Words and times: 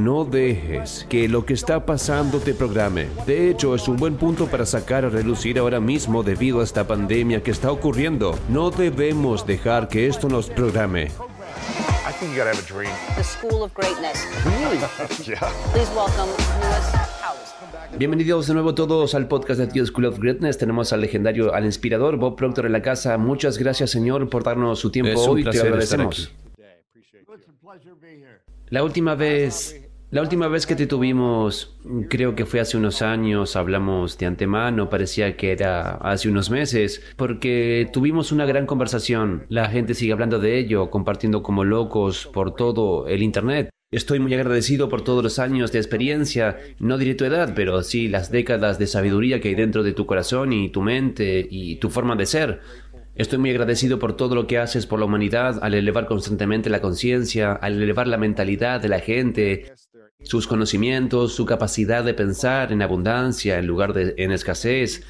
No 0.00 0.24
dejes 0.24 1.06
que 1.10 1.28
lo 1.28 1.44
que 1.44 1.52
está 1.52 1.84
pasando 1.84 2.40
te 2.40 2.54
programe. 2.54 3.08
De 3.26 3.50
hecho, 3.50 3.74
es 3.74 3.86
un 3.88 3.98
buen 3.98 4.16
punto 4.16 4.46
para 4.46 4.64
sacar 4.64 5.04
a 5.04 5.10
relucir 5.10 5.58
ahora 5.58 5.80
mismo 5.80 6.22
debido 6.22 6.60
a 6.60 6.64
esta 6.64 6.86
pandemia 6.86 7.42
que 7.42 7.50
está 7.50 7.70
ocurriendo. 7.70 8.34
No 8.48 8.70
debemos 8.70 9.46
dejar 9.46 9.88
que 9.88 10.06
esto 10.06 10.30
nos 10.30 10.48
programe. 10.48 11.02
I 11.04 11.08
think 12.18 12.32
you 12.32 12.38
gotta 12.38 12.52
have 12.52 12.58
a 12.58 12.72
dream. 12.72 12.90
the 13.16 13.22
School 13.22 13.62
of 13.62 13.74
Greatness. 13.74 14.26
Yeah. 15.28 15.38
Please 15.74 15.90
welcome 15.94 16.30
Lewis 16.62 16.92
Howes. 17.20 17.98
Bienvenidos 17.98 18.46
de 18.46 18.54
nuevo 18.54 18.74
todos 18.74 19.14
al 19.14 19.28
podcast 19.28 19.60
de 19.60 19.66
Tío 19.66 19.84
School 19.84 20.06
of 20.06 20.18
Greatness. 20.18 20.56
Tenemos 20.56 20.94
al 20.94 21.02
legendario, 21.02 21.52
al 21.52 21.66
inspirador 21.66 22.16
Bob 22.16 22.36
Proctor 22.36 22.64
en 22.64 22.72
la 22.72 22.80
casa. 22.80 23.18
Muchas 23.18 23.58
gracias, 23.58 23.90
señor, 23.90 24.30
por 24.30 24.42
darnos 24.42 24.78
su 24.78 24.90
tiempo 24.90 25.12
Es 25.12 25.28
un 25.28 25.36
hoy. 25.36 25.44
Te 25.44 25.60
agradecemos. 25.60 26.18
estar 26.18 26.42
La 28.70 28.82
última 28.82 29.14
vez, 29.14 29.81
la 30.12 30.20
última 30.20 30.46
vez 30.46 30.66
que 30.66 30.76
te 30.76 30.86
tuvimos, 30.86 31.74
creo 32.10 32.34
que 32.34 32.44
fue 32.44 32.60
hace 32.60 32.76
unos 32.76 33.00
años, 33.00 33.56
hablamos 33.56 34.18
de 34.18 34.26
antemano, 34.26 34.90
parecía 34.90 35.38
que 35.38 35.52
era 35.52 35.94
hace 35.94 36.28
unos 36.28 36.50
meses, 36.50 37.02
porque 37.16 37.88
tuvimos 37.94 38.30
una 38.30 38.44
gran 38.44 38.66
conversación. 38.66 39.46
La 39.48 39.70
gente 39.70 39.94
sigue 39.94 40.12
hablando 40.12 40.38
de 40.38 40.58
ello, 40.58 40.90
compartiendo 40.90 41.42
como 41.42 41.64
locos 41.64 42.28
por 42.30 42.54
todo 42.54 43.08
el 43.08 43.22
internet. 43.22 43.70
Estoy 43.90 44.20
muy 44.20 44.32
agradecido 44.34 44.90
por 44.90 45.02
todos 45.02 45.22
los 45.22 45.38
años 45.38 45.72
de 45.72 45.78
experiencia, 45.78 46.58
no 46.78 46.98
diré 46.98 47.14
tu 47.14 47.24
edad, 47.24 47.54
pero 47.54 47.82
sí 47.82 48.08
las 48.08 48.30
décadas 48.30 48.78
de 48.78 48.86
sabiduría 48.86 49.40
que 49.40 49.48
hay 49.48 49.54
dentro 49.54 49.82
de 49.82 49.92
tu 49.92 50.04
corazón 50.04 50.52
y 50.52 50.68
tu 50.68 50.82
mente 50.82 51.46
y 51.50 51.76
tu 51.76 51.88
forma 51.88 52.16
de 52.16 52.26
ser. 52.26 52.60
Estoy 53.14 53.38
muy 53.38 53.50
agradecido 53.50 53.98
por 53.98 54.16
todo 54.16 54.34
lo 54.34 54.46
que 54.46 54.58
haces 54.58 54.86
por 54.86 54.98
la 54.98 55.04
humanidad 55.04 55.58
al 55.62 55.74
elevar 55.74 56.06
constantemente 56.06 56.70
la 56.70 56.80
conciencia, 56.80 57.52
al 57.52 57.82
elevar 57.82 58.08
la 58.08 58.16
mentalidad 58.16 58.80
de 58.80 58.88
la 58.88 59.00
gente, 59.00 59.72
sus 60.22 60.46
conocimientos, 60.46 61.34
su 61.34 61.44
capacidad 61.44 62.04
de 62.04 62.14
pensar 62.14 62.72
en 62.72 62.80
abundancia 62.80 63.58
en 63.58 63.66
lugar 63.66 63.92
de 63.92 64.14
en 64.16 64.32
escasez. 64.32 65.04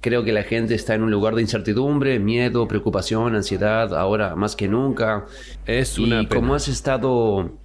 Creo 0.00 0.24
que 0.24 0.32
la 0.32 0.44
gente 0.44 0.74
está 0.74 0.94
en 0.94 1.02
un 1.02 1.10
lugar 1.10 1.34
de 1.34 1.42
incertidumbre, 1.42 2.18
miedo, 2.18 2.66
preocupación, 2.66 3.34
ansiedad, 3.34 3.94
ahora 3.94 4.34
más 4.34 4.56
que 4.56 4.68
nunca. 4.68 5.26
Es 5.66 5.98
una 5.98 6.22
y 6.22 6.26
pena. 6.26 6.40
como 6.40 6.54
has 6.54 6.68
estado 6.68 7.58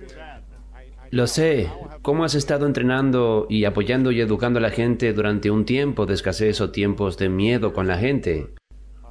lo 1.11 1.27
sé. 1.27 1.69
¿Cómo 2.01 2.25
has 2.25 2.33
estado 2.33 2.65
entrenando 2.65 3.45
y 3.47 3.65
apoyando 3.65 4.11
y 4.11 4.19
educando 4.19 4.57
a 4.57 4.63
la 4.63 4.71
gente 4.71 5.13
durante 5.13 5.51
un 5.51 5.63
tiempo 5.63 6.07
de 6.07 6.15
escasez 6.15 6.59
o 6.59 6.71
tiempos 6.71 7.17
de 7.19 7.29
miedo 7.29 7.71
con 7.71 7.87
la 7.87 7.99
gente? 7.99 8.49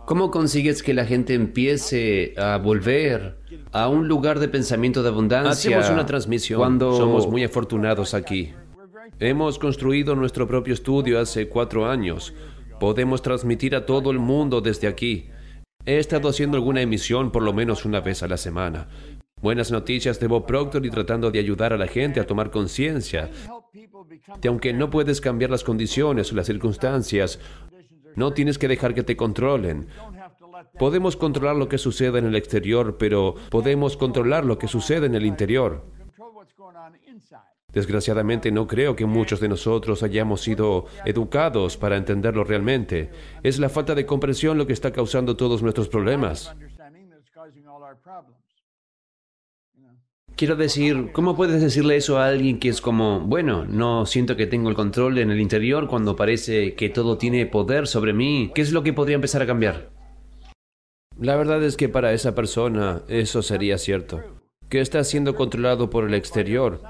¿Cómo 0.05 0.31
consigues 0.31 0.83
que 0.83 0.95
la 0.95 1.05
gente 1.05 1.35
empiece 1.35 2.35
a 2.37 2.57
volver 2.59 3.39
a 3.71 3.89
un 3.89 4.09
lugar 4.09 4.41
de 4.41 4.49
pensamiento 4.49 5.03
de 5.03 5.09
abundancia? 5.09 5.79
Hacemos 5.79 5.91
una 5.91 6.07
transmisión. 6.07 6.59
Cuando 6.59 6.97
Somos 6.97 7.29
muy 7.29 7.45
afortunados 7.45 8.15
aquí. 8.15 8.53
Hemos 9.21 9.59
construido 9.59 10.17
nuestro 10.17 10.49
propio 10.49 10.75
estudio 10.75 11.21
hace 11.21 11.49
cuatro 11.49 11.89
años. 11.89 12.35
Podemos 12.81 13.23
transmitir 13.23 13.77
a 13.77 13.87
todo 13.87 14.11
el 14.11 14.19
mundo 14.19 14.61
desde 14.61 14.89
aquí. 14.89 15.29
He 15.85 15.99
estado 15.99 16.29
haciendo 16.29 16.57
alguna 16.57 16.81
emisión 16.81 17.31
por 17.31 17.43
lo 17.43 17.53
menos 17.53 17.85
una 17.85 18.01
vez 18.01 18.23
a 18.23 18.29
la 18.29 18.37
semana. 18.37 18.89
Buenas 19.41 19.71
noticias 19.71 20.19
de 20.21 20.27
Bob 20.27 20.47
Proctor 20.47 20.85
y 20.87 20.91
tratando 20.91 21.31
de 21.31 21.39
ayudar 21.39 21.73
a 21.73 21.77
la 21.77 21.87
gente 21.87 22.21
a 22.21 22.27
tomar 22.27 22.51
conciencia 22.51 23.31
de 24.41 24.49
aunque 24.49 24.73
no 24.73 24.91
puedes 24.91 25.21
cambiar 25.21 25.51
las 25.51 25.65
condiciones 25.65 26.33
o 26.33 26.37
las 26.37 26.47
circunstancias, 26.47 27.39
no 28.17 28.33
tienes 28.33 28.59
que 28.59 28.69
dejar 28.69 28.95
que 28.95 29.03
te 29.03 29.17
controlen. 29.17 29.89
Podemos 30.79 31.17
controlar 31.17 31.57
lo 31.57 31.69
que 31.69 31.79
sucede 31.79 32.19
en 32.19 32.27
el 32.27 32.37
exterior, 32.37 32.97
pero 32.99 33.35
podemos 33.51 33.97
controlar 33.97 34.45
lo 34.45 34.59
que 34.59 34.69
sucede 34.69 35.07
en 35.07 35.15
el 35.15 35.27
interior. 35.27 35.85
Desgraciadamente 37.73 38.53
no 38.53 38.67
creo 38.67 38.95
que 38.95 39.07
muchos 39.07 39.41
de 39.41 39.49
nosotros 39.49 40.03
hayamos 40.03 40.43
sido 40.43 40.87
educados 41.07 41.79
para 41.79 41.97
entenderlo 41.97 42.45
realmente. 42.45 43.11
Es 43.43 43.59
la 43.59 43.71
falta 43.71 43.95
de 43.95 44.05
comprensión 44.05 44.59
lo 44.59 44.67
que 44.67 44.75
está 44.75 44.93
causando 44.93 45.37
todos 45.37 45.63
nuestros 45.63 45.89
problemas. 45.89 46.55
Quiero 50.43 50.57
decir, 50.57 51.13
¿cómo 51.13 51.37
puedes 51.37 51.63
decirle 51.63 51.95
eso 51.95 52.19
a 52.19 52.27
alguien 52.27 52.59
que 52.59 52.69
es 52.69 52.81
como, 52.81 53.21
bueno, 53.21 53.65
no 53.65 54.07
siento 54.07 54.35
que 54.35 54.49
tengo 54.49 54.71
el 54.71 54.75
control 54.75 55.19
en 55.19 55.31
el 55.31 55.41
interior 55.41 55.87
cuando 55.87 56.17
parece 56.17 56.75
que 56.75 56.89
todo 56.89 57.17
tiene 57.17 57.47
poder 57.47 57.87
sobre 57.87 58.13
mí? 58.13 58.51
¿Qué 58.53 58.61
es 58.61 58.73
lo 58.73 58.83
que 58.83 58.93
podría 58.93 59.15
empezar 59.15 59.43
a 59.43 59.47
cambiar? 59.47 59.93
La 61.17 61.37
verdad 61.37 61.63
es 61.63 61.77
que 61.77 61.89
para 61.89 62.13
esa 62.13 62.35
persona 62.35 63.03
eso 63.07 63.41
sería 63.41 63.79
cierto, 63.79 64.21
que 64.69 64.81
está 64.81 65.05
siendo 65.05 65.37
controlado 65.37 65.91
por 65.91 66.09
el 66.09 66.15
exterior. 66.15 66.83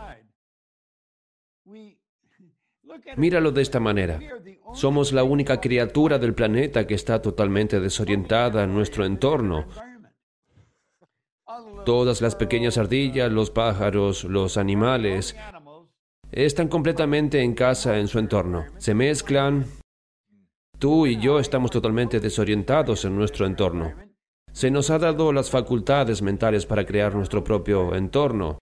Míralo 3.19 3.53
de 3.53 3.61
esta 3.61 3.81
manera. 3.81 4.19
Somos 4.73 5.13
la 5.13 5.25
única 5.25 5.61
criatura 5.61 6.19
del 6.19 6.33
planeta 6.33 6.87
que 6.87 6.95
está 6.95 7.21
totalmente 7.21 7.81
desorientada 7.81 8.65
en 8.65 8.73
nuestro 8.73 9.05
entorno. 9.05 9.67
Todas 11.85 12.21
las 12.21 12.37
pequeñas 12.37 12.79
ardillas, 12.79 13.33
los 13.33 13.51
pájaros, 13.51 14.25
los 14.25 14.57
animales, 14.57 15.37
están 16.31 16.69
completamente 16.69 17.43
en 17.43 17.55
casa 17.55 17.99
en 17.99 18.07
su 18.07 18.19
entorno. 18.19 18.67
Se 18.79 18.95
mezclan. 18.95 19.67
Tú 20.79 21.07
y 21.07 21.19
yo 21.19 21.39
estamos 21.39 21.71
totalmente 21.71 22.21
desorientados 22.21 23.05
en 23.05 23.17
nuestro 23.17 23.47
entorno. 23.47 23.93
Se 24.53 24.71
nos 24.71 24.91
ha 24.91 24.99
dado 24.99 25.33
las 25.33 25.51
facultades 25.51 26.23
mentales 26.23 26.67
para 26.67 26.85
crear 26.85 27.15
nuestro 27.15 27.43
propio 27.43 27.95
entorno. 27.95 28.59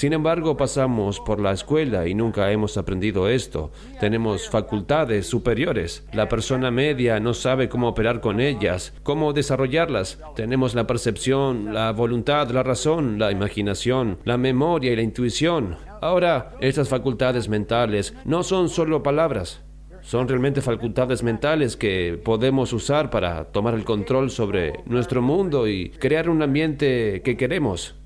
Sin 0.00 0.14
embargo, 0.14 0.56
pasamos 0.56 1.20
por 1.20 1.40
la 1.40 1.52
escuela 1.52 2.08
y 2.08 2.14
nunca 2.14 2.50
hemos 2.50 2.78
aprendido 2.78 3.28
esto. 3.28 3.70
Tenemos 4.00 4.48
facultades 4.48 5.26
superiores. 5.26 6.06
La 6.14 6.26
persona 6.26 6.70
media 6.70 7.20
no 7.20 7.34
sabe 7.34 7.68
cómo 7.68 7.88
operar 7.88 8.22
con 8.22 8.40
ellas, 8.40 8.94
cómo 9.02 9.34
desarrollarlas. 9.34 10.18
Tenemos 10.34 10.74
la 10.74 10.86
percepción, 10.86 11.74
la 11.74 11.92
voluntad, 11.92 12.48
la 12.48 12.62
razón, 12.62 13.18
la 13.18 13.30
imaginación, 13.30 14.16
la 14.24 14.38
memoria 14.38 14.90
y 14.90 14.96
la 14.96 15.02
intuición. 15.02 15.76
Ahora, 16.00 16.52
estas 16.62 16.88
facultades 16.88 17.50
mentales 17.50 18.14
no 18.24 18.42
son 18.42 18.70
solo 18.70 19.02
palabras. 19.02 19.60
Son 20.00 20.26
realmente 20.26 20.62
facultades 20.62 21.22
mentales 21.22 21.76
que 21.76 22.18
podemos 22.24 22.72
usar 22.72 23.10
para 23.10 23.44
tomar 23.52 23.74
el 23.74 23.84
control 23.84 24.30
sobre 24.30 24.80
nuestro 24.86 25.20
mundo 25.20 25.68
y 25.68 25.90
crear 25.90 26.30
un 26.30 26.40
ambiente 26.40 27.20
que 27.22 27.36
queremos. 27.36 27.99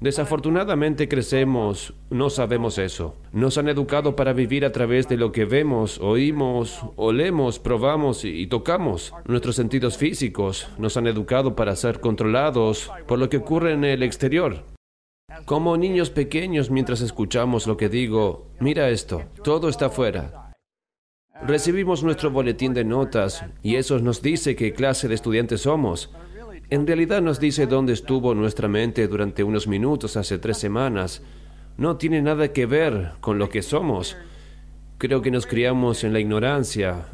Desafortunadamente 0.00 1.08
crecemos, 1.08 1.92
no 2.08 2.30
sabemos 2.30 2.78
eso. 2.78 3.16
Nos 3.32 3.58
han 3.58 3.68
educado 3.68 4.14
para 4.14 4.32
vivir 4.32 4.64
a 4.64 4.70
través 4.70 5.08
de 5.08 5.16
lo 5.16 5.32
que 5.32 5.44
vemos, 5.44 5.98
oímos, 5.98 6.84
olemos, 6.94 7.58
probamos 7.58 8.24
y, 8.24 8.46
tocamos. 8.46 9.12
Nuestros 9.24 9.56
sentidos 9.56 9.98
físicos 9.98 10.68
nos 10.78 10.96
han 10.96 11.08
educado 11.08 11.56
para 11.56 11.74
ser 11.74 11.98
controlados 11.98 12.92
por 13.08 13.18
lo 13.18 13.28
que 13.28 13.38
ocurre 13.38 13.72
en 13.72 13.84
el 13.84 14.04
exterior. 14.04 14.62
Como 15.46 15.76
niños 15.76 16.10
pequeños 16.10 16.70
mientras 16.70 17.00
escuchamos 17.00 17.66
lo 17.66 17.76
que 17.76 17.88
digo, 17.88 18.46
mira 18.60 18.90
esto, 18.90 19.24
todo 19.42 19.68
está 19.68 19.86
afuera. 19.86 20.54
Recibimos 21.44 22.04
nuestro 22.04 22.30
boletín 22.30 22.72
de 22.72 22.84
notas 22.84 23.44
y 23.62 23.76
eso 23.76 23.98
nos 23.98 24.22
dice 24.22 24.54
qué 24.54 24.72
clase 24.72 25.08
de 25.08 25.14
estudiantes 25.16 25.62
somos. 25.62 26.12
En 26.70 26.86
realidad 26.86 27.22
nos 27.22 27.40
dice 27.40 27.66
dónde 27.66 27.94
estuvo 27.94 28.34
nuestra 28.34 28.68
mente 28.68 29.08
durante 29.08 29.42
unos 29.42 29.66
minutos 29.66 30.18
hace 30.18 30.36
tres 30.36 30.58
semanas. 30.58 31.22
No 31.78 31.96
tiene 31.96 32.20
nada 32.20 32.52
que 32.52 32.66
ver 32.66 33.12
con 33.20 33.38
lo 33.38 33.48
que 33.48 33.62
somos. 33.62 34.18
Creo 34.98 35.22
que 35.22 35.30
nos 35.30 35.46
criamos 35.46 36.04
en 36.04 36.12
la 36.12 36.20
ignorancia. 36.20 37.06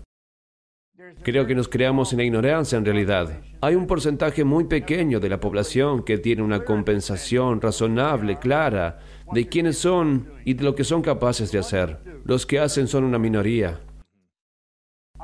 Creo 1.22 1.46
que 1.46 1.54
nos 1.54 1.68
creamos 1.68 2.12
en 2.12 2.18
la 2.18 2.24
ignorancia 2.24 2.78
en 2.78 2.84
realidad. 2.84 3.42
Hay 3.60 3.76
un 3.76 3.86
porcentaje 3.86 4.42
muy 4.42 4.64
pequeño 4.64 5.20
de 5.20 5.28
la 5.28 5.38
población 5.38 6.02
que 6.02 6.18
tiene 6.18 6.42
una 6.42 6.64
compensación 6.64 7.60
razonable, 7.60 8.40
clara, 8.40 8.98
de 9.32 9.46
quiénes 9.46 9.78
son 9.78 10.30
y 10.44 10.54
de 10.54 10.64
lo 10.64 10.74
que 10.74 10.82
son 10.82 11.00
capaces 11.00 11.52
de 11.52 11.60
hacer. 11.60 11.98
Los 12.24 12.44
que 12.44 12.58
hacen 12.58 12.88
son 12.88 13.04
una 13.04 13.20
minoría. 13.20 13.78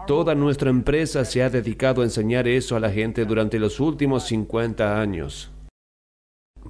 Toda 0.06 0.34
nuestra 0.34 0.70
empresa 0.70 1.24
se 1.24 1.42
ha 1.42 1.50
dedicado 1.50 2.02
a 2.02 2.04
enseñar 2.04 2.48
eso 2.48 2.76
a 2.76 2.80
la 2.80 2.90
gente 2.90 3.24
durante 3.24 3.58
los 3.58 3.80
últimos 3.80 4.24
50 4.24 5.00
años. 5.00 5.52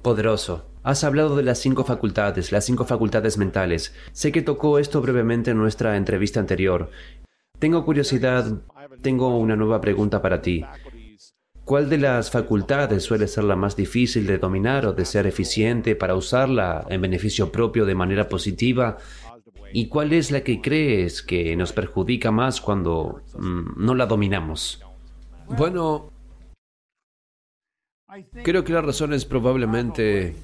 Poderoso. 0.01 0.65
Has 0.83 1.03
hablado 1.03 1.35
de 1.35 1.43
las 1.43 1.59
cinco 1.59 1.83
facultades, 1.83 2.51
las 2.51 2.65
cinco 2.65 2.85
facultades 2.85 3.37
mentales. 3.37 3.93
Sé 4.13 4.31
que 4.31 4.41
tocó 4.41 4.79
esto 4.79 5.01
brevemente 5.01 5.51
en 5.51 5.57
nuestra 5.57 5.95
entrevista 5.95 6.39
anterior. 6.39 6.89
Tengo 7.59 7.85
curiosidad, 7.85 8.61
tengo 9.01 9.37
una 9.37 9.55
nueva 9.55 9.79
pregunta 9.79 10.21
para 10.21 10.41
ti. 10.41 10.65
¿Cuál 11.63 11.89
de 11.89 11.99
las 11.99 12.31
facultades 12.31 13.03
suele 13.03 13.27
ser 13.27 13.43
la 13.43 13.55
más 13.55 13.75
difícil 13.75 14.25
de 14.25 14.39
dominar 14.39 14.87
o 14.87 14.93
de 14.93 15.05
ser 15.05 15.27
eficiente 15.27 15.95
para 15.95 16.15
usarla 16.15 16.85
en 16.89 17.01
beneficio 17.01 17.51
propio 17.51 17.85
de 17.85 17.95
manera 17.95 18.27
positiva? 18.27 18.97
¿Y 19.73 19.87
cuál 19.87 20.13
es 20.13 20.31
la 20.31 20.41
que 20.41 20.61
crees 20.61 21.21
que 21.21 21.55
nos 21.55 21.73
perjudica 21.73 22.31
más 22.31 22.61
cuando 22.61 23.21
mm, 23.37 23.83
no 23.83 23.95
la 23.95 24.05
dominamos? 24.05 24.83
Bueno, 25.47 26.11
creo 28.43 28.63
que 28.63 28.73
la 28.73 28.81
razón 28.81 29.13
es 29.13 29.25
probablemente 29.25 30.35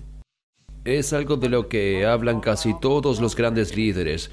Es 0.84 1.14
algo 1.14 1.36
de 1.36 1.50
lo 1.50 1.68
que 1.68 2.06
hablan 2.06 2.40
casi 2.40 2.78
todos 2.80 3.20
los 3.20 3.36
grandes 3.36 3.76
líderes. 3.76 4.32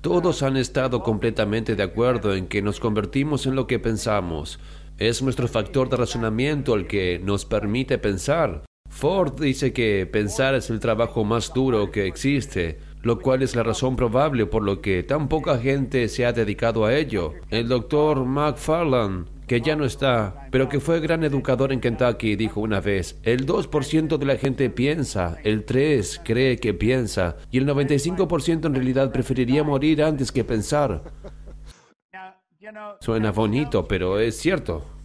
Todos 0.00 0.42
han 0.42 0.56
estado 0.56 1.02
completamente 1.02 1.74
de 1.74 1.82
acuerdo 1.82 2.34
en 2.34 2.46
que 2.46 2.62
nos 2.62 2.80
convertimos 2.80 3.46
en 3.46 3.54
lo 3.54 3.66
que 3.66 3.78
pensamos. 3.78 4.58
Es 4.98 5.22
nuestro 5.22 5.48
factor 5.48 5.88
de 5.88 5.96
razonamiento 5.96 6.74
el 6.74 6.86
que 6.86 7.18
nos 7.18 7.44
permite 7.44 7.98
pensar. 7.98 8.64
Ford 8.88 9.40
dice 9.40 9.72
que 9.72 10.06
pensar 10.06 10.54
es 10.54 10.70
el 10.70 10.80
trabajo 10.80 11.24
más 11.24 11.52
duro 11.52 11.90
que 11.90 12.06
existe, 12.06 12.78
lo 13.06 13.20
cual 13.20 13.42
es 13.42 13.54
la 13.54 13.62
razón 13.62 13.94
probable 13.94 14.46
por 14.46 14.64
lo 14.64 14.80
que 14.80 15.04
tan 15.04 15.28
poca 15.28 15.58
gente 15.58 16.08
se 16.08 16.26
ha 16.26 16.32
dedicado 16.32 16.84
a 16.84 16.92
ello. 16.92 17.34
El 17.50 17.68
doctor 17.68 18.24
McFarland, 18.24 19.28
que 19.46 19.60
ya 19.60 19.76
no 19.76 19.84
está, 19.84 20.48
pero 20.50 20.68
que 20.68 20.80
fue 20.80 20.98
gran 20.98 21.22
educador 21.22 21.72
en 21.72 21.78
Kentucky, 21.78 22.34
dijo 22.34 22.60
una 22.60 22.80
vez, 22.80 23.20
el 23.22 23.46
2% 23.46 24.18
de 24.18 24.26
la 24.26 24.36
gente 24.38 24.70
piensa, 24.70 25.38
el 25.44 25.64
3% 25.64 26.22
cree 26.24 26.56
que 26.56 26.74
piensa, 26.74 27.36
y 27.52 27.58
el 27.58 27.68
95% 27.68 28.66
en 28.66 28.74
realidad 28.74 29.12
preferiría 29.12 29.62
morir 29.62 30.02
antes 30.02 30.32
que 30.32 30.42
pensar. 30.42 31.04
Suena 32.98 33.30
bonito, 33.30 33.86
pero 33.86 34.18
es 34.18 34.36
cierto. 34.36 34.95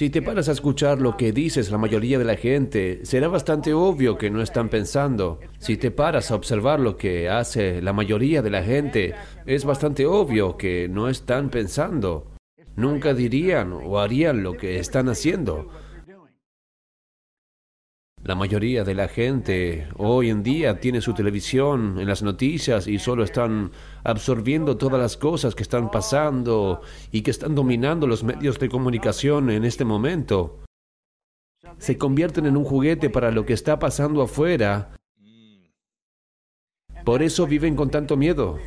Si 0.00 0.08
te 0.08 0.22
paras 0.22 0.48
a 0.48 0.52
escuchar 0.52 0.98
lo 0.98 1.18
que 1.18 1.30
dices 1.30 1.70
la 1.70 1.76
mayoría 1.76 2.18
de 2.18 2.24
la 2.24 2.36
gente, 2.36 3.00
será 3.02 3.28
bastante 3.28 3.74
obvio 3.74 4.16
que 4.16 4.30
no 4.30 4.40
están 4.40 4.70
pensando. 4.70 5.40
Si 5.58 5.76
te 5.76 5.90
paras 5.90 6.30
a 6.30 6.36
observar 6.36 6.80
lo 6.80 6.96
que 6.96 7.28
hace 7.28 7.82
la 7.82 7.92
mayoría 7.92 8.40
de 8.40 8.48
la 8.48 8.62
gente, 8.62 9.14
es 9.44 9.66
bastante 9.66 10.06
obvio 10.06 10.56
que 10.56 10.88
no 10.88 11.10
están 11.10 11.50
pensando. 11.50 12.32
Nunca 12.76 13.12
dirían 13.12 13.74
o 13.74 13.98
harían 13.98 14.42
lo 14.42 14.56
que 14.56 14.78
están 14.78 15.10
haciendo. 15.10 15.68
La 18.22 18.34
mayoría 18.34 18.84
de 18.84 18.94
la 18.94 19.08
gente 19.08 19.88
hoy 19.96 20.28
en 20.28 20.42
día 20.42 20.78
tiene 20.78 21.00
su 21.00 21.14
televisión 21.14 21.98
en 21.98 22.06
las 22.06 22.22
noticias 22.22 22.86
y 22.86 22.98
solo 22.98 23.24
están 23.24 23.72
absorbiendo 24.04 24.76
todas 24.76 25.00
las 25.00 25.16
cosas 25.16 25.54
que 25.54 25.62
están 25.62 25.90
pasando 25.90 26.82
y 27.10 27.22
que 27.22 27.30
están 27.30 27.54
dominando 27.54 28.06
los 28.06 28.22
medios 28.22 28.58
de 28.58 28.68
comunicación 28.68 29.48
en 29.48 29.64
este 29.64 29.86
momento. 29.86 30.58
Se 31.78 31.96
convierten 31.96 32.44
en 32.44 32.58
un 32.58 32.64
juguete 32.64 33.08
para 33.08 33.30
lo 33.30 33.46
que 33.46 33.54
está 33.54 33.78
pasando 33.78 34.20
afuera. 34.20 34.90
Por 37.06 37.22
eso 37.22 37.46
viven 37.46 37.74
con 37.74 37.90
tanto 37.90 38.18
miedo. 38.18 38.58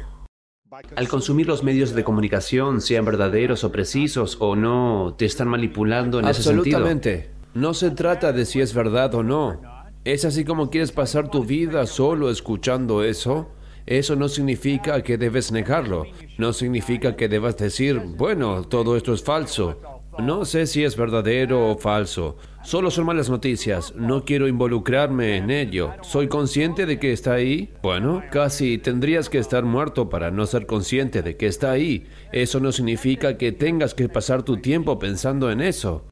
Al 0.96 1.08
consumir 1.08 1.46
los 1.46 1.62
medios 1.62 1.94
de 1.94 2.04
comunicación, 2.04 2.82
sean 2.82 3.06
verdaderos 3.06 3.64
o 3.64 3.72
precisos 3.72 4.38
o 4.40 4.56
no, 4.56 5.14
te 5.16 5.26
están 5.26 5.48
manipulando 5.48 6.20
en 6.20 6.28
ese 6.28 6.42
sentido. 6.42 6.78
Absolutamente. 6.78 7.33
No 7.54 7.74
se 7.76 7.92
trata 7.92 8.34
de 8.34 8.46
si 8.46 8.62
es 8.62 8.74
verdad 8.74 9.14
o 9.14 9.22
no. 9.22 9.62
¿Es 10.04 10.26
así 10.26 10.44
como 10.44 10.70
quieres 10.70 10.92
pasar 10.92 11.30
tu 11.30 11.46
vida 11.46 11.86
solo 11.86 12.32
escuchando 12.32 13.04
eso? 13.04 13.52
Eso 13.86 14.16
no 14.16 14.28
significa 14.28 15.04
que 15.04 15.18
debes 15.18 15.52
negarlo. 15.52 16.06
No 16.38 16.52
significa 16.52 17.16
que 17.16 17.30
debas 17.30 17.58
decir, 17.58 18.00
bueno, 18.18 18.64
todo 18.64 18.98
esto 18.98 19.14
es 19.14 19.24
falso. 19.24 19.80
No 20.20 20.46
sé 20.46 20.68
si 20.68 20.84
es 20.84 20.96
verdadero 20.96 21.70
o 21.70 21.78
falso. 21.78 22.38
Solo 22.64 22.90
son 22.92 23.06
malas 23.06 23.30
noticias. 23.30 23.94
No 23.96 24.26
quiero 24.26 24.48
involucrarme 24.48 25.38
en 25.38 25.52
ello. 25.52 25.92
¿Soy 26.02 26.28
consciente 26.28 26.86
de 26.86 27.00
que 27.00 27.12
está 27.12 27.34
ahí? 27.34 27.72
Bueno, 27.82 28.24
casi 28.32 28.78
tendrías 28.78 29.30
que 29.30 29.38
estar 29.40 29.64
muerto 29.64 30.10
para 30.10 30.32
no 30.32 30.46
ser 30.46 30.66
consciente 30.66 31.22
de 31.22 31.36
que 31.36 31.48
está 31.48 31.72
ahí. 31.72 32.08
Eso 32.32 32.60
no 32.60 32.72
significa 32.72 33.38
que 33.38 33.52
tengas 33.52 33.94
que 33.94 34.10
pasar 34.10 34.44
tu 34.44 34.58
tiempo 34.58 34.98
pensando 34.98 35.52
en 35.52 35.62
eso. 35.62 36.06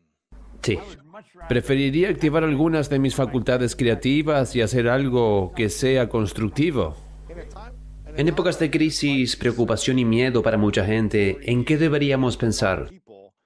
Sí. 0.62 0.78
Preferiría 1.50 2.10
activar 2.10 2.44
algunas 2.44 2.90
de 2.90 3.00
mis 3.00 3.16
facultades 3.16 3.76
creativas 3.76 4.56
y 4.56 4.62
hacer 4.62 4.88
algo 4.88 5.54
que 5.56 5.70
sea 5.70 6.10
constructivo. 6.10 6.96
En 8.16 8.28
épocas 8.28 8.60
de 8.60 8.70
crisis, 8.70 9.36
preocupación 9.36 10.00
y 10.00 10.06
miedo 10.06 10.44
para 10.44 10.58
mucha 10.58 10.86
gente, 10.86 11.38
¿en 11.44 11.64
qué 11.64 11.78
deberíamos 11.78 12.38
pensar? 12.38 12.90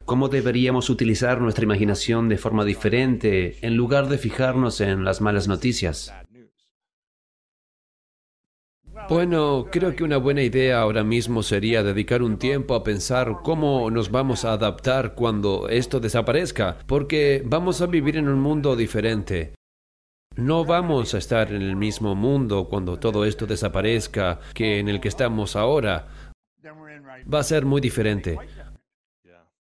¿Cómo 0.06 0.28
deberíamos 0.28 0.90
utilizar 0.90 1.42
nuestra 1.42 1.64
imaginación 1.64 2.30
de 2.30 2.38
forma 2.38 2.64
diferente 2.64 3.58
en 3.66 3.76
lugar 3.76 4.08
de 4.08 4.18
fijarnos 4.18 4.82
en 4.82 5.04
las 5.04 5.22
malas 5.22 5.48
noticias? 5.48 6.14
Bueno, 9.08 9.68
creo 9.72 9.96
que 9.96 10.04
una 10.04 10.18
buena 10.18 10.42
idea 10.42 10.82
ahora 10.82 11.04
mismo 11.04 11.44
sería 11.44 11.84
dedicar 11.84 12.24
un 12.24 12.40
tiempo 12.40 12.74
a 12.74 12.84
pensar 12.84 13.38
cómo 13.44 13.92
nos 13.92 14.10
vamos 14.10 14.46
a 14.46 14.54
adaptar 14.54 15.14
cuando 15.14 15.70
esto 15.70 16.00
desaparezca, 16.00 16.80
porque 16.88 17.44
vamos 17.46 17.82
a 17.82 17.86
vivir 17.86 18.18
en 18.18 18.28
un 18.28 18.40
mundo 18.40 18.76
diferente. 18.76 19.54
No 20.38 20.66
vamos 20.66 21.14
a 21.14 21.20
estar 21.20 21.54
en 21.54 21.62
el 21.62 21.76
mismo 21.76 22.16
mundo 22.16 22.68
cuando 22.68 22.98
todo 22.98 23.26
esto 23.26 23.46
desaparezca 23.46 24.40
que 24.54 24.80
en 24.80 24.90
el 24.90 25.00
que 25.00 25.10
estamos 25.10 25.56
ahora. 25.56 26.08
Va 27.32 27.40
a 27.40 27.44
ser 27.44 27.64
muy 27.64 27.82
diferente. 27.82 28.38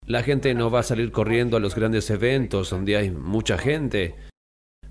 La 0.07 0.23
gente 0.23 0.53
no 0.53 0.71
va 0.71 0.79
a 0.79 0.83
salir 0.83 1.11
corriendo 1.11 1.57
a 1.57 1.59
los 1.59 1.75
grandes 1.75 2.09
eventos 2.09 2.69
donde 2.69 2.95
hay 2.95 3.11
mucha 3.11 3.57
gente 3.57 4.15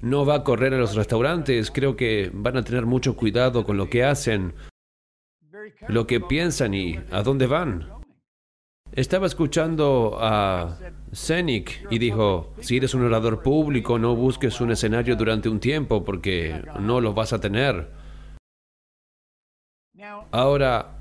no 0.00 0.24
va 0.24 0.36
a 0.36 0.44
correr 0.44 0.74
a 0.74 0.78
los 0.78 0.94
restaurantes. 0.94 1.70
Creo 1.70 1.96
que 1.96 2.30
van 2.32 2.56
a 2.56 2.64
tener 2.64 2.86
mucho 2.86 3.16
cuidado 3.16 3.64
con 3.64 3.76
lo 3.76 3.88
que 3.88 4.04
hacen, 4.04 4.54
lo 5.88 6.06
que 6.06 6.20
piensan 6.20 6.74
y 6.74 6.98
a 7.10 7.22
dónde 7.22 7.46
van. 7.46 7.90
Estaba 8.92 9.26
escuchando 9.26 10.18
a 10.20 10.78
Zenik 11.12 11.86
y 11.90 11.98
dijo, 11.98 12.54
si 12.60 12.76
eres 12.76 12.94
un 12.94 13.04
orador 13.04 13.42
público, 13.42 13.98
no 13.98 14.14
busques 14.14 14.60
un 14.60 14.70
escenario 14.70 15.16
durante 15.16 15.48
un 15.48 15.58
tiempo 15.58 16.04
porque 16.04 16.62
no 16.78 17.00
lo 17.00 17.12
vas 17.12 17.32
a 17.32 17.40
tener. 17.40 17.90
Ahora, 20.30 20.98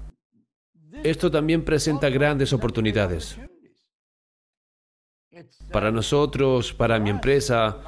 esto 1.04 1.30
también 1.30 1.64
presenta 1.64 2.10
grandes 2.10 2.54
oportunidades. 2.54 3.38
Para 5.72 5.92
nosotros, 5.92 6.74
para 6.74 7.00
mi 7.00 7.10
empresa, 7.10 7.80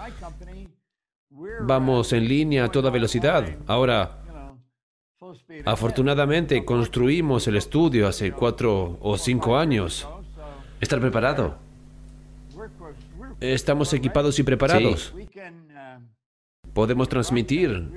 vamos 1.62 2.14
en 2.14 2.28
línea 2.28 2.66
a 2.66 2.72
toda 2.72 2.90
velocidad. 2.90 3.46
Ahora, 3.68 4.22
afortunadamente 5.66 6.64
construimos 6.66 7.48
el 7.48 7.58
estudio 7.58 8.08
hace 8.08 8.32
cuatro 8.32 8.98
o 9.02 9.18
cinco 9.18 9.58
años. 9.58 10.08
Estar 10.82 11.00
preparado. 11.00 11.58
Estamos 13.40 13.94
equipados 13.94 14.40
y 14.40 14.44
preparados. 14.44 15.14
Podemos 16.74 17.10
transmitir. 17.10 17.90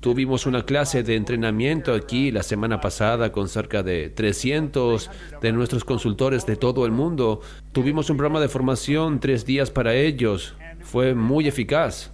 Tuvimos 0.00 0.46
una 0.46 0.64
clase 0.64 1.02
de 1.02 1.16
entrenamiento 1.16 1.92
aquí 1.92 2.30
la 2.30 2.42
semana 2.42 2.80
pasada 2.80 3.32
con 3.32 3.48
cerca 3.48 3.82
de 3.82 4.10
300 4.10 5.10
de 5.40 5.52
nuestros 5.52 5.84
consultores 5.84 6.46
de 6.46 6.56
todo 6.56 6.86
el 6.86 6.92
mundo. 6.92 7.40
Tuvimos 7.72 8.10
un 8.10 8.16
programa 8.16 8.40
de 8.40 8.48
formación 8.48 9.18
tres 9.18 9.46
días 9.46 9.70
para 9.70 9.94
ellos. 9.94 10.54
Fue 10.86 11.14
muy 11.14 11.48
eficaz. 11.48 12.12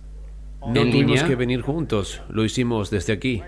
No 0.67 0.83
tuvimos 0.83 1.23
que 1.25 1.35
venir 1.35 1.61
juntos, 1.61 2.23
lo 2.31 2.43
hicimos 2.43 2.91
desde 2.91 3.13
aquí. 3.13 3.43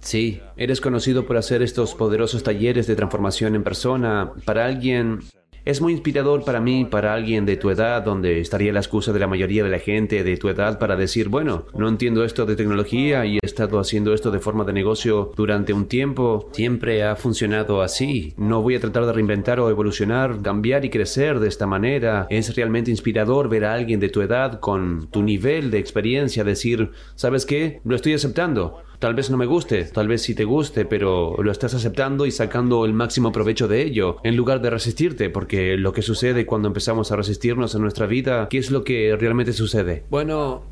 Sí, 0.00 0.40
eres 0.56 0.80
conocido 0.80 1.26
por 1.26 1.36
hacer 1.36 1.60
estos 1.60 1.94
poderosos 1.94 2.42
talleres 2.42 2.86
de 2.86 2.96
transformación 2.96 3.54
en 3.54 3.62
persona. 3.62 4.32
Para 4.46 4.64
alguien 4.64 5.20
es 5.64 5.80
muy 5.80 5.92
inspirador 5.92 6.44
para 6.44 6.60
mí, 6.60 6.84
para 6.84 7.14
alguien 7.14 7.46
de 7.46 7.56
tu 7.56 7.70
edad, 7.70 8.02
donde 8.02 8.40
estaría 8.40 8.72
la 8.72 8.80
excusa 8.80 9.12
de 9.12 9.18
la 9.18 9.26
mayoría 9.26 9.62
de 9.62 9.70
la 9.70 9.78
gente 9.78 10.24
de 10.24 10.36
tu 10.36 10.48
edad 10.48 10.78
para 10.78 10.96
decir, 10.96 11.28
bueno, 11.28 11.66
no 11.74 11.88
entiendo 11.88 12.24
esto 12.24 12.46
de 12.46 12.56
tecnología 12.56 13.24
y 13.26 13.36
he 13.36 13.46
estado 13.46 13.78
haciendo 13.78 14.14
esto 14.14 14.30
de 14.30 14.40
forma 14.40 14.64
de 14.64 14.72
negocio 14.72 15.32
durante 15.36 15.72
un 15.72 15.86
tiempo. 15.86 16.48
Siempre 16.52 17.04
ha 17.04 17.16
funcionado 17.16 17.82
así. 17.82 18.34
No 18.36 18.62
voy 18.62 18.76
a 18.76 18.80
tratar 18.80 19.06
de 19.06 19.12
reinventar 19.12 19.60
o 19.60 19.70
evolucionar, 19.70 20.40
cambiar 20.42 20.84
y 20.84 20.90
crecer 20.90 21.40
de 21.40 21.48
esta 21.48 21.66
manera. 21.66 22.26
Es 22.30 22.54
realmente 22.56 22.90
inspirador 22.90 23.48
ver 23.48 23.64
a 23.64 23.74
alguien 23.74 24.00
de 24.00 24.08
tu 24.08 24.22
edad 24.22 24.60
con 24.60 25.08
tu 25.10 25.22
nivel 25.22 25.70
de 25.70 25.78
experiencia 25.78 26.44
decir, 26.44 26.90
¿sabes 27.14 27.46
qué? 27.46 27.80
Lo 27.84 27.96
estoy 27.96 28.14
aceptando. 28.14 28.82
Tal 29.00 29.14
vez 29.14 29.30
no 29.30 29.38
me 29.38 29.46
guste, 29.46 29.84
tal 29.84 30.08
vez 30.08 30.20
sí 30.20 30.34
te 30.34 30.44
guste, 30.44 30.84
pero 30.84 31.34
lo 31.42 31.50
estás 31.50 31.72
aceptando 31.72 32.26
y 32.26 32.30
sacando 32.30 32.84
el 32.84 32.92
máximo 32.92 33.32
provecho 33.32 33.66
de 33.66 33.80
ello, 33.80 34.18
en 34.24 34.36
lugar 34.36 34.60
de 34.60 34.68
resistirte, 34.68 35.30
porque 35.30 35.78
lo 35.78 35.94
que 35.94 36.02
sucede 36.02 36.44
cuando 36.44 36.68
empezamos 36.68 37.10
a 37.10 37.16
resistirnos 37.16 37.74
en 37.74 37.80
nuestra 37.80 38.04
vida, 38.04 38.46
¿qué 38.50 38.58
es 38.58 38.70
lo 38.70 38.84
que 38.84 39.16
realmente 39.18 39.54
sucede? 39.54 40.04
Bueno, 40.10 40.64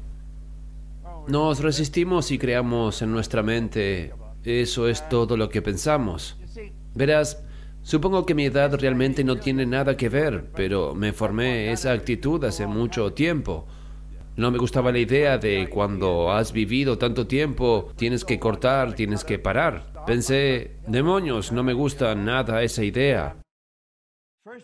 nos 1.26 1.60
resistimos 1.60 2.30
y 2.30 2.36
creamos 2.36 3.00
en 3.00 3.12
nuestra 3.12 3.42
mente, 3.42 4.12
eso 4.44 4.88
es 4.88 5.08
todo 5.08 5.38
lo 5.38 5.48
que 5.48 5.62
pensamos. 5.62 6.36
Verás, 6.94 7.42
supongo 7.80 8.26
que 8.26 8.34
mi 8.34 8.44
edad 8.44 8.78
realmente 8.78 9.24
no 9.24 9.36
tiene 9.36 9.64
nada 9.64 9.96
que 9.96 10.10
ver, 10.10 10.50
pero 10.54 10.94
me 10.94 11.14
formé 11.14 11.72
esa 11.72 11.92
actitud 11.92 12.44
hace 12.44 12.66
mucho 12.66 13.14
tiempo. 13.14 13.66
No 14.38 14.52
me 14.52 14.58
gustaba 14.58 14.92
la 14.92 15.00
idea 15.00 15.36
de 15.36 15.68
cuando 15.68 16.30
has 16.30 16.52
vivido 16.52 16.96
tanto 16.96 17.26
tiempo, 17.26 17.92
tienes 17.96 18.24
que 18.24 18.38
cortar, 18.38 18.94
tienes 18.94 19.24
que 19.24 19.40
parar. 19.40 19.92
Pensé, 20.06 20.76
demonios, 20.86 21.50
no 21.50 21.64
me 21.64 21.72
gusta 21.72 22.14
nada 22.14 22.62
esa 22.62 22.84
idea. 22.84 23.36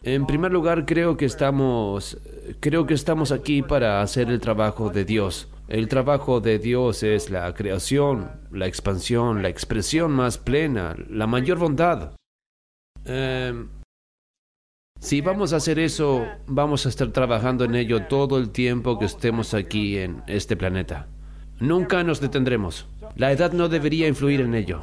En 0.05 0.27
primer 0.27 0.53
lugar, 0.53 0.87
creo 0.87 1.17
que 1.17 1.25
estamos 1.25 2.17
creo 2.61 2.87
que 2.87 2.95
estamos 2.95 3.33
aquí 3.33 3.63
para 3.63 4.01
hacer 4.01 4.31
el 4.31 4.39
trabajo 4.39 4.91
de 4.91 5.05
Dios. 5.05 5.49
El 5.67 5.89
trabajo 5.89 6.41
de 6.41 6.61
Dios 6.61 7.03
es 7.03 7.29
la 7.31 7.53
creación, 7.53 8.31
la 8.53 8.69
expansión, 8.69 9.43
la 9.43 9.49
expresión 9.49 10.13
más 10.13 10.39
plena, 10.39 10.95
la 11.11 11.27
mayor 11.27 11.59
bondad. 11.59 12.13
Em, 13.05 13.69
si 15.05 15.21
vamos 15.21 15.53
a 15.53 15.57
hacer 15.57 15.79
eso, 15.79 16.27
vamos 16.47 16.87
a 16.87 16.89
estar 16.89 17.09
trabajando 17.09 17.67
en 17.67 17.75
ello 17.75 18.05
todo 18.05 18.39
el 18.39 18.49
tiempo 18.49 18.99
que 18.99 19.05
estemos 19.05 19.53
aquí 19.53 19.99
en 19.99 20.23
este 20.27 20.57
planeta. 20.57 21.09
Nunca 21.61 22.03
nos 22.03 22.23
detendremos. 22.23 22.87
La 23.15 23.31
edad 23.31 23.53
no 23.53 23.69
debería 23.69 24.09
influir 24.09 24.41
en 24.41 24.55
ello. 24.55 24.81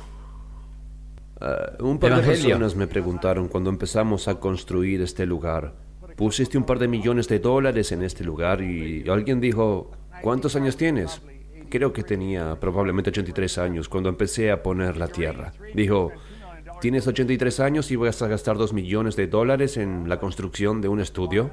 Ah, 1.40 1.72
un 1.80 1.98
par 1.98 2.18
de 2.18 2.22
personas 2.22 2.76
me 2.76 2.86
preguntaron 2.86 3.48
cuando 3.48 3.72
empezamos 3.72 4.28
a 4.28 4.36
construir 4.36 5.02
este 5.02 5.26
lugar. 5.26 5.74
Pusiste 6.16 6.56
un 6.56 6.66
par 6.66 6.78
de 6.78 6.88
millones 6.88 7.28
de 7.28 7.40
dólares 7.40 7.92
en 7.92 8.04
este 8.04 8.24
lugar 8.24 8.62
y 8.62 9.04
alguien 9.10 9.42
dijo, 9.42 9.90
¿cuántos 10.22 10.56
años 10.56 10.78
tienes? 10.78 11.20
Creo 11.70 11.94
que 11.94 12.04
tenía 12.04 12.60
probablemente 12.60 13.10
83 13.10 13.58
años 13.58 13.90
cuando 13.90 14.10
empecé 14.10 14.52
a 14.52 14.62
poner 14.62 14.98
la 14.98 15.08
tierra. 15.08 15.54
Dijo, 15.74 16.12
¿tienes 16.82 17.06
83 17.06 17.60
años 17.60 17.92
y 17.92 17.96
vas 17.96 18.22
a 18.24 18.28
gastar 18.28 18.58
2 18.58 18.74
millones 18.74 19.16
de 19.16 19.28
dólares 19.28 19.78
en 19.78 20.10
la 20.10 20.20
construcción 20.20 20.82
de 20.82 20.90
un 20.90 21.00
estudio? 21.00 21.52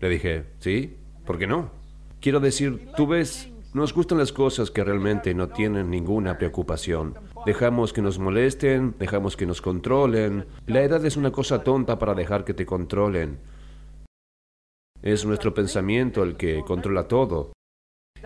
Le 0.00 0.08
dije, 0.08 0.46
sí, 0.58 0.96
¿por 1.26 1.38
qué 1.38 1.46
no? 1.46 1.70
Quiero 2.20 2.40
decir, 2.40 2.88
tú 2.96 3.06
ves, 3.06 3.50
nos 3.74 3.92
gustan 3.92 4.18
las 4.18 4.32
cosas 4.32 4.70
que 4.70 4.82
realmente 4.82 5.34
no 5.34 5.50
tienen 5.50 5.90
ninguna 5.90 6.38
preocupación. 6.38 7.14
Dejamos 7.44 7.92
que 7.92 8.00
nos 8.00 8.18
molesten, 8.18 8.94
dejamos 8.98 9.36
que 9.36 9.46
nos 9.46 9.60
controlen. 9.60 10.46
La 10.66 10.82
edad 10.82 11.04
es 11.04 11.18
una 11.18 11.30
cosa 11.30 11.62
tonta 11.62 11.98
para 11.98 12.14
dejar 12.14 12.44
que 12.44 12.54
te 12.54 12.64
controlen. 12.64 13.38
Es 15.02 15.26
nuestro 15.26 15.52
pensamiento 15.52 16.22
el 16.22 16.36
que 16.36 16.62
controla 16.66 17.08
todo. 17.08 17.52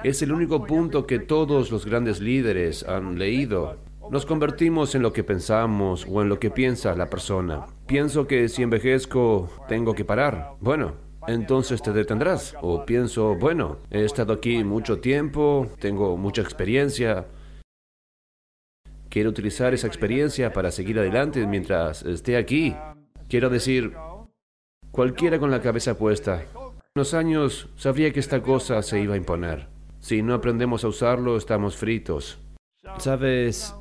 Es 0.04 0.22
el 0.22 0.30
único 0.30 0.64
punto 0.64 1.06
que 1.06 1.18
todos 1.18 1.72
los 1.72 1.86
grandes 1.86 2.20
líderes 2.20 2.84
han 2.84 3.18
leído. 3.18 3.78
Nos 4.10 4.24
convertimos 4.24 4.94
en 4.94 5.02
lo 5.02 5.12
que 5.12 5.24
pensamos 5.24 6.06
o 6.08 6.22
en 6.22 6.28
lo 6.28 6.38
que 6.38 6.50
piensa 6.50 6.94
la 6.94 7.10
persona. 7.10 7.66
Pienso 7.86 8.26
que 8.26 8.48
si 8.48 8.62
envejezco 8.62 9.48
tengo 9.68 9.94
que 9.94 10.04
parar. 10.04 10.52
Bueno, 10.60 10.94
entonces 11.26 11.82
te 11.82 11.92
detendrás. 11.92 12.54
O 12.62 12.86
pienso, 12.86 13.34
bueno, 13.34 13.78
he 13.90 14.04
estado 14.04 14.32
aquí 14.32 14.62
mucho 14.62 15.00
tiempo, 15.00 15.66
tengo 15.80 16.16
mucha 16.16 16.42
experiencia. 16.42 17.26
Quiero 19.08 19.30
utilizar 19.30 19.74
esa 19.74 19.88
experiencia 19.88 20.52
para 20.52 20.70
seguir 20.70 20.98
adelante 20.98 21.44
mientras 21.46 22.02
esté 22.02 22.36
aquí. 22.36 22.76
Quiero 23.28 23.50
decir, 23.50 23.92
cualquiera 24.92 25.40
con 25.40 25.50
la 25.50 25.62
cabeza 25.62 25.98
puesta. 25.98 26.42
En 26.42 26.92
los 26.94 27.12
años 27.12 27.68
sabría 27.76 28.12
que 28.12 28.20
esta 28.20 28.40
cosa 28.40 28.82
se 28.82 29.00
iba 29.00 29.14
a 29.14 29.18
imponer. 29.18 29.66
Si 29.98 30.22
no 30.22 30.34
aprendemos 30.34 30.84
a 30.84 30.88
usarlo, 30.88 31.36
estamos 31.36 31.76
fritos. 31.76 32.38
Sabes, 32.98 33.74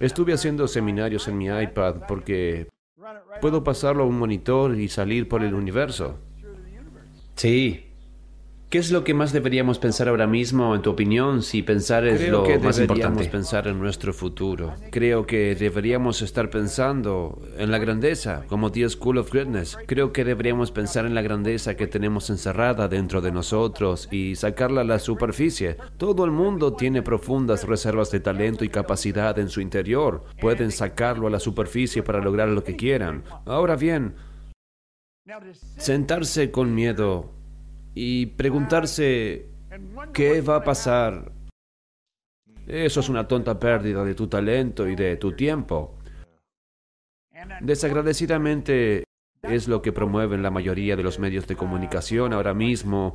estuve 0.00 0.32
haciendo 0.32 0.68
seminarios 0.68 1.28
en 1.28 1.38
mi 1.38 1.46
iPad 1.46 2.06
porque 2.06 2.68
puedo 3.40 3.64
pasarlo 3.64 4.04
a 4.04 4.06
un 4.06 4.18
monitor 4.18 4.78
y 4.78 4.88
salir 4.88 5.28
por 5.28 5.42
el 5.42 5.54
universo. 5.54 6.18
Sí. 7.34 7.87
¿Qué 8.68 8.76
es 8.76 8.90
lo 8.90 9.02
que 9.02 9.14
más 9.14 9.32
deberíamos 9.32 9.78
pensar 9.78 10.10
ahora 10.10 10.26
mismo, 10.26 10.74
en 10.74 10.82
tu 10.82 10.90
opinión, 10.90 11.42
si 11.42 11.62
pensar 11.62 12.06
es 12.06 12.20
Creo 12.20 12.32
lo 12.32 12.42
que 12.42 12.58
más 12.58 12.78
importante? 12.78 13.24
pensar 13.24 13.66
en 13.66 13.78
nuestro 13.78 14.12
futuro. 14.12 14.74
Creo 14.90 15.26
que 15.26 15.54
deberíamos 15.54 16.20
estar 16.20 16.50
pensando 16.50 17.40
en 17.56 17.70
la 17.70 17.78
grandeza, 17.78 18.44
como 18.46 18.70
The 18.70 18.90
School 18.90 19.16
of 19.16 19.32
Greatness. 19.32 19.78
Creo 19.86 20.12
que 20.12 20.22
deberíamos 20.22 20.70
pensar 20.70 21.06
en 21.06 21.14
la 21.14 21.22
grandeza 21.22 21.76
que 21.78 21.86
tenemos 21.86 22.28
encerrada 22.28 22.88
dentro 22.88 23.22
de 23.22 23.32
nosotros 23.32 24.06
y 24.10 24.34
sacarla 24.34 24.82
a 24.82 24.84
la 24.84 24.98
superficie. 24.98 25.78
Todo 25.96 26.26
el 26.26 26.30
mundo 26.30 26.74
tiene 26.74 27.00
profundas 27.00 27.66
reservas 27.66 28.10
de 28.10 28.20
talento 28.20 28.66
y 28.66 28.68
capacidad 28.68 29.38
en 29.38 29.48
su 29.48 29.62
interior. 29.62 30.24
Pueden 30.42 30.72
sacarlo 30.72 31.26
a 31.26 31.30
la 31.30 31.40
superficie 31.40 32.02
para 32.02 32.20
lograr 32.20 32.50
lo 32.50 32.62
que 32.62 32.76
quieran. 32.76 33.24
Ahora 33.46 33.76
bien, 33.76 34.14
sentarse 35.78 36.50
con 36.50 36.74
miedo 36.74 37.37
y 37.94 38.26
preguntarse 38.26 39.46
qué 40.12 40.40
va 40.40 40.56
a 40.56 40.64
pasar. 40.64 41.32
Eso 42.66 43.00
es 43.00 43.08
una 43.08 43.26
tonta 43.26 43.58
pérdida 43.58 44.04
de 44.04 44.14
tu 44.14 44.26
talento 44.26 44.86
y 44.88 44.94
de 44.94 45.16
tu 45.16 45.32
tiempo. 45.32 45.98
Desagradecidamente 47.60 49.04
es 49.42 49.68
lo 49.68 49.80
que 49.80 49.92
promueven 49.92 50.42
la 50.42 50.50
mayoría 50.50 50.96
de 50.96 51.02
los 51.02 51.18
medios 51.18 51.46
de 51.46 51.56
comunicación 51.56 52.32
ahora 52.32 52.52
mismo. 52.54 53.14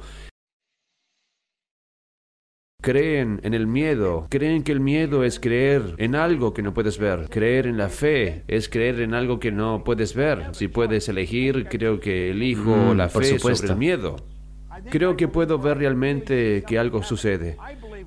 Creen 2.81 3.39
en 3.43 3.53
el 3.53 3.65
miedo, 3.65 4.27
creen 4.29 4.63
que 4.63 4.73
el 4.73 4.81
miedo 4.81 5.23
es 5.23 5.39
creer 5.39 5.95
en 5.99 6.15
algo 6.15 6.53
que 6.53 6.61
no 6.61 6.73
puedes 6.73 6.97
ver. 6.97 7.29
Creer 7.29 7.65
en 7.65 7.77
la 7.77 7.87
fe 7.87 8.43
es 8.47 8.67
creer 8.67 8.99
en 8.99 9.13
algo 9.13 9.39
que 9.39 9.51
no 9.53 9.83
puedes 9.85 10.13
ver. 10.15 10.53
Si 10.53 10.67
puedes 10.67 11.07
elegir, 11.07 11.67
creo 11.69 12.01
que 12.01 12.31
elijo 12.31 12.75
Mm, 12.93 12.97
la 12.97 13.07
por 13.07 13.23
fe 13.23 13.37
supuesto. 13.37 13.67
sobre 13.67 13.73
el 13.73 13.79
miedo. 13.79 14.15
Creo 14.89 15.15
que 15.15 15.27
puedo 15.27 15.57
ver 15.59 15.77
realmente 15.77 16.63
que 16.67 16.77
algo 16.77 17.03
sucede, 17.03 17.57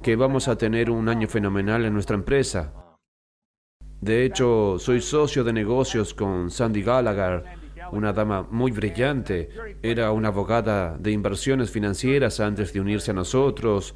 que 0.03 0.17
vamos 0.17 0.49
a 0.49 0.57
tener 0.57 0.91
un 0.91 1.09
año 1.09 1.29
fenomenal 1.29 1.85
en 1.85 1.93
nuestra 1.93 2.17
empresa. 2.17 2.73
De 4.01 4.25
hecho, 4.25 4.79
soy 4.79 5.01
socio 5.01 5.43
de 5.43 5.53
negocios 5.53 6.15
con 6.15 6.51
Sandy 6.51 6.83
Gallagher, 6.83 7.45
una 7.93 8.13
dama 8.13 8.47
muy 8.51 8.71
brillante. 8.71 9.49
Era 9.83 10.13
una 10.13 10.29
abogada 10.29 10.97
de 10.99 11.13
inversiones 11.13 11.71
financieras 11.71 12.41
antes 12.41 12.73
de 12.73 12.81
unirse 12.81 13.11
a 13.11 13.15
nosotros. 13.15 13.95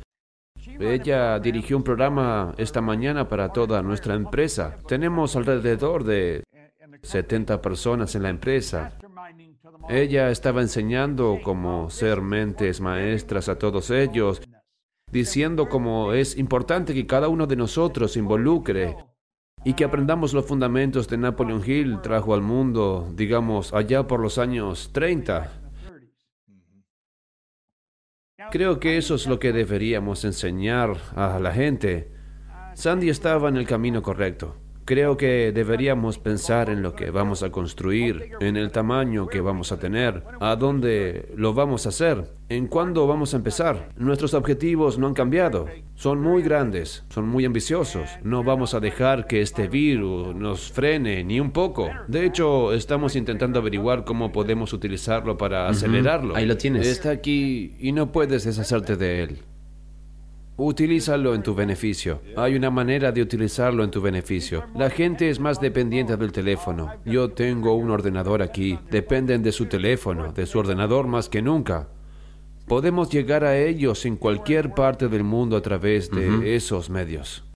Ella 0.79 1.39
dirigió 1.39 1.77
un 1.77 1.83
programa 1.83 2.55
esta 2.59 2.81
mañana 2.81 3.29
para 3.29 3.53
toda 3.53 3.83
nuestra 3.83 4.15
empresa. 4.15 4.79
Tenemos 4.87 5.37
alrededor 5.37 6.05
de 6.05 6.43
70 7.03 7.61
personas 7.61 8.15
en 8.15 8.23
la 8.23 8.31
empresa. 8.31 8.99
Ella 9.89 10.31
estaba 10.31 10.61
enseñando 10.61 11.41
cómo 11.43 11.91
ser 11.91 12.21
mentes 12.21 12.81
maestras 12.81 13.49
a 13.49 13.59
todos 13.59 13.91
ellos, 13.91 14.43
diciendo 15.11 15.69
cómo 15.69 16.13
es 16.13 16.37
importante 16.39 16.95
que 16.95 17.07
cada 17.07 17.29
uno 17.29 17.47
de 17.47 17.57
nosotros 17.57 18.13
se 18.13 18.19
involucre 18.21 18.97
y 19.65 19.75
que 19.75 19.85
aprendamos 19.85 20.33
los 20.33 20.47
fundamentos 20.47 21.09
de 21.09 21.19
Napoleon 21.19 21.63
Hill 21.65 22.01
trajo 22.03 22.35
al 22.35 22.43
mundo, 22.43 23.11
digamos, 23.15 23.75
allá 23.75 24.07
por 24.07 24.21
los 24.21 24.39
años 24.39 24.91
30. 24.93 25.53
Creo 28.51 28.81
que 28.81 28.97
eso 28.97 29.15
es 29.15 29.27
lo 29.27 29.39
que 29.39 29.53
deberíamos 29.53 30.25
enseñar 30.25 30.97
a 31.15 31.39
la 31.39 31.53
gente. 31.53 32.11
Sandy 32.75 33.11
estaba 33.11 33.49
en 33.49 33.57
el 33.57 33.67
camino 33.67 34.03
correcto. 34.03 34.57
Creo 34.91 35.17
que 35.17 35.53
deberíamos 35.53 36.19
pensar 36.19 36.69
en 36.69 36.83
lo 36.83 36.97
que 36.97 37.13
vamos 37.13 37.45
a 37.45 37.51
construir, 37.51 38.33
en 38.41 38.57
el 38.57 38.73
tamaño 38.73 39.29
que 39.29 39.41
vamos 39.41 39.71
a 39.71 39.79
tener, 39.79 40.25
a 40.41 40.57
dónde 40.57 41.29
lo 41.37 41.55
vamos 41.55 41.87
a 41.87 41.91
hacer, 41.91 42.25
en 42.49 42.67
cuándo 42.67 43.07
vamos 43.07 43.33
a 43.33 43.37
empezar. 43.37 43.91
Nuestros 43.97 44.35
objetivos 44.35 44.99
no 44.99 45.07
han 45.07 45.15
cambiado. 45.15 45.67
Son 45.95 46.21
muy 46.21 46.43
grandes, 46.43 47.05
son 47.09 47.29
muy 47.29 47.45
ambiciosos. 47.45 48.11
No 48.25 48.43
vamos 48.43 48.75
a 48.75 48.81
dejar 48.81 49.29
que 49.29 49.43
este 49.43 49.69
virus 49.69 50.35
nos 50.35 50.73
frene 50.73 51.23
ni 51.23 51.39
un 51.39 51.53
poco. 51.53 51.89
De 52.09 52.27
hecho, 52.27 52.73
estamos 52.73 53.15
intentando 53.15 53.61
averiguar 53.61 54.05
cómo 54.05 54.33
podemos 54.33 54.73
utilizarlo 54.73 55.39
para 55.39 55.69
acelerarlo. 55.69 56.35
Ahí 56.35 56.47
lo 56.47 56.57
tienes. 56.57 56.89
Está 56.89 57.11
aquí 57.11 57.77
y 57.79 57.93
no 57.93 58.11
puedes 58.11 58.43
deshacerte 58.43 58.97
de 58.97 59.23
él. 59.23 59.39
Utilízalo 60.63 61.35
en 61.35 61.43
tu 61.43 61.55
beneficio. 61.55 62.21
Hay 62.37 62.55
una 62.55 62.69
manera 62.69 63.13
de 63.13 63.23
utilizarlo 63.23 63.83
en 63.83 63.91
tu 63.91 64.03
beneficio. 64.03 64.67
La 64.75 64.91
gente 64.91 65.31
es 65.31 65.41
más 65.41 65.59
dependiente 65.59 66.19
del 66.19 66.33
teléfono. 66.33 66.93
Yo 67.07 67.31
tengo 67.31 67.73
un 67.73 67.91
ordenador 67.91 68.43
aquí. 68.43 68.79
Dependen 68.91 69.43
de 69.43 69.53
su 69.53 69.65
teléfono, 69.65 70.35
de 70.35 70.45
su 70.45 70.59
ordenador 70.59 71.07
más 71.07 71.31
que 71.31 71.41
nunca. 71.41 71.89
Podemos 72.69 73.09
llegar 73.09 73.43
a 73.43 73.57
ellos 73.57 74.05
en 74.05 74.17
cualquier 74.17 74.75
parte 74.75 75.09
del 75.09 75.25
mundo 75.25 75.57
a 75.57 75.63
través 75.63 76.11
de 76.11 76.55
esos 76.55 76.91
medios. 76.91 77.50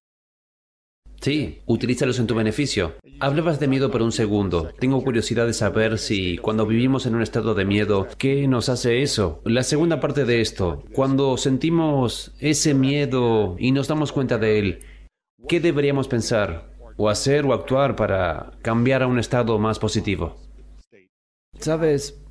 Sí, 1.24 1.62
utilízalos 1.64 2.18
en 2.18 2.26
tu 2.26 2.34
beneficio. 2.34 2.96
Hablabas 3.18 3.58
de 3.58 3.66
miedo 3.66 3.90
por 3.90 4.02
un 4.02 4.12
segundo. 4.12 4.68
Tengo 4.78 5.02
curiosidad 5.02 5.46
de 5.46 5.54
saber 5.54 5.96
si 5.96 6.36
cuando 6.36 6.66
vivimos 6.66 7.06
en 7.06 7.14
un 7.14 7.22
estado 7.22 7.54
de 7.54 7.64
miedo, 7.64 8.08
¿qué 8.18 8.46
nos 8.46 8.68
hace 8.68 9.00
eso? 9.00 9.40
La 9.46 9.62
segunda 9.62 10.00
parte 10.00 10.26
de 10.26 10.42
esto, 10.42 10.84
cuando 10.92 11.38
sentimos 11.38 12.34
ese 12.40 12.74
miedo 12.74 13.56
y 13.58 13.72
nos 13.72 13.88
damos 13.88 14.12
cuenta 14.12 14.36
de 14.36 14.58
él, 14.58 14.80
¿qué 15.48 15.60
deberíamos 15.60 16.08
pensar 16.08 16.70
o 16.98 17.08
hacer 17.08 17.46
o 17.46 17.54
actuar 17.54 17.96
para 17.96 18.52
cambiar 18.60 19.02
a 19.02 19.06
un 19.06 19.18
estado 19.18 19.58
más 19.58 19.78
positivo? 19.78 20.36
Sabes, 21.58 22.22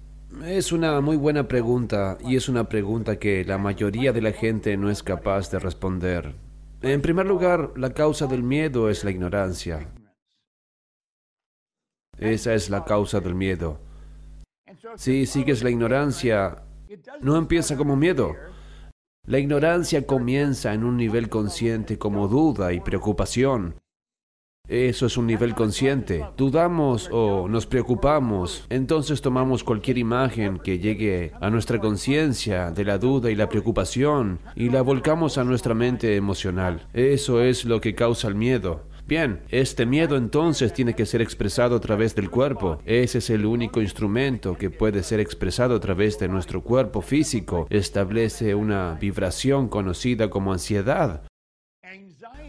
es 0.46 0.72
una 0.72 1.02
muy 1.02 1.18
buena 1.18 1.48
pregunta 1.48 2.20
y 2.24 2.36
es 2.36 2.48
una 2.48 2.70
pregunta 2.70 3.18
que 3.18 3.44
la 3.44 3.58
mayoría 3.58 4.14
de 4.14 4.22
la 4.22 4.34
gente 4.34 4.78
no 4.78 4.92
es 4.92 5.02
capaz 5.02 5.50
de 5.50 5.58
responder. 5.58 6.43
En 6.84 7.02
primer 7.02 7.26
lugar, 7.26 7.72
la 7.78 7.94
causa 7.94 8.28
del 8.28 8.44
miedo 8.44 8.90
es 8.90 9.06
la 9.06 9.12
ignorancia. 9.12 9.90
Esa 12.18 12.54
es 12.54 12.70
la 12.70 12.84
causa 12.84 13.22
del 13.22 13.36
miedo. 13.36 13.80
Si 14.98 15.26
sigues 15.26 15.64
la 15.64 15.70
ignorancia, 15.70 16.66
no 17.22 17.38
empieza 17.38 17.78
como 17.78 17.96
miedo. 17.96 18.36
La 19.26 19.40
ignorancia 19.40 20.06
comienza 20.06 20.74
en 20.74 20.84
un 20.84 20.98
nivel 20.98 21.30
consciente 21.30 21.98
como 21.98 22.28
duda 22.28 22.74
y 22.74 22.82
preocupación. 22.82 23.76
Eso 24.70 25.08
es 25.08 25.18
un 25.18 25.28
nivel 25.28 25.56
consciente. 25.56 26.26
Dudamos 26.38 27.10
o 27.12 27.50
nos 27.50 27.66
preocupamos, 27.66 28.66
entonces 28.70 29.22
tomamos 29.22 29.62
cualquier 29.62 29.98
imagen 29.98 30.58
que 30.58 30.80
llegue 30.80 31.34
a 31.42 31.50
nuestra 31.50 31.80
conciencia 31.80 32.72
de 32.72 32.86
la 32.86 32.98
duda 32.98 33.30
y 33.30 33.36
la 33.36 33.50
preocupación 33.50 34.40
y 34.56 34.70
la 34.70 34.82
volcamos 34.82 35.38
a 35.38 35.44
nuestra 35.44 35.74
mente 35.74 36.16
emocional. 36.16 36.88
Eso 36.94 37.42
es 37.42 37.66
lo 37.66 37.82
que 37.82 37.94
causa 37.94 38.30
el 38.30 38.36
miedo. 38.36 38.84
Bien, 39.06 39.42
este 39.50 39.86
miedo 39.86 40.16
entonces 40.16 40.72
tiene 40.72 40.96
que 40.96 41.06
ser 41.06 41.22
expresado 41.22 41.76
a 41.76 41.82
través 41.82 42.16
del 42.16 42.30
cuerpo. 42.30 42.80
Ese 42.86 43.18
es 43.18 43.30
el 43.32 43.46
único 43.46 43.82
instrumento 43.82 44.58
que 44.58 44.70
puede 44.70 45.04
ser 45.04 45.20
expresado 45.20 45.76
a 45.76 45.80
través 45.82 46.18
de 46.20 46.30
nuestro 46.30 46.64
cuerpo 46.64 47.02
físico. 47.02 47.68
Establece 47.70 48.56
una 48.56 48.98
vibración 49.00 49.68
conocida 49.68 50.30
como 50.30 50.54
ansiedad. 50.54 51.24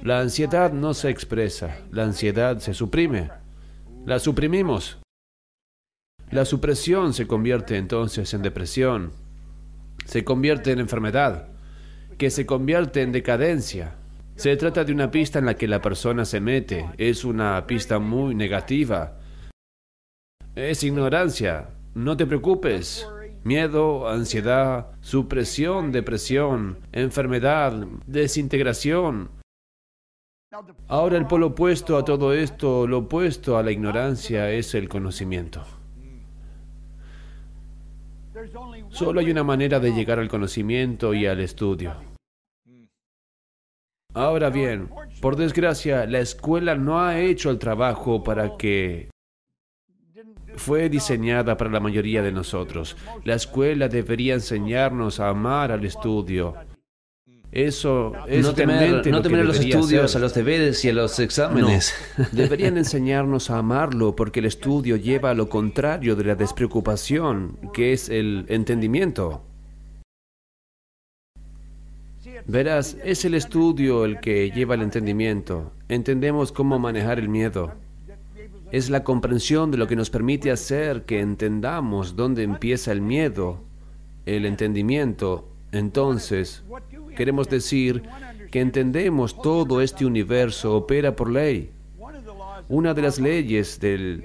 La 0.04 0.20
ansiedad 0.20 0.70
no 0.70 0.92
se 0.92 1.08
expresa, 1.08 1.78
la 1.90 2.04
ansiedad 2.04 2.58
se 2.58 2.75
suprime. 2.75 3.30
La 4.04 4.18
suprimimos. 4.18 4.99
La 6.30 6.44
supresión 6.44 7.14
se 7.14 7.26
convierte 7.26 7.78
entonces 7.78 8.34
en 8.34 8.42
depresión, 8.42 9.12
se 10.04 10.23
convierte 10.23 10.73
en 10.73 10.80
enfermedad, 10.80 11.49
que 12.18 12.28
se 12.28 12.44
convierte 12.44 13.00
en 13.00 13.12
decadencia, 13.12 13.94
se 14.37 14.54
trata 14.58 14.84
de 14.84 14.92
una 14.92 15.11
pista 15.11 15.38
en 15.38 15.46
la 15.46 15.54
que 15.54 15.66
la 15.66 15.80
persona 15.80 16.26
se 16.26 16.38
mete. 16.38 16.90
Es 16.99 17.25
una 17.25 17.66
pista 17.66 17.99
muy 17.99 18.34
negativa. 18.34 19.20
Es 20.54 20.82
ignorancia. 20.82 21.70
No 21.94 22.14
te 22.14 22.26
preocupes. 22.26 23.08
Miedo, 23.42 24.06
ansiedad, 24.06 24.88
supresión, 25.00 25.92
depresión, 25.92 26.78
enfermedad, 26.92 27.87
desintegración. 28.06 29.43
Ahora 30.88 31.16
el 31.16 31.26
polo 31.26 31.49
opuesto 31.49 31.96
a 31.96 32.04
todo 32.04 32.32
esto, 32.32 32.87
lo 32.87 32.99
opuesto 32.99 33.56
a 33.56 33.62
la 33.62 33.73
ignorancia, 33.73 34.50
es 34.50 34.75
el 34.75 34.88
conocimiento. 34.88 35.62
Solo 38.90 39.20
hay 39.20 39.30
una 39.30 39.44
manera 39.44 39.80
de 39.80 39.92
llegar 39.92 40.18
al 40.18 40.28
conocimiento 40.28 41.14
y 41.14 41.26
al 41.26 41.40
estudio. 41.40 41.94
Ahora 44.12 44.50
bien, 44.50 44.90
por 45.20 45.37
desgracia, 45.37 46.06
la 46.06 46.20
escuela 46.20 46.76
no 46.76 47.00
ha 47.00 47.18
hecho 47.18 47.50
el 47.50 47.58
trabajo 47.58 48.23
para 48.23 48.56
que 48.56 49.08
fue 50.56 50.88
diseñada 50.88 51.56
para 51.56 51.70
la 51.70 51.80
mayoría 51.80 52.23
de 52.23 52.30
nosotros. 52.30 52.96
La 53.25 53.34
escuela 53.34 53.88
debería 53.88 54.34
enseñarnos 54.34 55.18
a 55.18 55.30
amar 55.30 55.73
al 55.73 55.84
estudio. 55.84 56.54
Eso 57.54 58.14
es 58.26 58.44
no 58.44 58.52
temer, 58.52 59.06
no 59.06 59.23
temer 59.23 59.44
los 59.44 59.61
estudios, 59.61 60.16
a 60.16 60.18
los 60.18 60.34
deberes 60.34 60.84
y 60.84 60.88
a 60.88 60.92
los 60.92 61.20
exámenes. 61.20 61.94
Deberían 62.32 62.76
enseñarnos 62.76 63.49
a 63.49 63.58
amarlo 63.58 64.16
porque 64.16 64.40
el 64.40 64.46
estudio 64.46 64.96
lleva 64.96 65.30
a 65.30 65.34
lo 65.34 65.49
contrario 65.49 66.16
de 66.16 66.25
la 66.25 66.34
despreocupación, 66.34 67.56
que 67.73 67.92
es 67.92 68.08
el 68.08 68.44
entendimiento. 68.49 69.40
Verás, 72.46 72.96
es 73.04 73.25
el 73.25 73.34
estudio 73.34 74.04
el 74.04 74.18
que 74.18 74.50
lleva 74.50 74.75
al 74.75 74.82
entendimiento. 74.82 75.70
Entendemos 75.88 76.50
cómo 76.50 76.80
manejar 76.80 77.20
el 77.20 77.28
miedo. 77.28 77.73
Es 78.73 78.90
la 78.90 79.04
comprensión 79.04 79.70
de 79.70 79.76
lo 79.76 79.87
que 79.87 79.94
nos 79.94 80.11
permite 80.11 80.50
hacer 80.50 81.04
que 81.04 81.20
entendamos 81.20 82.16
dónde 82.16 82.42
empieza 82.42 82.90
el 82.90 83.00
miedo, 83.00 83.61
el 84.26 84.44
entendimiento. 84.44 85.49
Entonces, 85.70 86.64
queremos 87.14 87.49
decir 87.49 88.02
que 88.50 88.61
entendemos 88.61 89.40
todo 89.40 89.80
este 89.80 90.04
universo 90.06 90.76
opera 90.76 91.16
por 91.16 91.30
ley. 91.30 91.71
Una 92.68 92.94
de 92.94 93.02
las 93.02 93.18
leyes 93.18 93.80
del 93.80 94.25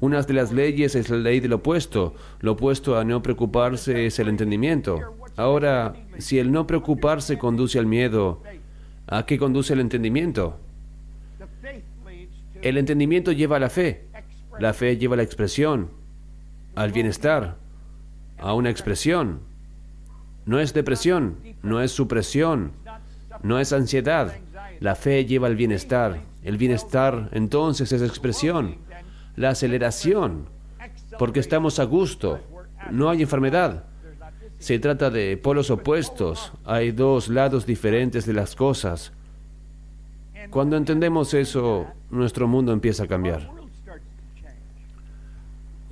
una 0.00 0.20
de 0.22 0.34
las 0.34 0.52
leyes 0.52 0.94
es 0.94 1.08
la 1.10 1.16
ley 1.16 1.40
del 1.40 1.54
opuesto. 1.54 2.14
Lo 2.40 2.52
opuesto 2.52 2.98
a 2.98 3.04
no 3.04 3.22
preocuparse 3.22 4.06
es 4.06 4.18
el 4.18 4.28
entendimiento. 4.28 5.00
Ahora, 5.36 5.94
si 6.18 6.38
el 6.38 6.52
no 6.52 6.66
preocuparse 6.66 7.38
conduce 7.38 7.78
al 7.78 7.86
miedo, 7.86 8.42
¿a 9.06 9.26
qué 9.26 9.38
conduce 9.38 9.72
el 9.72 9.80
entendimiento? 9.80 10.58
El 12.62 12.78
entendimiento 12.78 13.32
lleva 13.32 13.56
a 13.56 13.60
la 13.60 13.70
fe, 13.70 14.06
la 14.58 14.72
fe 14.72 14.96
lleva 14.96 15.14
a 15.14 15.16
la 15.18 15.22
expresión, 15.22 15.90
al 16.74 16.92
bienestar, 16.92 17.56
a 18.38 18.54
una 18.54 18.70
expresión. 18.70 19.40
No 20.46 20.60
es 20.60 20.72
depresión, 20.74 21.36
no 21.64 21.80
es 21.80 21.90
supresión, 21.90 22.72
no 23.42 23.58
es 23.58 23.72
ansiedad. 23.72 24.34
La 24.80 24.94
fe 24.94 25.24
lleva 25.24 25.48
al 25.48 25.56
bienestar. 25.56 26.20
El 26.42 26.58
bienestar 26.58 27.30
entonces 27.32 27.90
es 27.90 28.02
expresión, 28.02 28.76
la 29.34 29.50
aceleración, 29.50 30.46
porque 31.18 31.40
estamos 31.40 31.78
a 31.78 31.84
gusto, 31.84 32.38
no 32.90 33.08
hay 33.08 33.22
enfermedad. 33.22 33.84
Se 34.58 34.78
trata 34.78 35.08
de 35.10 35.38
polos 35.38 35.70
opuestos, 35.70 36.52
hay 36.64 36.92
dos 36.92 37.28
lados 37.28 37.64
diferentes 37.64 38.26
de 38.26 38.34
las 38.34 38.54
cosas. 38.54 39.12
Cuando 40.50 40.76
entendemos 40.76 41.32
eso, 41.32 41.86
nuestro 42.10 42.46
mundo 42.46 42.72
empieza 42.72 43.04
a 43.04 43.08
cambiar. 43.08 43.50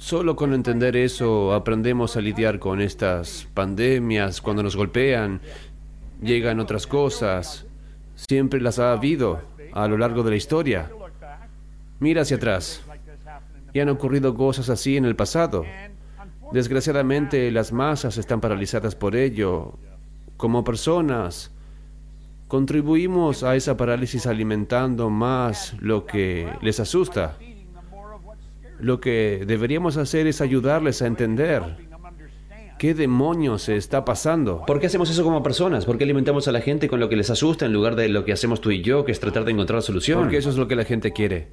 Solo 0.03 0.35
con 0.35 0.53
entender 0.53 0.97
eso 0.97 1.55
aprendemos 1.55 2.17
a 2.17 2.21
lidiar 2.21 2.59
con 2.59 2.81
estas 2.81 3.47
pandemias, 3.55 4.41
cuando 4.41 4.61
nos 4.61 4.75
golpean, 4.75 5.41
llegan 6.21 6.59
otras 6.59 6.89
cosas. 6.89 7.67
Siempre 8.17 8.61
las 8.61 8.81
ha 8.81 8.91
habido 8.91 9.41
a 9.73 9.87
lo 9.87 9.97
largo 9.97 10.25
de 10.25 10.31
la 10.31 10.37
historia. 10.37 10.91
Mira 12.01 12.23
hacia 12.23 12.37
atrás. 12.37 12.83
Y 13.73 13.79
han 13.79 13.91
ocurrido 13.91 14.35
cosas 14.35 14.71
así 14.71 14.97
en 14.97 15.05
el 15.05 15.15
pasado. 15.15 15.65
Desgraciadamente 16.51 17.49
las 17.53 17.73
masas 17.73 18.19
están 18.19 18.41
paralizadas 18.41 18.97
por 18.97 19.15
ello. 19.15 19.79
Como 20.37 20.65
personas, 20.65 21.53
contribuimos 22.49 23.45
a 23.45 23.55
esa 23.55 23.77
parálisis 23.77 24.27
alimentando 24.27 25.11
más 25.11 25.77
lo 25.81 26.07
que 26.07 26.53
les 26.61 26.81
asusta. 26.81 27.37
Lo 28.83 29.01
que 29.01 29.45
deberíamos 29.47 29.97
hacer 29.97 30.27
es 30.27 30.41
ayudarles 30.41 31.03
a 31.03 31.07
entender 31.07 31.63
qué 32.81 32.95
demonios 32.95 33.63
se 33.63 33.77
está 33.77 34.05
pasando. 34.05 34.65
¿Por 34.67 34.81
qué 34.81 34.87
hacemos 34.87 35.09
eso 35.09 35.23
como 35.23 35.41
personas? 35.41 35.87
¿Por 35.87 35.99
qué 35.99 36.03
alimentamos 36.03 36.49
a 36.49 36.53
la 36.53 36.61
gente 36.61 36.89
con 36.89 36.99
lo 36.99 37.09
que 37.09 37.15
les 37.15 37.31
asusta 37.31 37.65
en 37.65 37.73
lugar 37.73 37.95
de 37.95 38.09
lo 38.09 38.25
que 38.25 38.33
hacemos 38.33 38.61
tú 38.61 38.73
y 38.73 38.83
yo, 38.83 39.05
que 39.05 39.13
es 39.13 39.21
tratar 39.21 39.45
de 39.45 39.53
encontrar 39.53 39.77
la 39.77 39.83
solución? 39.83 40.19
Porque 40.19 40.39
eso 40.39 40.51
es 40.51 40.57
lo 40.57 40.67
que 40.67 40.75
la 40.75 40.85
gente 40.85 41.13
quiere. 41.13 41.47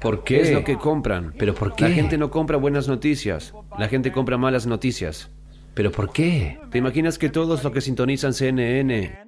¿Por 0.00 0.24
qué? 0.24 0.40
Es 0.40 0.52
lo 0.52 0.64
que 0.64 0.76
compran. 0.76 1.32
¿Pero 1.38 1.54
por 1.54 1.76
qué? 1.76 1.84
La 1.84 1.94
gente 1.94 2.18
no 2.18 2.32
compra 2.32 2.56
buenas 2.56 2.88
noticias. 2.88 3.54
La 3.78 3.86
gente 3.86 4.10
compra 4.10 4.36
malas 4.36 4.66
noticias. 4.66 5.30
¿Pero 5.74 5.92
por 5.92 6.12
qué? 6.12 6.58
¿Te 6.72 6.78
imaginas 6.78 7.16
que 7.16 7.28
todos 7.28 7.62
los 7.62 7.72
que 7.72 7.80
sintonizan 7.80 8.34
CNN 8.34 9.20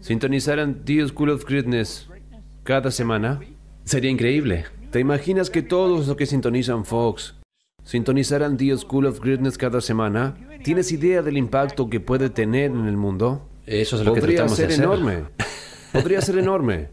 sintonizaran 0.00 0.84
The 0.84 1.08
School 1.08 1.30
of 1.30 1.46
Greatness 1.46 2.10
cada 2.62 2.90
semana? 2.90 3.40
Sería 3.84 4.10
increíble. 4.10 4.66
¿Te 4.90 5.00
imaginas 5.00 5.50
que 5.50 5.60
todos 5.60 6.06
los 6.06 6.16
que 6.16 6.24
sintonizan 6.24 6.86
Fox 6.86 7.34
sintonizaran 7.84 8.56
The 8.56 8.74
School 8.78 9.04
of 9.04 9.20
Greatness 9.20 9.58
cada 9.58 9.82
semana? 9.82 10.34
¿Tienes 10.64 10.92
idea 10.92 11.20
del 11.20 11.36
impacto 11.36 11.90
que 11.90 12.00
puede 12.00 12.30
tener 12.30 12.70
en 12.70 12.86
el 12.86 12.96
mundo? 12.96 13.46
Eso 13.66 13.96
es 13.96 14.06
lo 14.06 14.14
que 14.14 14.22
tratamos 14.22 14.56
ser 14.56 14.68
de 14.68 14.74
hacer. 14.74 14.84
enorme. 14.84 15.24
Podría 15.92 16.22
ser 16.22 16.38
enorme. 16.38 16.88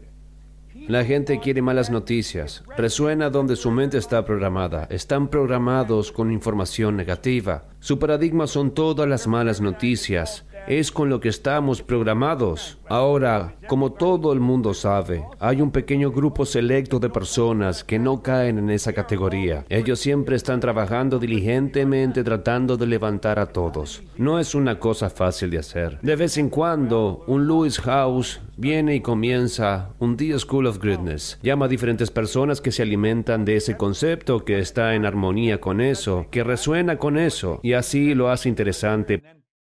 La 0.88 1.06
gente 1.06 1.40
quiere 1.40 1.62
malas 1.62 1.88
noticias. 1.90 2.64
Resuena 2.76 3.30
donde 3.30 3.56
su 3.56 3.70
mente 3.70 3.96
está 3.96 4.26
programada. 4.26 4.86
Están 4.90 5.28
programados 5.28 6.12
con 6.12 6.30
información 6.30 6.96
negativa. 6.96 7.64
Su 7.80 7.98
paradigma 7.98 8.46
son 8.46 8.72
todas 8.72 9.08
las 9.08 9.26
malas 9.26 9.62
noticias. 9.62 10.44
Es 10.68 10.90
con 10.90 11.08
lo 11.08 11.20
que 11.20 11.28
estamos 11.28 11.80
programados. 11.80 12.78
Ahora, 12.88 13.54
como 13.68 13.92
todo 13.92 14.32
el 14.32 14.40
mundo 14.40 14.74
sabe, 14.74 15.24
hay 15.38 15.60
un 15.60 15.70
pequeño 15.70 16.10
grupo 16.10 16.44
selecto 16.44 16.98
de 16.98 17.08
personas 17.08 17.84
que 17.84 17.98
no 17.98 18.22
caen 18.22 18.58
en 18.58 18.70
esa 18.70 18.92
categoría. 18.92 19.64
Ellos 19.68 20.00
siempre 20.00 20.34
están 20.34 20.58
trabajando 20.58 21.18
diligentemente 21.18 22.24
tratando 22.24 22.76
de 22.76 22.86
levantar 22.86 23.38
a 23.38 23.46
todos. 23.46 24.02
No 24.16 24.40
es 24.40 24.54
una 24.54 24.80
cosa 24.80 25.08
fácil 25.08 25.50
de 25.50 25.58
hacer. 25.58 26.00
De 26.02 26.16
vez 26.16 26.36
en 26.36 26.48
cuando, 26.48 27.22
un 27.28 27.46
Lewis 27.46 27.78
House 27.80 28.40
viene 28.56 28.96
y 28.96 29.00
comienza 29.00 29.90
un 29.98 30.16
The 30.16 30.38
School 30.38 30.66
of 30.66 30.78
Greatness. 30.78 31.38
Llama 31.42 31.66
a 31.66 31.68
diferentes 31.68 32.10
personas 32.10 32.60
que 32.60 32.72
se 32.72 32.82
alimentan 32.82 33.44
de 33.44 33.56
ese 33.56 33.76
concepto, 33.76 34.44
que 34.44 34.58
está 34.58 34.94
en 34.94 35.06
armonía 35.06 35.60
con 35.60 35.80
eso, 35.80 36.26
que 36.30 36.42
resuena 36.42 36.98
con 36.98 37.18
eso, 37.18 37.60
y 37.62 37.74
así 37.74 38.14
lo 38.14 38.30
hace 38.30 38.48
interesante. 38.48 39.22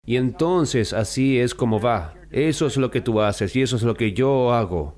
Y 0.07 0.15
entonces 0.15 0.93
así 0.93 1.37
es 1.37 1.53
como 1.53 1.81
va. 1.81 2.13
Eso 2.31 2.65
es 2.65 2.77
lo 2.77 2.89
que 2.89 3.01
tú 3.01 3.21
haces 3.21 3.53
y 3.57 3.61
eso 3.61 3.75
es 3.75 3.83
lo 3.83 3.93
que 3.93 4.13
yo 4.13 4.53
hago. 4.53 4.95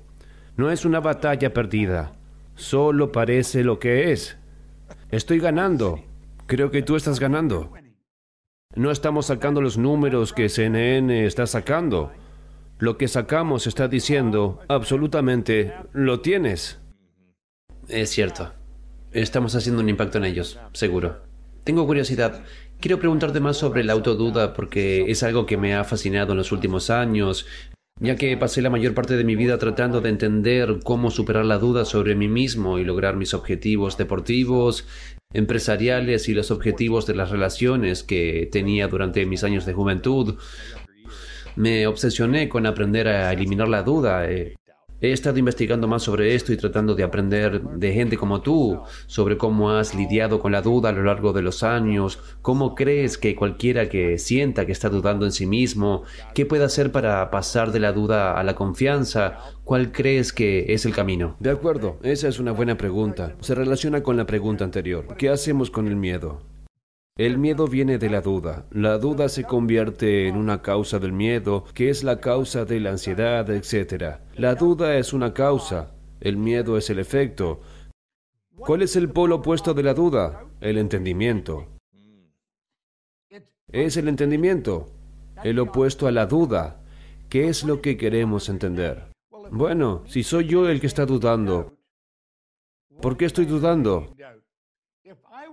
No 0.56 0.70
es 0.70 0.84
una 0.84 1.00
batalla 1.00 1.52
perdida. 1.52 2.12
Solo 2.54 3.10
parece 3.10 3.64
lo 3.64 3.80
que 3.80 4.12
es. 4.12 4.38
Estoy 5.10 5.40
ganando. 5.40 5.98
Creo 6.46 6.70
que 6.70 6.82
tú 6.82 6.94
estás 6.94 7.18
ganando. 7.18 7.72
No 8.76 8.92
estamos 8.92 9.26
sacando 9.26 9.60
los 9.60 9.76
números 9.76 10.32
que 10.32 10.48
CNN 10.48 11.26
está 11.26 11.48
sacando. 11.48 12.12
Lo 12.78 12.96
que 12.96 13.08
sacamos 13.08 13.66
está 13.66 13.88
diciendo, 13.88 14.60
absolutamente, 14.68 15.74
lo 15.92 16.20
tienes. 16.20 16.78
Es 17.88 18.10
cierto. 18.10 18.52
Estamos 19.10 19.56
haciendo 19.56 19.82
un 19.82 19.88
impacto 19.88 20.18
en 20.18 20.24
ellos, 20.24 20.60
seguro. 20.72 21.20
Tengo 21.64 21.84
curiosidad. 21.84 22.44
Quiero 22.80 22.98
preguntarte 22.98 23.40
más 23.40 23.58
sobre 23.58 23.84
la 23.84 23.92
autoduda 23.92 24.54
porque 24.54 25.10
es 25.10 25.22
algo 25.22 25.44
que 25.44 25.58
me 25.58 25.74
ha 25.74 25.84
fascinado 25.84 26.32
en 26.32 26.38
los 26.38 26.50
últimos 26.50 26.88
años, 26.88 27.46
ya 28.00 28.16
que 28.16 28.34
pasé 28.38 28.62
la 28.62 28.70
mayor 28.70 28.94
parte 28.94 29.18
de 29.18 29.24
mi 29.24 29.36
vida 29.36 29.58
tratando 29.58 30.00
de 30.00 30.08
entender 30.08 30.78
cómo 30.82 31.10
superar 31.10 31.44
la 31.44 31.58
duda 31.58 31.84
sobre 31.84 32.14
mí 32.14 32.26
mismo 32.26 32.78
y 32.78 32.84
lograr 32.84 33.16
mis 33.16 33.34
objetivos 33.34 33.98
deportivos, 33.98 34.86
empresariales 35.34 36.30
y 36.30 36.32
los 36.32 36.50
objetivos 36.50 37.06
de 37.06 37.16
las 37.16 37.28
relaciones 37.28 38.02
que 38.02 38.48
tenía 38.50 38.88
durante 38.88 39.26
mis 39.26 39.44
años 39.44 39.66
de 39.66 39.74
juventud. 39.74 40.36
Me 41.56 41.86
obsesioné 41.86 42.48
con 42.48 42.64
aprender 42.64 43.08
a 43.08 43.30
eliminar 43.30 43.68
la 43.68 43.82
duda. 43.82 44.30
Eh, 44.30 44.56
He 45.00 45.12
estado 45.12 45.38
investigando 45.38 45.88
más 45.88 46.02
sobre 46.02 46.34
esto 46.34 46.52
y 46.52 46.56
tratando 46.56 46.94
de 46.94 47.04
aprender 47.04 47.62
de 47.62 47.92
gente 47.92 48.18
como 48.18 48.42
tú, 48.42 48.82
sobre 49.06 49.38
cómo 49.38 49.70
has 49.70 49.94
lidiado 49.94 50.40
con 50.40 50.52
la 50.52 50.60
duda 50.60 50.90
a 50.90 50.92
lo 50.92 51.02
largo 51.02 51.32
de 51.32 51.42
los 51.42 51.62
años, 51.62 52.18
cómo 52.42 52.74
crees 52.74 53.16
que 53.16 53.34
cualquiera 53.34 53.88
que 53.88 54.18
sienta 54.18 54.66
que 54.66 54.72
está 54.72 54.90
dudando 54.90 55.24
en 55.24 55.32
sí 55.32 55.46
mismo, 55.46 56.02
qué 56.34 56.44
puede 56.44 56.64
hacer 56.64 56.92
para 56.92 57.30
pasar 57.30 57.72
de 57.72 57.80
la 57.80 57.92
duda 57.92 58.38
a 58.38 58.44
la 58.44 58.54
confianza, 58.54 59.38
cuál 59.64 59.90
crees 59.90 60.32
que 60.32 60.72
es 60.74 60.84
el 60.84 60.94
camino. 60.94 61.36
De 61.40 61.50
acuerdo, 61.50 61.98
esa 62.02 62.28
es 62.28 62.38
una 62.38 62.52
buena 62.52 62.76
pregunta. 62.76 63.36
Se 63.40 63.54
relaciona 63.54 64.02
con 64.02 64.16
la 64.16 64.26
pregunta 64.26 64.64
anterior. 64.64 65.06
¿Qué 65.16 65.30
hacemos 65.30 65.70
con 65.70 65.88
el 65.88 65.96
miedo? 65.96 66.49
El 67.20 67.36
miedo 67.36 67.66
viene 67.66 67.98
de 67.98 68.08
la 68.08 68.22
duda. 68.22 68.64
La 68.70 68.96
duda 68.96 69.28
se 69.28 69.44
convierte 69.44 70.26
en 70.26 70.38
una 70.38 70.62
causa 70.62 70.98
del 70.98 71.12
miedo, 71.12 71.66
que 71.74 71.90
es 71.90 72.02
la 72.02 72.18
causa 72.18 72.64
de 72.64 72.80
la 72.80 72.92
ansiedad, 72.92 73.50
etc. 73.50 74.20
La 74.36 74.54
duda 74.54 74.96
es 74.96 75.12
una 75.12 75.34
causa, 75.34 75.92
el 76.22 76.38
miedo 76.38 76.78
es 76.78 76.88
el 76.88 76.98
efecto. 76.98 77.60
¿Cuál 78.56 78.80
es 78.80 78.96
el 78.96 79.10
polo 79.10 79.36
opuesto 79.36 79.74
de 79.74 79.82
la 79.82 79.92
duda? 79.92 80.46
El 80.62 80.78
entendimiento. 80.78 81.66
Es 83.70 83.98
el 83.98 84.08
entendimiento, 84.08 84.88
el 85.44 85.58
opuesto 85.58 86.06
a 86.06 86.12
la 86.12 86.24
duda. 86.24 86.80
¿Qué 87.28 87.48
es 87.48 87.64
lo 87.64 87.82
que 87.82 87.98
queremos 87.98 88.48
entender? 88.48 89.12
Bueno, 89.50 90.04
si 90.06 90.22
soy 90.22 90.46
yo 90.46 90.66
el 90.70 90.80
que 90.80 90.86
está 90.86 91.04
dudando, 91.04 91.74
¿por 93.02 93.18
qué 93.18 93.26
estoy 93.26 93.44
dudando? 93.44 94.14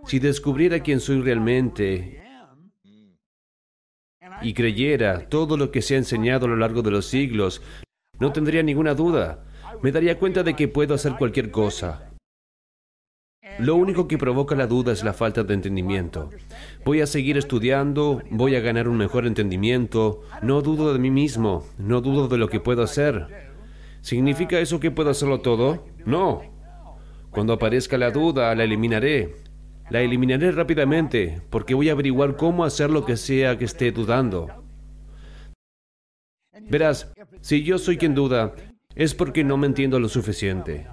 Si 0.08 0.20
descubriera 0.20 0.80
quién 0.80 1.02
soy 1.02 1.22
realmente 1.22 2.24
y 4.42 4.54
creyera 4.54 5.28
todo 5.28 5.58
lo 5.58 5.70
que 5.70 5.82
se 5.82 5.96
ha 5.96 5.98
enseñado 5.98 6.46
a 6.46 6.50
lo 6.50 6.56
largo 6.56 6.82
de 6.82 6.92
los 6.92 7.08
siglos, 7.08 7.62
no 8.18 8.32
tendría 8.32 8.64
ninguna 8.64 8.94
duda. 8.94 9.44
Me 9.84 9.92
daría 9.92 10.18
cuenta 10.18 10.44
de 10.44 10.56
que 10.56 10.70
puedo 10.70 10.94
hacer 10.94 11.16
cualquier 11.18 11.52
cosa. 11.52 12.14
Lo 13.60 13.76
único 13.76 14.08
que 14.08 14.18
provoca 14.18 14.56
la 14.56 14.66
duda 14.66 14.94
es 14.94 15.04
la 15.04 15.14
falta 15.14 15.44
de 15.44 15.54
entendimiento. 15.54 16.30
Voy 16.86 17.02
a 17.02 17.08
seguir 17.08 17.38
estudiando, 17.38 18.22
voy 18.30 18.56
a 18.56 18.62
ganar 18.62 18.88
un 18.88 18.96
mejor 18.96 19.28
entendimiento, 19.28 20.22
no 20.42 20.62
dudo 20.62 20.94
de 20.94 21.00
mí 21.00 21.12
mismo, 21.12 21.66
no 21.78 22.00
dudo 22.00 22.30
de 22.30 22.38
lo 22.38 22.48
que 22.48 22.62
puedo 22.62 22.82
hacer. 22.82 23.28
¿Significa 24.00 24.58
eso 24.60 24.80
que 24.80 24.92
puedo 24.92 25.10
hacerlo 25.10 25.42
todo? 25.42 25.86
No. 26.06 26.44
Cuando 27.30 27.52
aparezca 27.52 27.98
la 27.98 28.12
duda, 28.12 28.56
la 28.56 28.64
eliminaré. 28.64 29.47
La 29.90 30.02
eliminaré 30.02 30.52
rápidamente 30.52 31.42
porque 31.50 31.74
voy 31.74 31.90
a 31.90 31.94
averiguar 31.94 32.36
cómo 32.36 32.66
hacer 32.66 32.90
lo 32.90 33.06
que 33.06 33.16
sea 33.16 33.58
que 33.58 33.66
esté 33.66 33.92
dudando. 33.92 34.64
Verás, 36.70 37.14
si 37.42 37.64
yo 37.64 37.78
soy 37.78 37.98
quien 37.98 38.14
duda, 38.14 38.54
es 38.96 39.14
porque 39.14 39.44
no 39.46 39.58
me 39.58 39.68
entiendo 39.68 40.00
lo 40.00 40.10
suficiente. 40.10 40.88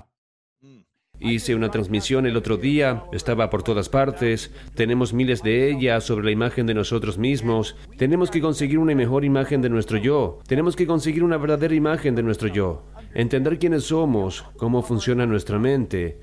Hice 1.18 1.54
una 1.54 1.70
transmisión 1.70 2.26
el 2.26 2.36
otro 2.36 2.56
día, 2.56 3.04
estaba 3.12 3.48
por 3.48 3.62
todas 3.62 3.88
partes, 3.88 4.52
tenemos 4.74 5.12
miles 5.12 5.42
de 5.42 5.70
ellas 5.70 6.04
sobre 6.04 6.24
la 6.24 6.32
imagen 6.32 6.66
de 6.66 6.74
nosotros 6.74 7.18
mismos, 7.18 7.76
tenemos 7.96 8.30
que 8.30 8.40
conseguir 8.40 8.78
una 8.78 8.94
mejor 8.94 9.24
imagen 9.24 9.62
de 9.62 9.70
nuestro 9.70 9.96
yo, 9.96 10.40
tenemos 10.46 10.76
que 10.76 10.86
conseguir 10.86 11.24
una 11.24 11.38
verdadera 11.38 11.74
imagen 11.74 12.14
de 12.14 12.22
nuestro 12.22 12.48
yo, 12.48 12.84
entender 13.14 13.58
quiénes 13.58 13.84
somos, 13.84 14.44
cómo 14.56 14.82
funciona 14.82 15.24
nuestra 15.24 15.58
mente, 15.58 16.20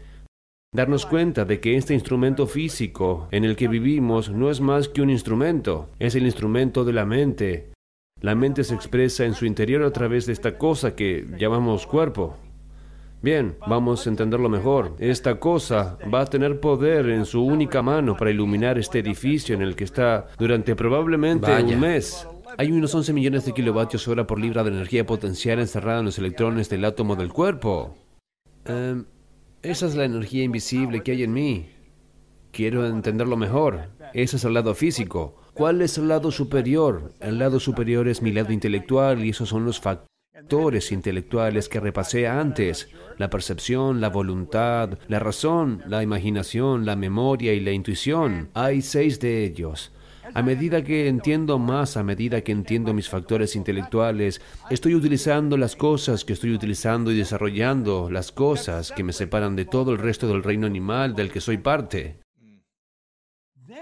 Darnos 0.73 1.05
cuenta 1.05 1.43
de 1.43 1.59
que 1.59 1.75
este 1.75 1.93
instrumento 1.93 2.47
físico 2.47 3.27
en 3.31 3.43
el 3.43 3.57
que 3.57 3.67
vivimos 3.67 4.29
no 4.29 4.49
es 4.49 4.61
más 4.61 4.87
que 4.87 5.01
un 5.01 5.09
instrumento, 5.09 5.89
es 5.99 6.15
el 6.15 6.23
instrumento 6.23 6.85
de 6.85 6.93
la 6.93 7.05
mente. 7.05 7.73
La 8.21 8.35
mente 8.35 8.63
se 8.63 8.73
expresa 8.73 9.25
en 9.25 9.33
su 9.33 9.45
interior 9.45 9.83
a 9.83 9.91
través 9.91 10.27
de 10.27 10.31
esta 10.31 10.57
cosa 10.57 10.95
que 10.95 11.27
llamamos 11.37 11.85
cuerpo. 11.85 12.37
Bien, 13.21 13.57
vamos 13.67 14.07
a 14.07 14.11
entenderlo 14.11 14.47
mejor. 14.47 14.95
Esta 14.99 15.41
cosa 15.41 15.97
va 16.11 16.21
a 16.21 16.25
tener 16.27 16.61
poder 16.61 17.09
en 17.09 17.25
su 17.25 17.43
única 17.43 17.81
mano 17.81 18.15
para 18.15 18.31
iluminar 18.31 18.77
este 18.77 18.99
edificio 18.99 19.53
en 19.53 19.63
el 19.63 19.75
que 19.75 19.83
está 19.83 20.27
durante 20.39 20.77
probablemente 20.77 21.51
un 21.51 21.81
mes. 21.81 22.25
Hay 22.57 22.71
unos 22.71 22.95
11 22.95 23.11
millones 23.11 23.43
de 23.43 23.51
kilovatios 23.51 24.07
hora 24.07 24.25
por 24.25 24.39
libra 24.39 24.63
de 24.63 24.71
energía 24.71 25.05
potencial 25.05 25.59
encerrada 25.59 25.99
en 25.99 26.05
los 26.05 26.17
electrones 26.17 26.69
del 26.69 26.85
átomo 26.85 27.17
del 27.17 27.33
cuerpo. 27.33 27.97
Em, 28.63 29.03
esa 29.63 29.85
es 29.85 29.95
la 29.95 30.05
energía 30.05 30.43
invisible 30.43 31.03
que 31.03 31.11
hay 31.11 31.23
en 31.23 31.33
mí. 31.33 31.69
Quiero 32.51 32.87
entenderlo 32.87 33.37
mejor. 33.37 33.89
Ese 34.13 34.37
es 34.37 34.43
el 34.43 34.53
lado 34.53 34.75
físico. 34.75 35.35
¿Cuál 35.53 35.81
es 35.81 35.97
el 35.97 36.07
lado 36.07 36.31
superior? 36.31 37.13
El 37.19 37.39
lado 37.39 37.59
superior 37.59 38.07
es 38.07 38.21
mi 38.21 38.31
lado 38.31 38.51
intelectual 38.51 39.23
y 39.23 39.29
esos 39.29 39.49
son 39.49 39.65
los 39.65 39.79
factores 39.79 40.91
intelectuales 40.91 41.69
que 41.69 41.79
repasé 41.79 42.27
antes. 42.27 42.89
La 43.17 43.29
percepción, 43.29 44.01
la 44.01 44.09
voluntad, 44.09 44.97
la 45.07 45.19
razón, 45.19 45.83
la 45.87 46.03
imaginación, 46.03 46.85
la 46.85 46.95
memoria 46.95 47.53
y 47.53 47.59
la 47.59 47.71
intuición. 47.71 48.49
Hay 48.53 48.81
seis 48.81 49.19
de 49.19 49.45
ellos. 49.45 49.91
A 50.33 50.41
medida 50.41 50.83
que 50.83 51.07
entiendo 51.07 51.59
más, 51.59 51.97
a 51.97 52.03
medida 52.03 52.41
que 52.41 52.51
entiendo 52.51 52.93
mis 52.93 53.09
factores 53.09 53.55
intelectuales, 53.55 54.41
estoy 54.69 54.95
utilizando 54.95 55.57
las 55.57 55.75
cosas 55.75 56.23
que 56.23 56.33
estoy 56.33 56.53
utilizando 56.53 57.11
y 57.11 57.17
desarrollando 57.17 58.09
las 58.09 58.31
cosas 58.31 58.91
que 58.91 59.03
me 59.03 59.13
separan 59.13 59.55
de 59.55 59.65
todo 59.65 59.91
el 59.91 59.97
resto 59.97 60.27
del 60.27 60.43
reino 60.43 60.67
animal 60.67 61.15
del 61.15 61.31
que 61.31 61.41
soy 61.41 61.57
parte. 61.57 62.19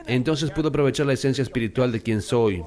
Entonces 0.08 0.52
puedo 0.52 0.70
aprovechar 0.70 1.06
la 1.06 1.14
esencia 1.14 1.42
espiritual 1.42 1.92
de 1.92 2.02
quien 2.02 2.22
soy, 2.22 2.64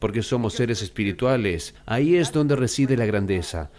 porque 0.00 0.22
somos 0.22 0.54
seres 0.54 0.82
espirituales. 0.82 1.74
Ahí 1.86 2.16
es 2.16 2.32
donde 2.32 2.56
reside 2.56 2.96
la 2.96 3.06
grandeza. 3.06 3.70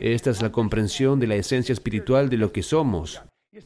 Esta 0.00 0.30
es 0.30 0.42
la 0.42 0.52
comprensión 0.52 1.18
de 1.18 1.26
la 1.26 1.34
esencia 1.34 1.72
espiritual 1.72 2.28
de 2.28 2.36
lo 2.36 2.52
que 2.52 2.62
somos. 2.62 3.22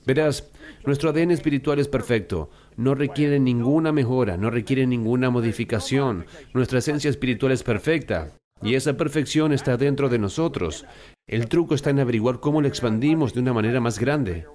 Verás, 0.07 0.51
nuestro 0.85 1.11
ADN 1.11 1.31
espiritual 1.31 1.79
es 1.79 1.89
perfecto, 1.89 2.51
no 2.77 2.95
requiere 2.95 3.39
ninguna 3.39 3.93
mejora, 3.93 4.37
no 4.37 4.51
requiere 4.51 4.87
ninguna 4.87 5.31
modificación. 5.31 6.27
Nuestra 6.55 6.79
esencia 6.79 7.11
espiritual 7.11 7.53
es 7.53 7.63
perfecta 7.63 8.33
y 8.63 8.75
esa 8.75 8.97
perfección 8.97 9.53
está 9.53 9.77
dentro 9.77 10.09
de 10.09 10.19
nosotros. 10.19 10.85
El 11.27 11.49
truco 11.49 11.75
está 11.75 11.91
en 11.91 12.01
averiguar 12.01 12.41
cómo 12.41 12.61
la 12.61 12.69
expandimos 12.69 13.35
de 13.35 13.41
una 13.41 13.53
manera 13.53 13.81
más 13.81 13.99
grande. 13.99 14.47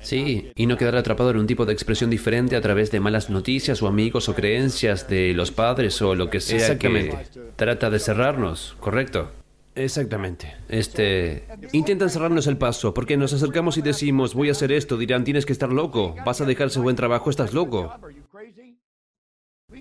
Sí, 0.00 0.52
y 0.54 0.66
no 0.66 0.76
quedar 0.76 0.96
atrapado 0.96 1.30
en 1.30 1.38
un 1.38 1.46
tipo 1.46 1.64
de 1.64 1.72
expresión 1.72 2.10
diferente 2.10 2.54
a 2.54 2.60
través 2.60 2.90
de 2.90 3.00
malas 3.00 3.30
noticias 3.30 3.82
o 3.82 3.88
amigos 3.88 4.28
o 4.28 4.34
creencias 4.34 5.08
de 5.08 5.32
los 5.32 5.50
padres 5.50 6.00
o 6.02 6.14
lo 6.14 6.30
que 6.30 6.40
sea 6.40 6.78
que 6.78 7.18
trata 7.56 7.90
de 7.90 7.98
cerrarnos, 7.98 8.76
¿correcto? 8.78 9.30
Exactamente. 9.76 10.56
Este... 10.68 11.46
Intentan 11.72 12.10
cerrarnos 12.10 12.46
el 12.46 12.56
paso, 12.56 12.94
porque 12.94 13.16
nos 13.16 13.32
acercamos 13.32 13.76
y 13.76 13.82
decimos, 13.82 14.34
voy 14.34 14.48
a 14.48 14.52
hacer 14.52 14.72
esto, 14.72 14.96
dirán, 14.96 15.24
tienes 15.24 15.46
que 15.46 15.52
estar 15.52 15.70
loco, 15.70 16.16
vas 16.24 16.40
a 16.40 16.46
dejar 16.46 16.68
ese 16.68 16.80
buen 16.80 16.96
trabajo, 16.96 17.30
estás 17.30 17.52
loco. 17.52 17.92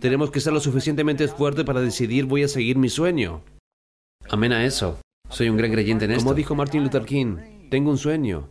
Tenemos 0.02 0.32
que 0.32 0.42
ser 0.42 0.52
lo 0.52 0.60
suficientemente 0.60 1.28
fuerte 1.30 1.64
para 1.64 1.80
decidir, 1.80 2.26
voy 2.26 2.44
a 2.44 2.48
seguir 2.50 2.78
mi 2.78 2.90
sueño. 2.90 3.42
Amén 4.30 4.52
a 4.52 4.66
eso. 4.66 5.00
Soy 5.30 5.50
un 5.50 5.58
gran 5.58 5.72
creyente 5.72 6.06
en 6.06 6.12
esto. 6.12 6.24
Como 6.24 6.36
dijo 6.36 6.56
Martin 6.56 6.84
Luther 6.84 7.06
King, 7.06 7.38
tengo 7.70 7.90
un 7.90 7.98
sueño. 7.98 8.50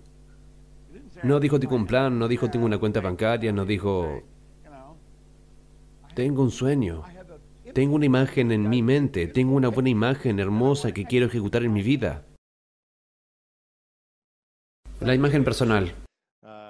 No 1.22 1.40
dijo 1.40 1.60
tengo 1.60 1.76
un 1.76 1.86
plan, 1.86 2.18
no 2.18 2.26
dijo 2.26 2.50
tengo 2.50 2.66
una 2.66 2.78
cuenta 2.78 3.00
bancaria, 3.00 3.52
no 3.52 3.64
dijo... 3.64 4.22
Tengo 6.14 6.42
un 6.42 6.50
sueño. 6.50 7.02
Tengo 7.74 7.96
una 7.96 8.06
imagen 8.06 8.52
en 8.52 8.68
mi 8.68 8.82
mente, 8.82 9.26
tengo 9.26 9.56
una 9.56 9.68
buena 9.68 9.88
imagen 9.88 10.38
hermosa 10.38 10.92
que 10.92 11.06
quiero 11.06 11.26
ejecutar 11.26 11.64
en 11.64 11.72
mi 11.72 11.82
vida. 11.82 12.24
La 15.00 15.12
imagen 15.12 15.42
personal. 15.42 15.92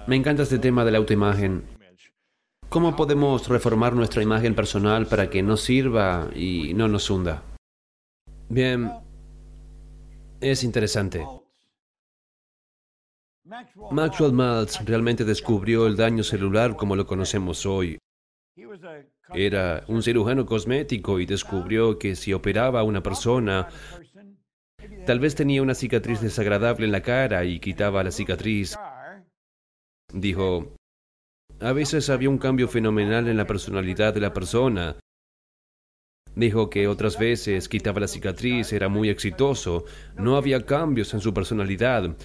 Me 0.07 0.17
encanta 0.17 0.45
este 0.45 0.59
tema 0.59 0.83
de 0.83 0.93
la 0.93 0.99
autoimagen. 0.99 1.63
¿Cómo 2.71 2.97
podemos 2.97 3.49
reformar 3.49 3.93
nuestra 3.93 4.23
imagen 4.23 4.55
personal 4.55 5.07
para 5.07 5.29
que 5.29 5.43
nos 5.43 5.61
sirva 5.61 6.31
y 6.35 6.73
no 6.73 6.89
nos 6.89 7.11
hunda? 7.11 7.43
Bien, 8.49 8.91
es 10.41 10.65
interesante. 10.65 11.27
Maxwell 13.91 14.33
Maltz 14.33 14.83
realmente 14.87 15.25
descubrió 15.25 15.87
el 15.87 15.97
daño 15.97 16.25
celular 16.25 16.77
como 16.77 16.97
lo 16.97 17.07
conocemos 17.07 17.67
hoy. 17.67 17.99
Era 19.33 19.85
un 19.89 20.03
cirujano 20.03 20.45
cosmético 20.45 21.19
y 21.19 21.27
descubrió 21.27 21.99
que 21.99 22.15
si 22.15 22.33
operaba 22.33 22.81
a 22.81 22.85
una 22.85 23.03
persona, 23.03 23.69
tal 25.07 25.21
vez 25.21 25.35
tenía 25.35 25.63
una 25.63 25.75
cicatriz 25.75 26.21
desagradable 26.21 26.87
en 26.87 26.93
la 26.93 27.03
cara 27.03 27.45
y 27.45 27.59
quitaba 27.59 28.05
la 28.05 28.11
cicatriz. 28.11 28.77
Dijo, 30.13 30.77
a 31.61 31.73
veces 31.73 32.11
había 32.11 32.29
un 32.29 32.39
cambio 32.39 32.69
fenomenal 32.69 33.29
en 33.29 33.37
la 33.37 33.47
personalidad 33.47 34.13
de 34.13 34.21
la 34.21 34.33
persona. 34.33 34.97
Dijo 36.37 36.69
que 36.69 36.89
otras 36.89 37.19
veces 37.19 37.69
quitaba 37.69 38.01
la 38.01 38.09
cicatriz, 38.09 38.73
era 38.73 38.89
muy 38.89 39.09
exitoso, 39.09 39.85
no 40.17 40.37
había 40.37 40.67
cambios 40.67 41.15
en 41.15 41.21
su 41.21 41.33
personalidad. 41.33 42.17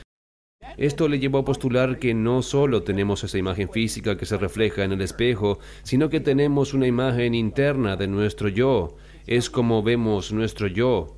Esto 0.77 1.09
le 1.09 1.19
llevó 1.19 1.39
a 1.39 1.45
postular 1.45 1.99
que 1.99 2.13
no 2.13 2.41
solo 2.41 2.83
tenemos 2.83 3.23
esa 3.23 3.37
imagen 3.37 3.69
física 3.69 4.17
que 4.17 4.25
se 4.25 4.37
refleja 4.37 4.83
en 4.83 4.93
el 4.93 5.01
espejo, 5.01 5.59
sino 5.83 6.09
que 6.09 6.19
tenemos 6.19 6.73
una 6.73 6.87
imagen 6.87 7.35
interna 7.35 7.95
de 7.97 8.07
nuestro 8.07 8.47
yo. 8.47 8.95
Es 9.27 9.49
como 9.49 9.83
vemos 9.83 10.31
nuestro 10.31 10.67
yo. 10.67 11.17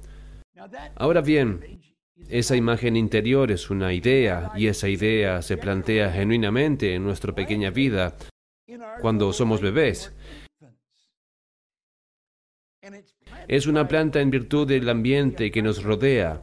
Ahora 0.95 1.21
bien, 1.21 1.79
esa 2.27 2.55
imagen 2.55 2.95
interior 2.95 3.51
es 3.51 3.69
una 3.69 3.93
idea 3.93 4.51
y 4.55 4.67
esa 4.67 4.89
idea 4.89 5.41
se 5.41 5.57
plantea 5.57 6.11
genuinamente 6.11 6.95
en 6.95 7.03
nuestra 7.03 7.33
pequeña 7.33 7.69
vida 7.69 8.15
cuando 9.01 9.31
somos 9.33 9.61
bebés. 9.61 10.11
Es 13.47 13.67
una 13.67 13.87
planta 13.87 14.21
en 14.21 14.31
virtud 14.31 14.67
del 14.67 14.89
ambiente 14.89 15.51
que 15.51 15.61
nos 15.61 15.83
rodea 15.83 16.41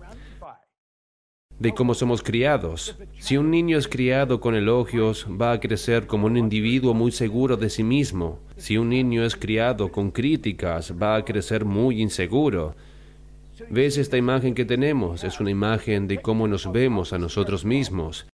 de 1.58 1.74
cómo 1.74 1.94
somos 1.94 2.22
criados. 2.22 2.96
Si 3.18 3.36
un 3.36 3.50
niño 3.50 3.78
es 3.78 3.88
criado 3.88 4.40
con 4.40 4.54
elogios, 4.54 5.26
va 5.28 5.52
a 5.52 5.60
crecer 5.60 6.06
como 6.06 6.26
un 6.26 6.36
individuo 6.36 6.94
muy 6.94 7.10
seguro 7.10 7.56
de 7.56 7.68
sí 7.68 7.82
mismo. 7.82 8.38
Si 8.56 8.78
un 8.78 8.90
niño 8.90 9.24
es 9.24 9.36
criado 9.36 9.90
con 9.90 10.10
críticas, 10.10 10.94
va 11.00 11.16
a 11.16 11.24
crecer 11.24 11.64
muy 11.64 12.00
inseguro. 12.00 12.74
¿Ves 13.70 13.98
esta 13.98 14.16
imagen 14.16 14.54
que 14.54 14.64
tenemos? 14.64 15.24
Es 15.24 15.40
una 15.40 15.50
imagen 15.50 16.06
de 16.06 16.18
cómo 16.18 16.46
nos 16.46 16.70
vemos 16.70 17.12
a 17.12 17.18
nosotros 17.18 17.64
mismos. 17.64 18.26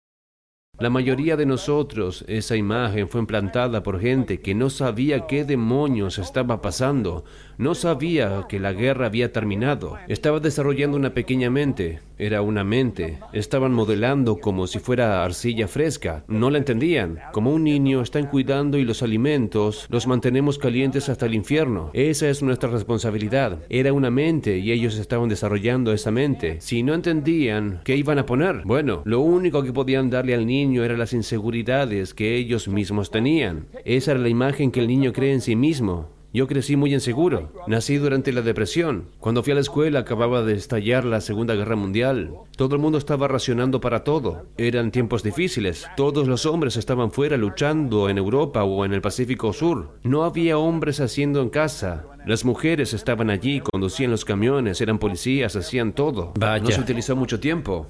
La 0.80 0.90
mayoría 0.90 1.38
de 1.38 1.46
nosotros, 1.46 2.26
esa 2.28 2.56
imagen 2.56 3.08
fue 3.08 3.22
implantada 3.22 3.84
por 3.84 4.02
gente 4.02 4.42
que 4.42 4.56
no 4.56 4.72
sabía 4.72 5.28
qué 5.28 5.46
demonios 5.46 6.18
estaba 6.18 6.62
pasando, 6.62 7.26
no 7.58 7.76
sabía 7.76 8.46
que 8.48 8.60
la 8.60 8.74
guerra 8.74 9.08
había 9.08 9.32
terminado, 9.32 9.98
estaba 10.08 10.40
desarrollando 10.40 10.98
una 10.98 11.14
pequeña 11.14 11.50
mente, 11.50 12.00
era 12.18 12.42
una 12.42 12.64
mente, 12.64 13.20
estaban 13.34 13.74
modelando 13.74 14.38
como 14.38 14.68
si 14.68 14.80
fuera 14.80 15.24
arcilla 15.24 15.68
fresca, 15.68 16.24
no 16.28 16.50
la 16.50 16.58
entendían, 16.58 17.20
como 17.32 17.52
un 17.52 17.64
niño 17.64 18.02
están 18.02 18.28
cuidando 18.28 18.78
y 18.78 18.86
los 18.86 19.04
alimentos 19.04 19.88
los 19.90 20.08
mantenemos 20.08 20.58
calientes 20.58 21.10
hasta 21.10 21.26
el 21.26 21.36
infierno, 21.36 21.90
esa 21.94 22.30
es 22.30 22.44
nuestra 22.44 22.70
responsabilidad, 22.70 23.60
era 23.70 23.94
una 23.94 24.10
mente 24.10 24.58
y 24.58 24.72
ellos 24.72 24.98
estaban 24.98 25.30
desarrollando 25.30 25.94
esa 25.94 26.12
mente, 26.12 26.62
si 26.62 26.84
no 26.84 26.94
entendían, 26.94 27.82
¿qué 27.84 27.96
iban 27.96 28.20
a 28.20 28.26
poner? 28.26 28.62
Bueno, 28.66 29.02
lo 29.06 29.20
único 29.20 29.64
que 29.64 29.74
podían 29.74 30.10
darle 30.10 30.34
al 30.34 30.46
niño 30.46 30.84
eran 30.84 31.00
las 31.00 31.14
inseguridades 31.14 32.14
que 32.14 32.36
ellos 32.36 32.68
mismos 32.68 33.12
tenían. 33.12 33.68
Esa 33.86 34.12
era 34.12 34.20
la 34.20 34.30
imagen 34.30 34.72
que 34.72 34.80
el 34.80 34.88
niño 34.88 35.14
cree 35.14 35.34
en 35.34 35.42
sí 35.42 35.56
mismo. 35.56 36.10
Yo 36.34 36.48
crecí 36.48 36.76
muy 36.76 36.92
inseguro. 36.92 37.54
Nací 37.68 37.98
durante 37.98 38.34
la 38.34 38.42
depresión. 38.42 39.10
Cuando 39.20 39.44
fui 39.44 39.52
a 39.52 39.56
la 39.56 39.62
escuela 39.62 40.00
acababa 40.00 40.42
de 40.42 40.56
estallar 40.56 41.06
la 41.06 41.22
Segunda 41.22 41.54
Guerra 41.54 41.76
Mundial. 41.76 42.32
Todo 42.58 42.76
el 42.76 42.82
mundo 42.82 42.98
estaba 42.98 43.28
racionando 43.28 43.80
para 43.80 44.04
todo. 44.04 44.48
Eran 44.58 44.90
tiempos 44.90 45.22
difíciles. 45.22 45.86
Todos 45.96 46.28
los 46.28 46.48
hombres 46.48 46.76
estaban 46.76 47.12
fuera 47.12 47.38
luchando 47.38 48.10
en 48.10 48.18
Europa 48.18 48.64
o 48.64 48.84
en 48.84 48.94
el 48.94 49.02
Pacífico 49.02 49.54
Sur. 49.54 50.00
No 50.02 50.24
había 50.24 50.58
hombres 50.58 51.00
haciendo 51.02 51.40
en 51.40 51.50
casa. 51.50 52.08
Las 52.26 52.46
mujeres 52.46 52.96
estaban 52.96 53.30
allí, 53.30 53.60
conducían 53.60 54.10
los 54.10 54.26
camiones, 54.26 54.82
eran 54.82 54.98
policías, 54.98 55.56
hacían 55.56 55.94
todo. 55.94 56.34
No 56.40 56.72
se 56.72 56.82
utilizó 56.82 57.16
mucho 57.16 57.40
tiempo 57.40 57.86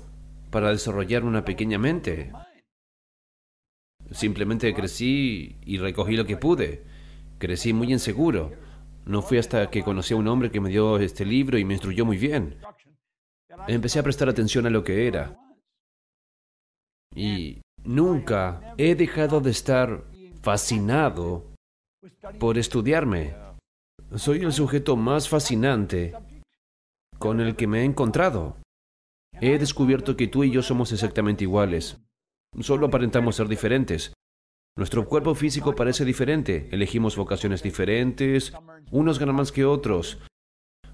para 0.49 0.71
desarrollar 0.71 1.23
una 1.23 1.45
pequeña 1.45 1.77
mente. 1.77 2.33
Simplemente 4.11 4.73
crecí 4.73 5.55
y 5.65 5.77
recogí 5.77 6.17
lo 6.17 6.25
que 6.25 6.35
pude. 6.35 6.92
Crecí 7.43 7.73
muy 7.73 7.91
inseguro. 7.91 8.53
No 9.03 9.21
fui 9.21 9.37
hasta 9.37 9.69
que 9.69 9.83
conocí 9.83 10.13
a 10.13 10.17
un 10.17 10.29
hombre 10.29 10.49
que 10.49 10.61
me 10.61 10.69
dio 10.69 10.97
este 10.97 11.25
libro 11.25 11.57
y 11.57 11.65
me 11.65 11.73
instruyó 11.73 12.05
muy 12.05 12.15
bien. 12.15 12.57
Empecé 13.67 13.99
a 13.99 14.03
prestar 14.03 14.29
atención 14.29 14.65
a 14.65 14.69
lo 14.69 14.81
que 14.85 15.07
era. 15.07 15.37
Y 17.13 17.59
nunca 17.83 18.73
he 18.77 18.95
dejado 18.95 19.41
de 19.41 19.51
estar 19.51 20.05
fascinado 20.41 21.53
por 22.39 22.57
estudiarme. 22.57 23.35
Soy 24.15 24.39
el 24.43 24.53
sujeto 24.53 24.95
más 24.95 25.27
fascinante 25.27 26.13
con 27.19 27.41
el 27.41 27.57
que 27.57 27.67
me 27.67 27.81
he 27.81 27.83
encontrado. 27.83 28.55
He 29.41 29.59
descubierto 29.59 30.15
que 30.15 30.29
tú 30.29 30.45
y 30.45 30.51
yo 30.51 30.61
somos 30.61 30.93
exactamente 30.93 31.43
iguales. 31.43 31.97
Solo 32.61 32.85
aparentamos 32.85 33.35
ser 33.35 33.49
diferentes. 33.49 34.13
Nuestro 34.75 35.07
cuerpo 35.07 35.35
físico 35.35 35.75
parece 35.75 36.03
diferente, 36.03 36.67
elegimos 36.71 37.15
vocaciones 37.15 37.61
diferentes, 37.61 38.53
unos 38.89 39.19
ganan 39.19 39.35
más 39.35 39.51
que 39.51 39.65
otros. 39.65 40.17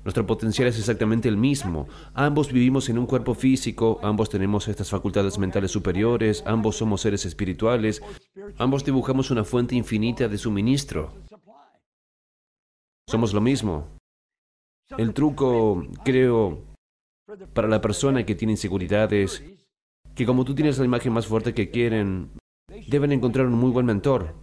Nuestro 0.04 0.26
potencial 0.26 0.68
es 0.68 0.78
exactamente 0.78 1.30
el 1.30 1.38
mismo. 1.38 1.88
Ambos 2.14 2.52
vivimos 2.52 2.90
en 2.90 2.98
un 2.98 3.06
cuerpo 3.06 3.36
físico, 3.36 4.00
ambos 4.04 4.30
tenemos 4.30 4.68
estas 4.68 4.90
facultades 4.90 5.38
mentales 5.38 5.72
superiores, 5.72 6.44
ambos 6.46 6.76
somos 6.76 7.02
seres 7.02 7.26
espirituales, 7.26 8.02
ambos 8.58 8.84
dibujamos 8.84 9.32
una 9.32 9.46
fuente 9.46 9.76
infinita 9.76 10.28
de 10.28 10.38
suministro. 10.38 11.14
Somos 13.08 13.34
lo 13.34 13.40
mismo. 13.40 13.88
El 14.98 15.14
truco, 15.14 15.88
creo, 16.04 16.66
para 17.54 17.70
la 17.70 17.80
persona 17.80 18.26
que 18.26 18.36
tiene 18.36 18.54
inseguridades 18.54 19.42
que 20.16 20.26
como 20.26 20.44
tú 20.44 20.54
tienes 20.54 20.78
la 20.78 20.86
imagen 20.86 21.14
más 21.14 21.28
fuerte 21.28 21.54
que 21.54 21.70
quieren, 21.70 22.30
deben 22.88 23.12
encontrar 23.12 23.48
un 23.48 23.54
muy 23.54 23.72
buen 23.72 23.86
mentor. 23.86 24.36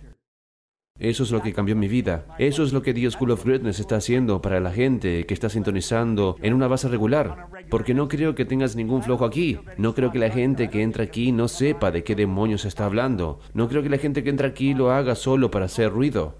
Eso 0.98 1.24
es 1.24 1.30
lo 1.30 1.42
que 1.42 1.52
cambió 1.52 1.76
mi 1.76 1.88
vida. 1.88 2.26
Eso 2.38 2.62
es 2.62 2.72
lo 2.72 2.80
que 2.80 2.94
Dios 2.94 3.14
School 3.14 3.30
of 3.30 3.44
Greatness 3.44 3.80
está 3.80 3.96
haciendo 3.96 4.40
para 4.40 4.60
la 4.60 4.72
gente 4.72 5.26
que 5.26 5.34
está 5.34 5.50
sintonizando 5.50 6.36
en 6.40 6.54
una 6.54 6.68
base 6.68 6.88
regular. 6.88 7.48
Porque 7.68 7.92
no 7.92 8.08
creo 8.08 8.34
que 8.34 8.46
tengas 8.46 8.76
ningún 8.76 9.02
flojo 9.02 9.26
aquí. 9.26 9.58
No 9.76 9.94
creo 9.94 10.10
que 10.10 10.18
la 10.18 10.30
gente 10.30 10.70
que 10.70 10.82
entra 10.82 11.04
aquí 11.04 11.32
no 11.32 11.48
sepa 11.48 11.90
de 11.90 12.02
qué 12.02 12.14
demonios 12.14 12.64
está 12.64 12.86
hablando. 12.86 13.40
No 13.52 13.68
creo 13.68 13.82
que 13.82 13.90
la 13.90 13.98
gente 13.98 14.24
que 14.24 14.30
entra 14.30 14.48
aquí 14.48 14.72
lo 14.72 14.90
haga 14.90 15.14
solo 15.14 15.50
para 15.50 15.66
hacer 15.66 15.92
ruido. 15.92 16.38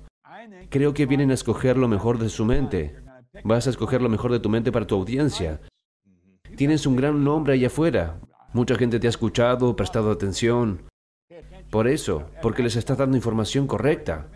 Creo 0.71 0.95
que 0.95 1.07
vienen 1.07 1.31
a 1.31 1.35
escoger 1.35 1.77
lo 1.77 1.87
mejor 1.87 2.19
de 2.19 2.31
su 2.31 2.47
mente. 2.47 2.97
Vas 3.45 3.67
a 3.67 3.71
escoger 3.71 4.01
lo 4.01 4.09
mejor 4.09 4.33
de 4.33 4.41
tu 4.41 4.49
mente 4.49 4.73
para 4.73 4.87
tu 4.87 4.95
audiencia. 4.95 5.61
Tienes 6.57 6.87
un 6.87 6.97
gran 6.97 7.23
nombre 7.23 7.53
allá 7.53 7.67
afuera. 7.67 8.21
Mucha 8.55 8.77
gente 8.77 8.99
te 8.99 9.07
ha 9.07 9.11
escuchado, 9.11 9.77
prestado 9.77 10.11
atención. 10.11 10.87
Por 11.77 11.89
eso, 11.89 12.25
porque 12.41 12.63
les 12.63 12.75
estás 12.75 12.97
dando 12.97 13.19
información 13.19 13.67
correcta. 13.67 14.29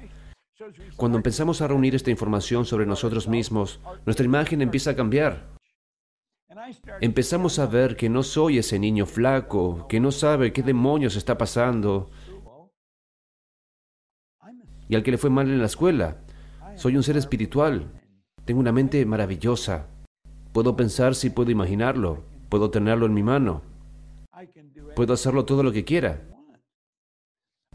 Cuando 0.96 1.16
empezamos 1.16 1.62
a 1.62 1.68
reunir 1.68 1.94
esta 1.94 2.11
información 2.11 2.66
sobre 2.66 2.85
nosotros 2.85 3.29
mismos, 3.29 3.81
nuestra 4.05 4.26
imagen 4.26 4.61
empieza 4.61 4.90
a 4.90 4.94
cambiar. 4.94 5.48
Empezamos 7.00 7.59
a 7.59 7.64
ver 7.64 7.96
que 7.96 8.11
no 8.11 8.22
soy 8.24 8.59
ese 8.59 8.79
niño 8.79 9.07
flaco, 9.07 9.87
que 9.88 10.00
no 10.00 10.12
sabe 10.12 10.53
qué 10.53 10.62
demonios 10.62 11.16
está 11.16 11.38
pasando, 11.38 12.11
y 14.87 14.94
al 14.94 15.03
que 15.03 15.12
le 15.12 15.16
fue 15.16 15.31
mal 15.31 15.48
en 15.48 15.61
la 15.61 15.66
escuela. 15.72 16.18
Soy 16.76 16.94
un 16.94 17.03
ser 17.03 17.16
espiritual. 17.16 17.90
Tengo 18.44 18.61
una 18.61 18.72
mente 18.72 19.03
maravillosa. 19.07 19.87
Puedo 20.53 20.76
pensar 20.76 21.14
si 21.14 21.31
puedo 21.31 21.50
imaginarlo. 21.50 22.22
Puedo 22.50 22.70
tenerlo 22.70 23.07
en 23.07 23.14
mi 23.14 23.22
mano. 23.22 23.62
Puedo 24.94 25.14
hacerlo 25.14 25.46
todo 25.46 25.62
lo 25.62 25.72
que 25.72 25.87
quiera. 25.87 26.26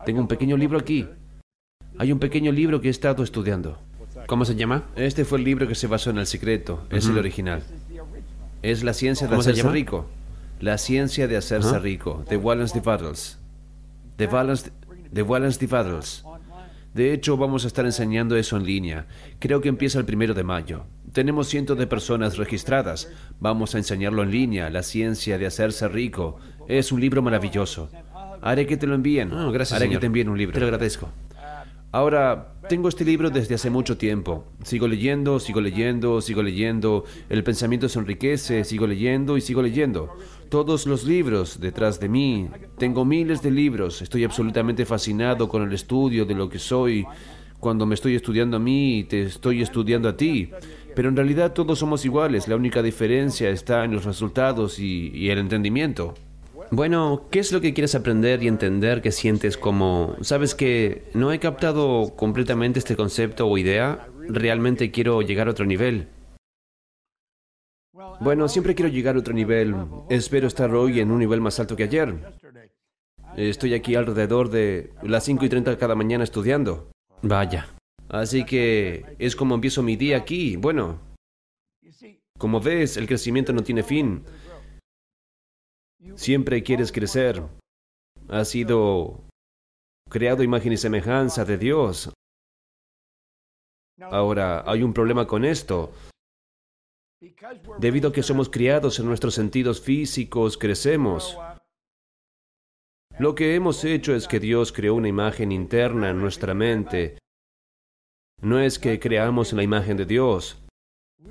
Tengo 0.06 0.22
un 0.22 0.28
pequeño 0.28 0.56
libro 0.56 0.78
aquí. 0.78 1.08
Hay 1.98 2.12
un 2.12 2.20
pequeño 2.20 2.52
libro 2.52 2.80
que 2.80 2.90
he 2.90 2.92
estado 2.92 3.24
estudiando. 3.24 3.80
¿Cómo 4.28 4.46
se 4.46 4.56
llama? 4.56 4.84
Este 4.96 5.26
fue 5.26 5.40
el 5.40 5.44
libro 5.44 5.68
que 5.68 5.76
se 5.76 5.88
basó 5.88 6.12
en 6.12 6.20
el 6.20 6.28
secreto. 6.28 6.86
Es 6.90 7.08
el 7.08 7.18
original. 7.18 7.64
Es 8.62 8.84
la 8.84 8.94
ciencia 8.94 9.28
de 9.28 9.36
hacerse 9.36 9.70
rico. 9.70 10.08
La 10.60 10.78
ciencia 10.78 11.28
de 11.28 11.38
hacerse 11.38 11.80
rico. 11.80 12.24
The 12.30 12.38
Wallace 12.38 12.80
Divaddles. 12.80 13.40
The 14.18 14.28
Wallace, 14.28 14.72
The 15.14 15.22
Wallace 15.24 15.60
Divaddles. 15.60 16.24
De 16.94 17.12
hecho, 17.12 17.36
vamos 17.36 17.66
a 17.66 17.68
estar 17.68 17.86
enseñando 17.86 18.38
eso 18.38 18.56
en 18.58 18.66
línea. 18.66 19.08
Creo 19.40 19.60
que 19.60 19.70
empieza 19.70 20.00
el 20.00 20.06
primero 20.06 20.34
de 20.34 20.44
mayo. 20.44 20.86
Tenemos 21.12 21.48
cientos 21.50 21.78
de 21.78 21.88
personas 21.88 22.38
registradas. 22.38 23.10
Vamos 23.40 23.76
a 23.76 23.80
enseñarlo 23.80 24.24
en 24.24 24.32
línea, 24.32 24.70
la 24.70 24.84
ciencia 24.84 25.38
de 25.38 25.46
hacerse 25.46 25.88
rico. 25.88 26.38
Es 26.68 26.92
un 26.92 27.02
libro 27.02 27.22
maravilloso. 27.22 27.90
Haré 28.46 28.68
que 28.68 28.78
te 28.78 28.86
lo 28.86 28.94
envíen. 28.94 29.34
Oh, 29.34 29.52
gracias, 29.52 29.76
Haré 29.76 29.90
que 29.90 29.98
te 29.98 30.06
envíen 30.06 30.30
un 30.30 30.38
libro. 30.38 30.54
Te 30.54 30.60
lo 30.60 30.68
agradezco. 30.68 31.10
Ahora, 31.92 32.54
tengo 32.70 32.90
este 32.90 33.04
libro 33.04 33.32
desde 33.32 33.56
hace 33.56 33.72
mucho 33.72 33.98
tiempo. 33.98 34.46
Sigo 34.64 34.88
leyendo, 34.88 35.40
sigo 35.40 35.62
leyendo, 35.62 36.22
sigo 36.22 36.44
leyendo. 36.44 37.06
El 37.28 37.44
pensamiento 37.44 37.90
se 37.90 37.98
enriquece, 37.98 38.64
sigo 38.64 38.86
leyendo 38.86 39.36
y 39.36 39.42
sigo 39.42 39.64
leyendo. 39.64 40.16
todos 40.50 40.86
los 40.86 41.06
libros 41.06 41.60
detrás 41.60 42.00
de 42.00 42.08
mí. 42.08 42.48
Tengo 42.78 43.04
miles 43.04 43.42
de 43.42 43.50
libros. 43.50 44.04
Estoy 44.04 44.24
absolutamente 44.24 44.86
fascinado 44.86 45.50
con 45.50 45.64
el 45.64 45.74
estudio 45.74 46.26
de 46.26 46.36
lo 46.36 46.48
que 46.48 46.60
soy. 46.60 47.04
Cuando 47.60 47.88
me 47.88 47.96
estoy 47.96 48.16
estudiando 48.16 48.58
a 48.58 48.60
mí 48.60 49.00
y 49.00 49.04
te 49.06 49.24
estoy 49.24 49.64
estudiando 49.64 50.08
a 50.08 50.16
ti. 50.16 50.52
Pero 50.96 51.10
en 51.10 51.16
realidad 51.16 51.54
todos 51.54 51.80
somos 51.80 52.06
iguales. 52.06 52.48
La 52.48 52.56
única 52.58 52.84
diferencia 52.84 53.50
está 53.50 53.86
en 53.86 53.94
los 53.94 54.06
resultados 54.06 54.78
y, 54.78 55.10
y 55.16 55.32
el 55.32 55.40
entendimiento. 55.40 56.14
Bueno, 56.72 57.28
¿qué 57.32 57.40
es 57.40 57.52
lo 57.52 57.62
que 57.62 57.74
quieres 57.74 57.96
aprender 57.96 58.44
y 58.44 58.48
entender 58.48 59.02
que 59.02 59.12
sientes 59.12 59.58
como... 59.58 60.16
Sabes 60.22 60.56
que 60.56 61.04
no 61.14 61.32
he 61.32 61.40
captado 61.40 62.16
completamente 62.16 62.80
este 62.80 62.96
concepto 62.96 63.48
o 63.48 63.58
idea? 63.58 64.08
Realmente 64.28 64.92
quiero 64.92 65.22
llegar 65.22 65.48
a 65.48 65.52
otro 65.52 65.66
nivel. 65.66 66.08
Bueno, 68.20 68.48
siempre 68.48 68.76
quiero 68.76 68.92
llegar 68.92 69.16
a 69.16 69.20
otro 69.20 69.34
nivel. 69.34 69.76
Espero 70.10 70.48
estar 70.48 70.74
hoy 70.74 71.00
en 71.00 71.12
un 71.12 71.20
nivel 71.20 71.42
más 71.42 71.60
alto 71.60 71.76
que 71.76 71.84
ayer. 71.84 72.16
Estoy 73.36 73.74
aquí 73.74 73.96
alrededor 73.96 74.50
de 74.50 74.92
las 75.04 75.24
5 75.26 75.46
y 75.46 75.50
30 75.50 75.78
cada 75.78 75.96
mañana 75.96 76.24
estudiando. 76.24 76.90
Vaya. 77.22 77.68
Así 78.10 78.46
que 78.46 79.16
es 79.20 79.36
como 79.36 79.56
empiezo 79.56 79.84
mi 79.84 79.96
día 79.96 80.18
aquí. 80.18 80.56
Bueno, 80.56 81.00
como 82.38 82.60
ves, 82.60 82.98
el 82.98 83.08
crecimiento 83.08 83.54
no 83.54 83.64
tiene 83.64 83.84
fin. 83.84 84.24
Siempre 86.14 86.64
quieres 86.64 86.92
crecer. 86.92 87.44
Has 88.30 88.50
sido 88.50 89.24
creado 90.10 90.44
imagen 90.44 90.74
y 90.74 90.78
semejanza 90.78 91.44
de 91.46 91.58
Dios. 91.58 92.14
Ahora, 94.00 94.64
hay 94.70 94.84
un 94.84 94.94
problema 94.94 95.26
con 95.26 95.44
esto. 95.46 95.92
Debido 97.80 98.10
a 98.10 98.14
que 98.14 98.24
somos 98.24 98.50
criados 98.50 99.00
en 99.00 99.08
nuestros 99.08 99.34
sentidos 99.34 99.82
físicos, 99.82 100.58
crecemos. 100.58 101.38
Lo 103.18 103.34
que 103.34 103.56
hemos 103.56 103.84
hecho 103.86 104.14
es 104.14 104.28
que 104.28 104.40
Dios 104.40 104.74
creó 104.74 104.96
una 104.96 105.08
imagen 105.08 105.52
interna 105.52 106.10
en 106.10 106.20
nuestra 106.20 106.54
mente. 106.54 107.18
No 108.42 108.60
es 108.60 108.78
que 108.78 109.00
creamos 109.00 109.54
la 109.54 109.64
imagen 109.64 109.96
de 109.96 110.06
Dios. 110.06 110.62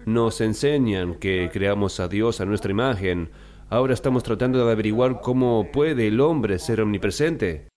Nos 0.06 0.40
enseñan 0.40 1.14
que 1.16 1.50
creamos 1.52 2.00
a 2.00 2.08
Dios 2.08 2.40
a 2.40 2.46
nuestra 2.46 2.70
imagen. 2.70 3.30
Ahora 3.74 3.92
estamos 3.92 4.22
tratando 4.22 4.64
de 4.64 4.70
averiguar 4.70 5.20
cómo 5.20 5.72
puede 5.72 6.06
el 6.06 6.20
hombre 6.20 6.60
ser 6.60 6.80
omnipresente. 6.80 7.70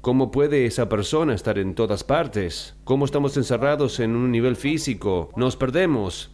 ¿Cómo 0.00 0.30
puede 0.30 0.66
esa 0.66 0.88
persona 0.88 1.34
estar 1.34 1.58
en 1.58 1.74
todas 1.74 2.04
partes? 2.04 2.76
¿Cómo 2.84 3.06
estamos 3.06 3.36
encerrados 3.36 3.98
en 3.98 4.14
un 4.14 4.30
nivel 4.30 4.54
físico? 4.54 5.32
Nos 5.34 5.56
perdemos. 5.56 6.32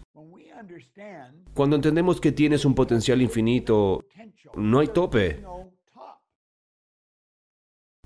Cuando 1.55 1.77
entendemos 1.77 2.21
que 2.21 2.33
tienes 2.33 2.67
un 2.67 2.75
potencial 2.75 3.23
infinito, 3.23 4.05
no 4.57 4.81
hay 4.81 4.89
tope. 4.89 5.43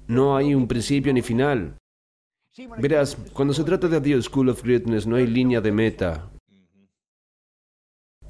No 0.07 0.37
hay 0.37 0.55
un 0.55 0.69
principio 0.69 1.13
ni 1.13 1.23
final. 1.23 1.79
Verás, 2.79 3.17
cuando 3.33 3.53
se 3.55 3.65
trata 3.65 3.89
de 3.89 4.01
The 4.01 4.23
School 4.23 4.51
of 4.51 4.63
Greatness 4.63 5.09
no 5.09 5.17
hay 5.17 5.27
línea 5.27 5.61
de 5.61 5.73
meta. 5.73 6.32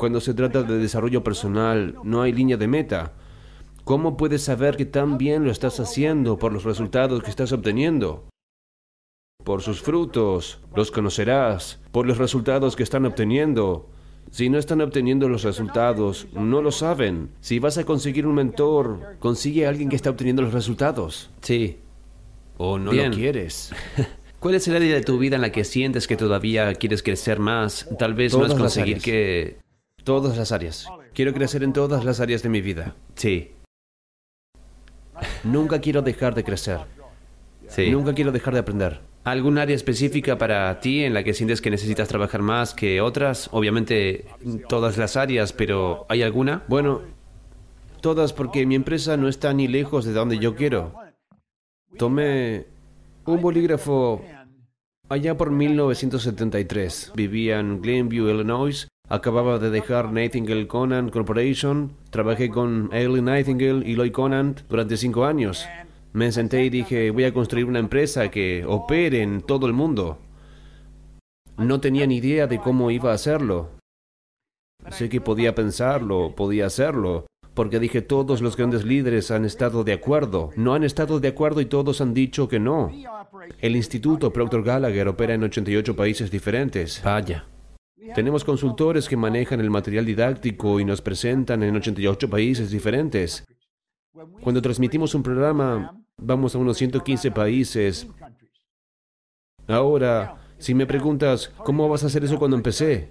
Cuando 0.03 0.21
se 0.21 0.35
trata 0.35 0.65
de 0.65 0.79
desarrollo 0.79 1.23
personal 1.23 1.95
no 2.03 2.23
hay 2.23 2.33
línea 2.33 2.57
de 2.57 2.67
meta. 2.67 3.13
¿Cómo 3.85 4.17
puedes 4.17 4.43
saber 4.43 4.77
que 4.77 4.85
tan 4.85 5.17
bien 5.17 5.45
lo 5.45 5.53
estás 5.53 5.79
haciendo 5.79 6.41
por 6.41 6.53
los 6.53 6.65
resultados 6.65 7.23
que 7.23 7.31
estás 7.31 7.53
obteniendo? 7.53 8.25
Por 9.45 9.63
sus 9.63 9.81
frutos, 9.81 10.59
los 10.75 10.91
conocerás, 10.91 11.79
por 11.93 12.05
los 12.05 12.19
resultados 12.19 12.75
que 12.75 12.83
están 12.83 13.07
obteniendo. 13.07 13.91
Si 14.33 14.51
no 14.51 14.59
están 14.59 14.81
obteniendo 14.81 15.29
los 15.29 15.45
resultados, 15.45 16.27
no 16.33 16.63
lo 16.63 16.73
saben. 16.73 17.31
Si 17.41 17.61
vas 17.61 17.79
a 17.79 17.85
conseguir 17.85 18.27
un 18.27 18.35
mentor, 18.35 19.19
consigue 19.21 19.67
a 19.67 19.69
alguien 19.69 19.89
que 19.89 19.95
está 19.95 20.11
obteniendo 20.11 20.43
los 20.43 20.53
resultados. 20.53 21.31
Sí. 21.43 21.79
O 22.59 22.77
no 22.77 22.91
Bien. 22.91 23.13
lo 23.13 23.17
quieres. 23.17 23.73
¿Cuál 24.41 24.57
es 24.57 24.67
el 24.67 24.75
área 24.75 24.97
de 24.97 25.03
tu 25.03 25.19
vida 25.19 25.37
en 25.37 25.43
la 25.43 25.53
que 25.53 25.63
sientes 25.63 26.09
que 26.09 26.17
todavía 26.17 26.75
quieres 26.75 27.05
crecer 27.05 27.39
más? 27.39 27.89
Tal 28.01 28.15
vez 28.15 28.33
no 28.33 28.41
Todas 28.41 28.51
es 28.51 28.59
las 28.59 28.63
conseguir 28.63 29.01
que... 29.01 29.63
Todas 30.05 30.37
las 30.37 30.53
áreas. 30.53 30.89
Quiero 31.15 31.33
crecer 31.33 31.63
en 31.63 31.73
todas 31.73 32.05
las 32.05 32.21
áreas 32.21 32.43
de 32.43 32.49
mi 32.49 32.61
vida. 32.61 32.95
Sí, 33.15 33.53
Nunca 35.45 35.81
quiero 35.81 36.03
dejar 36.03 36.35
de 36.35 36.45
crecer. 36.45 36.81
sí. 37.69 37.91
Nunca 37.91 38.13
quiero 38.15 38.33
dejar 38.33 38.55
de 38.55 38.61
aprender. 38.61 39.01
¿Algún 39.25 39.59
área 39.59 39.77
específica 39.77 40.37
para 40.37 40.81
ti 40.81 41.05
en 41.05 41.15
la 41.15 41.23
que 41.23 41.33
sientes 41.33 41.61
que 41.61 41.71
necesitas 41.71 42.09
trabajar 42.09 42.43
más 42.43 42.75
que 42.75 43.01
otras? 43.01 43.49
Obviamente 43.53 44.25
todas 44.69 44.99
las 44.99 45.17
áreas, 45.17 45.53
pero 45.53 46.07
¿hay 46.09 46.23
alguna? 46.23 46.65
Bueno, 46.67 47.03
todas 48.01 48.33
porque 48.33 48.67
mi 48.67 48.75
empresa 48.75 49.17
no 49.17 49.29
está 49.29 49.53
ni 49.53 49.69
lejos 49.69 50.05
de 50.05 50.13
donde 50.13 50.39
yo 50.39 50.57
quiero. 50.57 50.93
Tomé 51.97 52.67
un 53.25 53.41
bolígrafo 53.41 54.25
allá 55.09 55.37
por 55.37 55.53
1973. 55.53 57.13
Vivía 57.15 57.61
en 57.61 57.81
Glenview, 57.81 58.29
Illinois. 58.29 58.89
Acababa 59.13 59.59
de 59.59 59.69
dejar 59.69 60.11
Nightingale 60.11 60.67
Conant 60.67 61.13
Corporation. 61.13 61.93
Trabajé 62.09 62.49
con 62.49 62.89
Aileen 62.95 63.27
Nightingale 63.27 63.87
y 63.87 63.95
Lloyd 63.95 64.11
Conant 64.11 64.63
durante 64.71 64.97
cinco 64.97 65.27
años. 65.27 65.69
Me 66.15 66.33
senté 66.33 66.65
y 66.65 66.71
dije, 66.71 67.11
voy 67.11 67.25
a 67.25 67.35
construir 67.35 67.67
una 67.67 67.79
empresa 67.79 68.31
que 68.31 68.65
opere 68.67 69.21
en 69.21 69.43
todo 69.43 69.67
el 69.67 69.75
mundo. 69.75 70.17
No 71.59 71.79
tenía 71.79 72.07
ni 72.07 72.17
idea 72.17 72.47
de 72.47 72.59
cómo 72.59 72.91
iba 72.91 73.11
a 73.11 73.17
hacerlo. 73.17 73.73
Sé 74.89 75.11
que 75.11 75.21
podía 75.21 75.55
pensarlo, 75.55 76.35
podía 76.35 76.65
hacerlo, 76.65 77.27
porque 77.53 77.81
dije 77.81 78.01
todos 78.01 78.41
los 78.41 78.57
grandes 78.57 78.83
líderes 78.83 79.31
han 79.31 79.45
estado 79.45 79.85
de 79.85 79.93
acuerdo. 79.93 80.53
No 80.57 80.73
han 80.73 80.85
estado 80.85 81.21
de 81.21 81.29
acuerdo 81.29 81.61
y 81.61 81.67
todos 81.67 82.01
han 82.01 82.15
dicho 82.15 82.49
que 82.49 82.61
no. 82.61 82.91
El 83.61 83.77
Instituto 83.77 84.33
Proctor 84.33 84.63
Gallagher 84.65 85.07
opera 85.07 85.35
en 85.35 85.43
88 85.43 85.95
países 85.95 86.31
diferentes. 86.31 87.03
Vaya. 87.05 87.45
Tenemos 88.15 88.45
consultores 88.45 89.09
que 89.09 89.17
manejan 89.17 89.61
el 89.61 89.71
material 89.71 90.05
didáctico 90.05 90.81
y 90.81 90.85
nos 90.85 91.01
presentan 91.01 91.63
en 91.63 91.77
88 91.77 92.29
países 92.29 92.71
diferentes. 92.71 93.45
Cuando 94.43 94.61
transmitimos 94.61 95.15
un 95.15 95.23
programa, 95.23 95.99
vamos 96.17 96.55
a 96.55 96.59
unos 96.59 96.77
115 96.77 97.31
países. 97.31 98.07
Ahora, 99.69 100.37
si 100.59 100.75
me 100.75 100.87
preguntas, 100.87 101.53
¿cómo 101.65 101.89
vas 101.89 102.05
a 102.05 102.09
hacer 102.09 102.25
eso 102.25 102.39
cuando 102.39 102.57
empecé? 102.57 103.11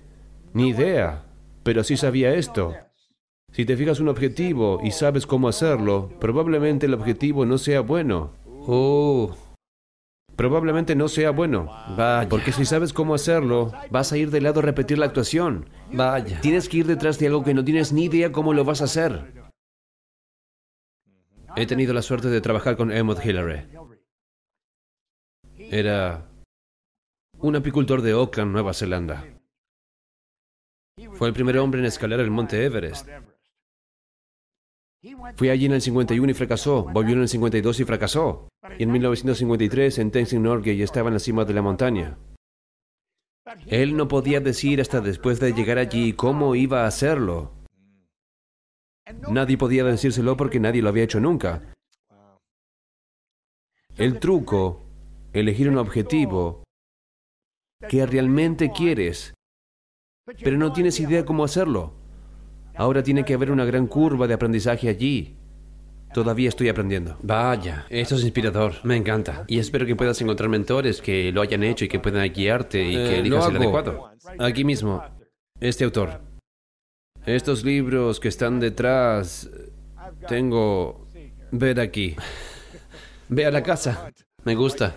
Ni 0.54 0.69
idea, 0.69 1.25
pero 1.63 1.84
sí 1.84 1.97
sabía 1.97 2.34
esto. 2.34 2.73
Si 3.51 3.65
te 3.65 3.75
fijas 3.75 3.99
un 3.99 4.10
objetivo 4.10 4.80
y 4.84 4.91
sabes 4.91 5.25
cómo 5.25 5.47
hacerlo, 5.47 6.10
probablemente 6.19 6.86
el 6.86 6.93
objetivo 6.93 7.45
no 7.45 7.58
sea 7.58 7.82
bueno. 7.82 8.32
Oh, 8.45 9.36
Probablemente 10.41 10.95
no 10.95 11.08
sea 11.08 11.30
bueno. 11.30 11.65
vaya. 11.95 12.27
Porque 12.27 12.51
si 12.51 12.65
sabes 12.65 12.93
cómo 12.93 13.13
hacerlo, 13.13 13.71
vas 13.91 14.12
a 14.12 14.17
ir 14.17 14.32
de 14.32 14.41
lado 14.41 14.60
a 14.60 14.63
repetir 14.63 14.97
la 14.97 15.06
actuación. 15.06 15.69
Vaya. 15.93 16.41
Tienes 16.41 16.67
que 16.67 16.77
ir 16.77 16.88
detrás 16.88 17.19
de 17.19 17.27
algo 17.27 17.43
que 17.43 17.54
no 17.54 17.63
tienes 17.63 17.93
ni 17.93 18.06
idea 18.06 18.32
cómo 18.32 18.51
lo 18.51 18.65
vas 18.65 18.82
a 18.82 18.86
hacer. 18.86 19.32
He 21.56 21.67
tenido 21.67 21.93
la 21.93 22.01
suerte 22.01 22.30
de 22.30 22.41
trabajar 22.41 22.75
con 22.75 22.91
Emmett 22.91 23.23
Hillary. 23.23 23.67
Era 25.60 26.27
un 27.38 27.56
apicultor 27.56 28.01
de 28.01 28.13
Auckland, 28.13 28.51
Nueva 28.51 28.73
Zelanda. 28.73 29.23
Fue 31.13 31.27
el 31.27 31.36
primer 31.36 31.60
hombre 31.60 31.82
en 31.82 31.86
escalar 31.86 32.19
el 32.19 32.32
monte 32.32 32.65
Everest. 32.65 33.08
Fui 35.36 35.49
allí 35.49 35.67
en 35.67 35.73
el 35.73 35.84
51 35.84 36.32
y 36.32 36.34
fracasó. 36.34 36.86
Volvió 36.86 37.13
en 37.13 37.21
el 37.21 37.30
52 37.30 37.80
y 37.80 37.86
fracasó. 37.86 38.50
Y 38.78 38.84
en 38.84 38.91
1953 38.91 40.00
en 40.00 40.12
Tenzing 40.12 40.43
Norgay 40.43 40.82
estaba 40.82 41.10
en 41.10 41.15
la 41.15 41.19
cima 41.19 41.45
de 41.45 41.54
la 41.54 41.62
montaña. 41.62 42.17
Él 43.67 43.97
no 43.97 44.08
podía 44.08 44.39
decir 44.39 44.82
hasta 44.82 45.02
después 45.02 45.39
de 45.39 45.54
llegar 45.54 45.78
allí 45.78 46.13
cómo 46.13 46.56
iba 46.56 46.84
a 46.84 46.88
hacerlo. 46.88 47.54
Nadie 49.30 49.58
podía 49.58 49.84
decírselo 49.84 50.38
porque 50.38 50.60
nadie 50.60 50.82
lo 50.82 50.89
había 50.89 51.04
hecho 51.04 51.19
nunca. 51.19 51.74
El 53.97 54.19
truco, 54.19 54.86
elegir 55.34 55.67
un 55.67 55.78
objetivo 55.78 56.63
que 57.90 58.06
realmente 58.06 58.71
quieres, 58.71 59.33
pero 60.44 60.58
no 60.58 60.71
tienes 60.71 61.00
idea 61.00 61.25
cómo 61.25 61.44
hacerlo. 61.44 61.94
Ahora 62.75 63.04
tiene 63.04 63.25
que 63.25 63.33
haber 63.33 63.52
una 63.52 63.65
gran 63.65 63.88
curva 63.88 64.27
de 64.27 64.35
aprendizaje 64.35 64.88
allí. 64.88 65.35
Todavía 66.13 66.49
estoy 66.49 66.67
aprendiendo. 66.67 67.17
Vaya, 67.21 67.85
esto 67.89 68.15
es 68.15 68.23
inspirador, 68.23 68.73
me 68.83 68.97
encanta. 68.97 69.45
Y 69.47 69.59
espero 69.59 69.85
que 69.85 69.95
puedas 69.95 70.19
encontrar 70.21 70.49
mentores 70.49 71.01
que 71.01 71.31
lo 71.31 71.41
hayan 71.41 71.63
hecho 71.63 71.85
y 71.85 71.87
que 71.87 71.99
puedan 71.99 72.27
guiarte 72.33 72.83
y 72.83 72.93
que 72.95 73.15
Eh, 73.15 73.19
elijas 73.19 73.47
el 73.49 73.57
adecuado. 73.57 74.12
Aquí 74.39 74.65
mismo, 74.65 75.03
este 75.59 75.85
autor. 75.85 76.21
Estos 77.25 77.63
libros 77.63 78.19
que 78.19 78.27
están 78.27 78.59
detrás, 78.59 79.49
tengo... 80.27 81.07
Ver 81.51 81.79
aquí. 81.79 82.15
Ve 83.29 83.45
a 83.45 83.51
la 83.51 83.63
casa. 83.63 84.12
Me 84.43 84.55
gusta. 84.55 84.95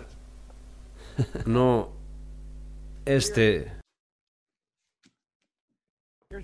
No... 1.45 1.93
Este... 3.05 3.71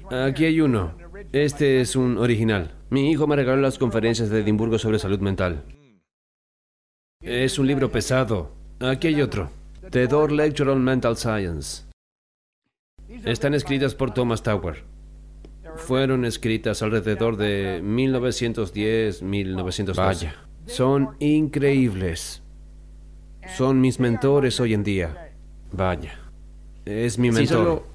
Aquí 0.09 0.45
hay 0.45 0.61
uno. 0.61 0.95
Este 1.32 1.82
es 1.82 1.95
un 1.95 2.17
original. 2.17 2.74
Mi 2.89 3.11
hijo 3.11 3.28
me 3.28 3.36
regaló 3.36 3.61
las 3.61 3.78
conferencias 3.78 4.30
de 4.30 4.41
Edimburgo 4.41 4.78
sobre 4.78 4.99
salud 4.99 5.19
mental. 5.19 5.63
Es 7.22 7.59
un 7.59 7.67
libro 7.67 7.91
pesado. 7.91 8.51
Aquí 8.80 9.07
hay 9.07 9.22
otro. 9.22 9.51
The 9.89 10.07
Door 10.07 10.32
Lecture 10.32 10.72
on 10.72 10.84
Mental 10.84 11.15
Science. 11.15 11.84
Están 13.26 13.53
escritas 13.53 13.93
por 13.93 14.13
Thomas 14.13 14.43
Tower. 14.43 14.84
Fueron 15.76 16.26
escritas 16.26 16.82
alrededor 16.82 17.38
de 17.38 17.82
1910-1912. 17.84 19.95
Vaya. 19.95 20.36
Son 20.65 21.15
increíbles. 21.19 22.41
Son 23.55 23.82
mis 23.82 23.99
mentores 23.99 24.59
hoy 24.59 24.74
en 24.74 24.84
día. 24.84 25.32
Vaya. 25.72 26.19
Es 26.86 27.17
mi 27.17 27.30
mentor. 27.30 27.47
Si 27.47 27.53
solo 27.53 27.91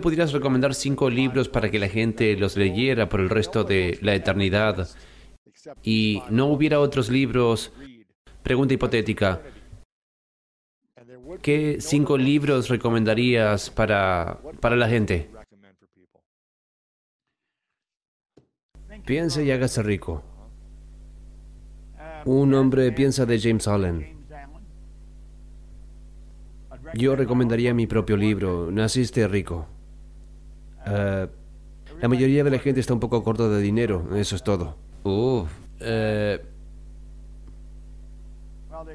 pudieras 0.00 0.32
recomendar 0.32 0.74
cinco 0.74 1.10
libros 1.10 1.48
para 1.48 1.70
que 1.70 1.78
la 1.78 1.88
gente 1.88 2.36
los 2.36 2.56
leyera 2.56 3.08
por 3.08 3.20
el 3.20 3.30
resto 3.30 3.64
de 3.64 3.98
la 4.02 4.14
eternidad 4.14 4.88
y 5.82 6.22
no 6.30 6.46
hubiera 6.46 6.80
otros 6.80 7.08
libros, 7.08 7.72
pregunta 8.42 8.74
hipotética, 8.74 9.42
¿qué 11.42 11.78
cinco 11.80 12.18
libros 12.18 12.68
recomendarías 12.68 13.70
para, 13.70 14.38
para 14.60 14.76
la 14.76 14.88
gente? 14.88 15.30
Piense 19.04 19.44
y 19.44 19.50
hágase 19.50 19.82
rico. 19.82 20.22
Un 22.24 22.54
hombre 22.54 22.90
piensa 22.92 23.26
de 23.26 23.38
James 23.38 23.68
Allen. 23.68 24.13
Yo 26.94 27.16
recomendaría 27.16 27.74
mi 27.74 27.86
propio 27.86 28.16
libro, 28.16 28.70
Naciste 28.70 29.26
rico. 29.26 29.66
Eh, 30.86 31.26
la 32.00 32.08
mayoría 32.08 32.44
de 32.44 32.50
la 32.50 32.58
gente 32.58 32.80
está 32.80 32.94
un 32.94 33.00
poco 33.00 33.22
corto 33.24 33.50
de 33.50 33.60
dinero, 33.60 34.16
eso 34.16 34.36
es 34.36 34.42
todo. 34.42 34.76
Uf, 35.02 35.50
eh, 35.80 36.40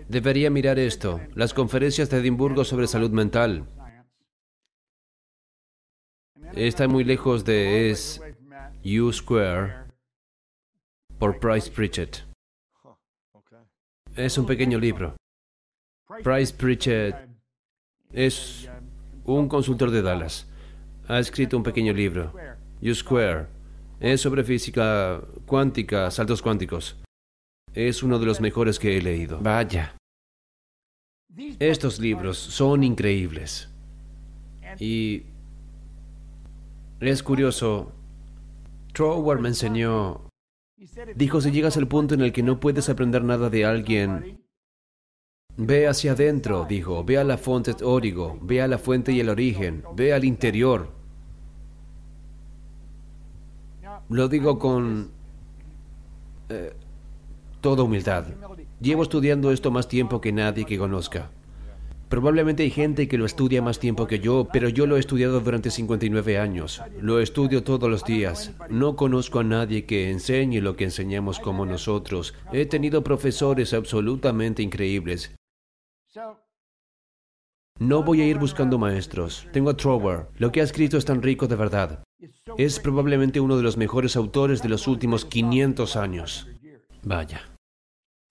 debería 0.08 0.50
mirar 0.50 0.80
esto, 0.80 1.20
las 1.36 1.54
conferencias 1.54 2.10
de 2.10 2.20
Edimburgo 2.20 2.64
sobre 2.64 2.88
salud 2.88 3.12
mental. 3.12 3.66
Está 6.54 6.88
muy 6.88 7.04
lejos 7.04 7.46
de 7.46 7.96
U 8.86 9.12
Square 9.12 9.74
por 11.18 11.40
Price 11.40 11.70
Pritchett. 11.70 12.24
Es 14.16 14.38
un 14.38 14.46
pequeño 14.46 14.80
libro. 14.80 15.16
Price 16.24 16.54
Pritchett 16.54 17.29
es 18.14 18.70
un 19.24 19.48
consultor 19.48 19.92
de 19.92 20.02
Dallas. 20.02 20.48
Ha 21.08 21.20
escrito 21.20 21.58
un 21.58 21.64
pequeño 21.64 21.94
libro, 21.94 22.34
U-Square. 22.82 23.48
Es 24.00 24.22
sobre 24.22 24.44
física 24.44 25.22
cuántica, 25.46 26.10
saltos 26.12 26.42
cuánticos. 26.42 26.98
Es 27.74 28.04
uno 28.04 28.20
de 28.20 28.26
los 28.26 28.42
mejores 28.42 28.80
que 28.80 28.98
he 28.98 29.02
leído. 29.02 29.40
Vaya. 29.40 29.96
Estos 31.60 32.00
libros 32.00 32.38
son 32.38 32.84
increíbles. 32.84 33.70
Y 34.80 35.24
es 37.00 37.24
curioso. 37.24 37.92
Trower 38.94 39.40
me 39.40 39.50
enseñó. 39.50 40.28
Dijo, 41.16 41.42
si 41.42 41.52
llegas 41.52 41.78
al 41.78 41.88
punto 41.88 42.16
en 42.16 42.22
el 42.22 42.32
que 42.32 42.44
no 42.44 42.60
puedes 42.60 42.90
aprender 42.90 43.24
nada 43.24 43.50
de 43.50 43.66
alguien, 43.66 44.40
Ve 45.62 45.88
hacia 45.88 46.14
adentro, 46.14 46.66
dijo, 46.70 47.04
ve 47.04 47.18
a 47.18 47.26
la 47.26 47.38
fuente 47.38 47.76
órigo, 47.84 48.40
ve 48.42 48.62
a 48.62 48.68
la 48.70 48.78
fuente 48.78 49.12
y 49.12 49.20
el 49.20 49.28
origen, 49.28 49.84
ve 49.94 50.14
al 50.14 50.24
interior. 50.24 50.88
Lo 54.08 54.30
digo 54.30 54.58
con 54.58 55.12
eh, 56.48 56.72
toda 57.60 57.84
humildad. 57.84 58.28
Llevo 58.80 59.04
estudiando 59.04 59.52
esto 59.52 59.70
más 59.70 59.90
tiempo 59.90 60.22
que 60.22 60.32
nadie 60.32 60.64
que 60.64 60.78
conozca. 60.78 61.30
Probablemente 62.08 62.64
hay 62.64 62.72
gente 62.72 63.10
que 63.10 63.18
lo 63.18 63.26
estudia 63.26 63.62
más 63.62 63.80
tiempo 63.80 64.08
que 64.08 64.20
yo, 64.20 64.48
pero 64.54 64.70
yo 64.70 64.88
lo 64.88 64.96
he 64.96 65.02
estudiado 65.02 65.42
durante 65.42 65.72
59 65.72 66.40
años. 66.40 66.82
Lo 67.02 67.20
estudio 67.20 67.64
todos 67.64 67.90
los 67.90 68.06
días. 68.06 68.54
No 68.70 68.96
conozco 68.96 69.40
a 69.40 69.44
nadie 69.44 69.84
que 69.84 70.10
enseñe 70.10 70.62
lo 70.62 70.78
que 70.78 70.86
enseñamos 70.86 71.38
como 71.38 71.66
nosotros. 71.66 72.34
He 72.54 72.66
tenido 72.66 73.04
profesores 73.04 73.74
absolutamente 73.74 74.64
increíbles. 74.64 75.36
No 77.80 78.04
voy 78.04 78.22
a 78.22 78.26
ir 78.26 78.40
buscando 78.40 78.78
maestros. 78.78 79.48
Tengo 79.54 79.70
a 79.70 79.78
Trower. 79.78 80.28
Lo 80.38 80.52
que 80.52 80.62
ha 80.62 80.64
escrito 80.64 80.98
es 80.98 81.06
tan 81.06 81.22
rico 81.22 81.48
de 81.48 81.56
verdad. 81.56 82.04
Es 82.58 82.80
probablemente 82.80 83.40
uno 83.40 83.56
de 83.56 83.64
los 83.64 83.78
mejores 83.78 84.16
autores 84.16 84.62
de 84.62 84.70
los 84.70 84.88
últimos 84.88 85.24
500 85.26 85.96
años. 85.96 86.48
Vaya. 87.04 87.42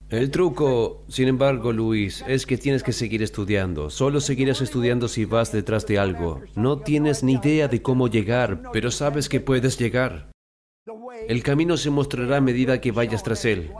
El 0.09 0.31
truco, 0.31 1.05
sin 1.07 1.27
embargo, 1.27 1.71
Luis, 1.71 2.23
es 2.27 2.45
que 2.45 2.57
tienes 2.57 2.83
que 2.83 2.93
seguir 2.93 3.23
estudiando. 3.23 3.89
Solo 3.89 4.21
seguirás 4.21 4.61
estudiando 4.61 5.07
si 5.07 5.25
vas 5.25 5.51
detrás 5.51 5.85
de 5.87 5.99
algo. 5.99 6.41
No 6.55 6.79
tienes 6.79 7.23
ni 7.23 7.33
idea 7.33 7.67
de 7.67 7.81
cómo 7.81 8.07
llegar, 8.07 8.63
pero 8.73 8.91
sabes 8.91 9.29
que 9.29 9.39
puedes 9.39 9.77
llegar. 9.77 10.31
El 11.27 11.43
camino 11.43 11.77
se 11.77 11.91
mostrará 11.91 12.37
a 12.37 12.41
medida 12.41 12.81
que 12.81 12.91
vayas 12.91 13.23
tras 13.23 13.45
él. 13.45 13.71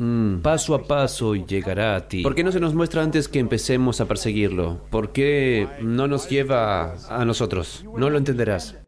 Mm. 0.00 0.40
paso 0.40 0.74
a 0.74 0.82
paso 0.84 1.34
y 1.34 1.44
llegará 1.44 1.94
a 1.94 2.08
ti. 2.08 2.22
¿Por 2.22 2.34
qué 2.34 2.42
no 2.42 2.52
se 2.52 2.58
nos 2.58 2.74
muestra 2.74 3.02
antes 3.02 3.28
que 3.28 3.38
empecemos 3.38 4.00
a 4.00 4.08
perseguirlo? 4.08 4.80
¿Por 4.88 5.12
qué 5.12 5.68
no 5.82 6.08
nos 6.08 6.30
lleva 6.30 6.94
a 7.10 7.24
nosotros? 7.26 7.84
No 7.98 8.08
lo 8.08 8.16
entenderás. 8.16 8.78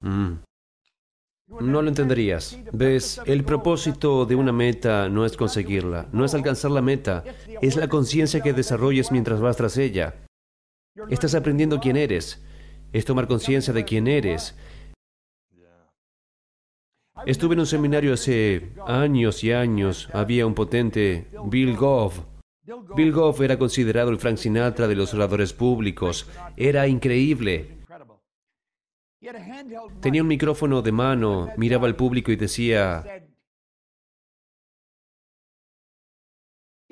Mm. 0.00 0.32
No 1.60 1.80
lo 1.80 1.88
entenderías. 1.88 2.58
Ves, 2.72 3.18
el 3.24 3.44
propósito 3.44 4.26
de 4.26 4.34
una 4.34 4.52
meta 4.52 5.08
no 5.08 5.24
es 5.24 5.38
conseguirla, 5.38 6.06
no 6.12 6.26
es 6.26 6.34
alcanzar 6.34 6.70
la 6.70 6.82
meta, 6.82 7.24
es 7.62 7.76
la 7.76 7.88
conciencia 7.88 8.42
que 8.42 8.52
desarrolles 8.52 9.10
mientras 9.10 9.40
vas 9.40 9.56
tras 9.56 9.78
ella. 9.78 10.16
Estás 11.08 11.34
aprendiendo 11.34 11.80
quién 11.80 11.96
eres, 11.96 12.44
es 12.92 13.06
tomar 13.06 13.26
conciencia 13.26 13.72
de 13.72 13.86
quién 13.86 14.06
eres, 14.06 14.54
Estuve 17.26 17.54
en 17.54 17.60
un 17.60 17.66
seminario 17.66 18.14
hace 18.14 18.72
años 18.86 19.42
y 19.44 19.52
años. 19.52 20.08
Había 20.12 20.46
un 20.46 20.54
potente 20.54 21.28
Bill 21.44 21.76
Goff. 21.76 22.20
Bill 22.94 23.12
Goff 23.12 23.40
era 23.40 23.58
considerado 23.58 24.10
el 24.10 24.18
Frank 24.18 24.36
Sinatra 24.36 24.86
de 24.86 24.94
los 24.94 25.14
oradores 25.14 25.52
públicos. 25.52 26.28
Era 26.56 26.86
increíble. 26.86 27.78
Tenía 30.00 30.22
un 30.22 30.28
micrófono 30.28 30.80
de 30.80 30.92
mano, 30.92 31.50
miraba 31.56 31.86
al 31.86 31.96
público 31.96 32.30
y 32.30 32.36
decía, 32.36 33.04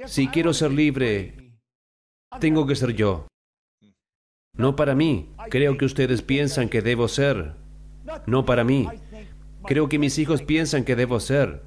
si 0.07 0.29
quiero 0.29 0.53
ser 0.53 0.73
libre, 0.73 1.59
tengo 2.41 2.67
que 2.67 2.75
ser 2.75 2.95
yo. 2.95 3.27
No 4.55 4.75
para 4.75 4.95
mí, 4.95 5.35
creo 5.51 5.79
que 5.79 5.85
ustedes 5.85 6.23
piensan 6.23 6.69
que 6.69 6.83
debo 6.83 7.09
ser. 7.09 7.55
No 8.27 8.45
para 8.45 8.65
mí, 8.65 8.89
Creo 9.67 9.89
que 9.89 9.99
mis 9.99 10.19
hijos 10.19 10.43
piensan 10.43 10.85
que 10.85 10.97
debo 10.97 11.19
ser. 11.19 11.63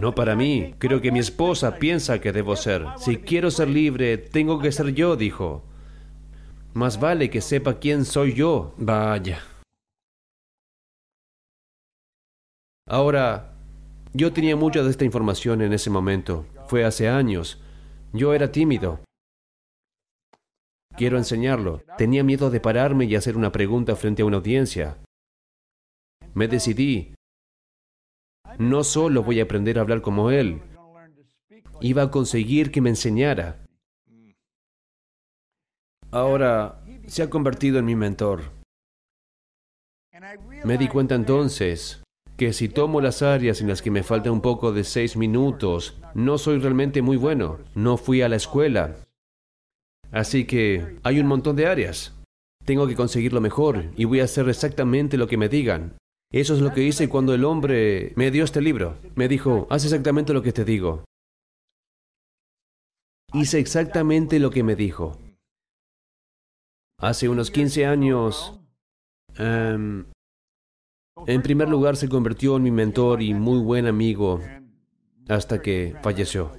No 0.00 0.14
para 0.14 0.36
mí. 0.36 0.74
Creo 0.78 1.00
que 1.00 1.10
mi 1.10 1.18
esposa 1.18 1.76
piensa 1.76 2.20
que 2.20 2.32
debo 2.32 2.54
ser. 2.54 2.86
Si 2.96 3.16
quiero 3.16 3.50
ser 3.50 3.68
libre, 3.68 4.18
tengo 4.18 4.60
que 4.60 4.70
ser 4.70 4.94
yo, 4.94 5.16
dijo. 5.16 5.64
Más 6.74 7.00
vale 7.00 7.28
que 7.28 7.40
sepa 7.40 7.80
quién 7.80 8.04
soy 8.04 8.34
yo. 8.34 8.74
Vaya. 8.78 9.42
Ahora, 12.86 13.54
yo 14.12 14.32
tenía 14.32 14.54
mucha 14.56 14.82
de 14.82 14.90
esta 14.90 15.04
información 15.04 15.60
en 15.62 15.72
ese 15.72 15.90
momento. 15.90 16.46
Fue 16.68 16.84
hace 16.84 17.08
años. 17.08 17.60
Yo 18.12 18.32
era 18.32 18.52
tímido. 18.52 19.00
Quiero 20.96 21.18
enseñarlo. 21.18 21.82
Tenía 21.98 22.22
miedo 22.22 22.50
de 22.50 22.60
pararme 22.60 23.06
y 23.06 23.16
hacer 23.16 23.36
una 23.36 23.50
pregunta 23.50 23.96
frente 23.96 24.22
a 24.22 24.24
una 24.24 24.36
audiencia. 24.36 24.98
Me 26.34 26.46
decidí. 26.46 27.14
No 28.60 28.84
solo 28.84 29.22
voy 29.22 29.40
a 29.40 29.44
aprender 29.44 29.78
a 29.78 29.80
hablar 29.80 30.02
como 30.02 30.30
él, 30.30 30.60
iba 31.80 32.02
a 32.02 32.10
conseguir 32.10 32.70
que 32.70 32.82
me 32.82 32.90
enseñara. 32.90 33.64
Ahora 36.10 36.84
se 37.06 37.22
ha 37.22 37.30
convertido 37.30 37.78
en 37.78 37.86
mi 37.86 37.96
mentor. 37.96 38.42
Me 40.62 40.76
di 40.76 40.88
cuenta 40.88 41.14
entonces 41.14 42.02
que 42.36 42.52
si 42.52 42.68
tomo 42.68 43.00
las 43.00 43.22
áreas 43.22 43.62
en 43.62 43.68
las 43.68 43.80
que 43.80 43.90
me 43.90 44.02
falta 44.02 44.30
un 44.30 44.42
poco 44.42 44.72
de 44.72 44.84
seis 44.84 45.16
minutos, 45.16 45.98
no 46.12 46.36
soy 46.36 46.58
realmente 46.58 47.00
muy 47.00 47.16
bueno. 47.16 47.60
No 47.74 47.96
fui 47.96 48.20
a 48.20 48.28
la 48.28 48.36
escuela. 48.36 48.94
Así 50.12 50.44
que 50.44 50.98
hay 51.02 51.18
un 51.18 51.28
montón 51.28 51.56
de 51.56 51.66
áreas. 51.66 52.14
Tengo 52.66 52.86
que 52.86 52.94
conseguirlo 52.94 53.40
mejor 53.40 53.86
y 53.96 54.04
voy 54.04 54.20
a 54.20 54.24
hacer 54.24 54.46
exactamente 54.50 55.16
lo 55.16 55.28
que 55.28 55.38
me 55.38 55.48
digan. 55.48 55.96
Eso 56.32 56.54
es 56.54 56.60
lo 56.60 56.72
que 56.72 56.82
hice 56.82 57.08
cuando 57.08 57.34
el 57.34 57.44
hombre 57.44 58.12
me 58.14 58.30
dio 58.30 58.44
este 58.44 58.60
libro. 58.60 58.96
Me 59.16 59.26
dijo, 59.26 59.66
haz 59.68 59.84
exactamente 59.84 60.32
lo 60.32 60.42
que 60.42 60.52
te 60.52 60.64
digo. 60.64 61.04
Hice 63.32 63.58
exactamente 63.58 64.38
lo 64.38 64.50
que 64.50 64.62
me 64.62 64.76
dijo. 64.76 65.18
Hace 66.98 67.28
unos 67.28 67.50
15 67.50 67.86
años... 67.86 68.60
Em, 69.36 70.04
En 71.26 71.42
primer 71.42 71.68
lugar, 71.68 71.96
se 71.96 72.08
convirtió 72.08 72.56
en 72.56 72.62
mi 72.62 72.70
mentor 72.70 73.20
y 73.20 73.34
muy 73.34 73.58
buen 73.58 73.86
amigo 73.86 74.40
hasta 75.28 75.60
que 75.60 75.94
falleció. 76.02 76.50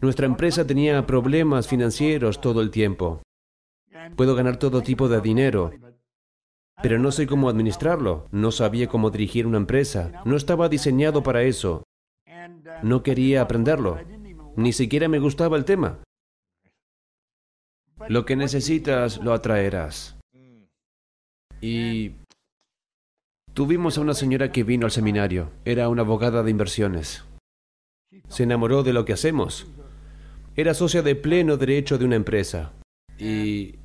Nuestra 0.00 0.24
empresa 0.26 0.66
tenía 0.66 1.04
problemas 1.06 1.68
financieros 1.68 2.40
todo 2.40 2.62
el 2.62 2.70
tiempo. 2.70 3.20
Puedo 4.16 4.34
ganar 4.34 4.56
todo 4.56 4.80
tipo 4.80 5.08
de 5.08 5.20
dinero, 5.20 5.70
pero 6.80 6.98
no 6.98 7.12
sé 7.12 7.26
cómo 7.26 7.48
administrarlo. 7.48 8.26
No 8.30 8.50
sabía 8.50 8.88
cómo 8.88 9.10
dirigir 9.10 9.46
una 9.46 9.58
empresa. 9.58 10.22
No 10.24 10.36
estaba 10.36 10.68
diseñado 10.68 11.22
para 11.22 11.42
eso. 11.42 11.84
No 12.82 13.02
quería 13.02 13.42
aprenderlo. 13.42 13.98
Ni 14.56 14.72
siquiera 14.72 15.08
me 15.08 15.18
gustaba 15.18 15.56
el 15.56 15.64
tema. 15.64 15.98
Lo 18.08 18.24
que 18.24 18.36
necesitas 18.36 19.18
lo 19.18 19.32
atraerás. 19.32 20.16
Y 21.60 22.12
tuvimos 23.54 23.96
a 23.96 24.00
una 24.00 24.14
señora 24.14 24.50
que 24.50 24.64
vino 24.64 24.86
al 24.86 24.92
seminario. 24.92 25.50
Era 25.64 25.88
una 25.88 26.02
abogada 26.02 26.42
de 26.42 26.50
inversiones. 26.50 27.24
Se 28.28 28.42
enamoró 28.42 28.82
de 28.82 28.92
lo 28.92 29.04
que 29.04 29.12
hacemos. 29.12 29.68
Era 30.56 30.74
socia 30.74 31.02
de 31.02 31.14
pleno 31.14 31.56
derecho 31.56 31.96
de 31.96 32.04
una 32.04 32.16
empresa. 32.16 32.72
Y 33.18 33.76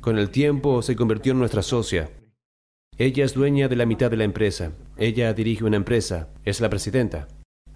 con 0.00 0.18
el 0.18 0.30
tiempo 0.30 0.82
se 0.82 0.96
convirtió 0.96 1.32
en 1.32 1.38
nuestra 1.38 1.62
socia. 1.62 2.10
Ella 2.98 3.24
es 3.24 3.34
dueña 3.34 3.68
de 3.68 3.76
la 3.76 3.86
mitad 3.86 4.10
de 4.10 4.16
la 4.16 4.24
empresa. 4.24 4.72
Ella 4.96 5.32
dirige 5.32 5.64
una 5.64 5.76
empresa. 5.76 6.28
Es 6.44 6.60
la 6.60 6.68
presidenta. 6.68 7.28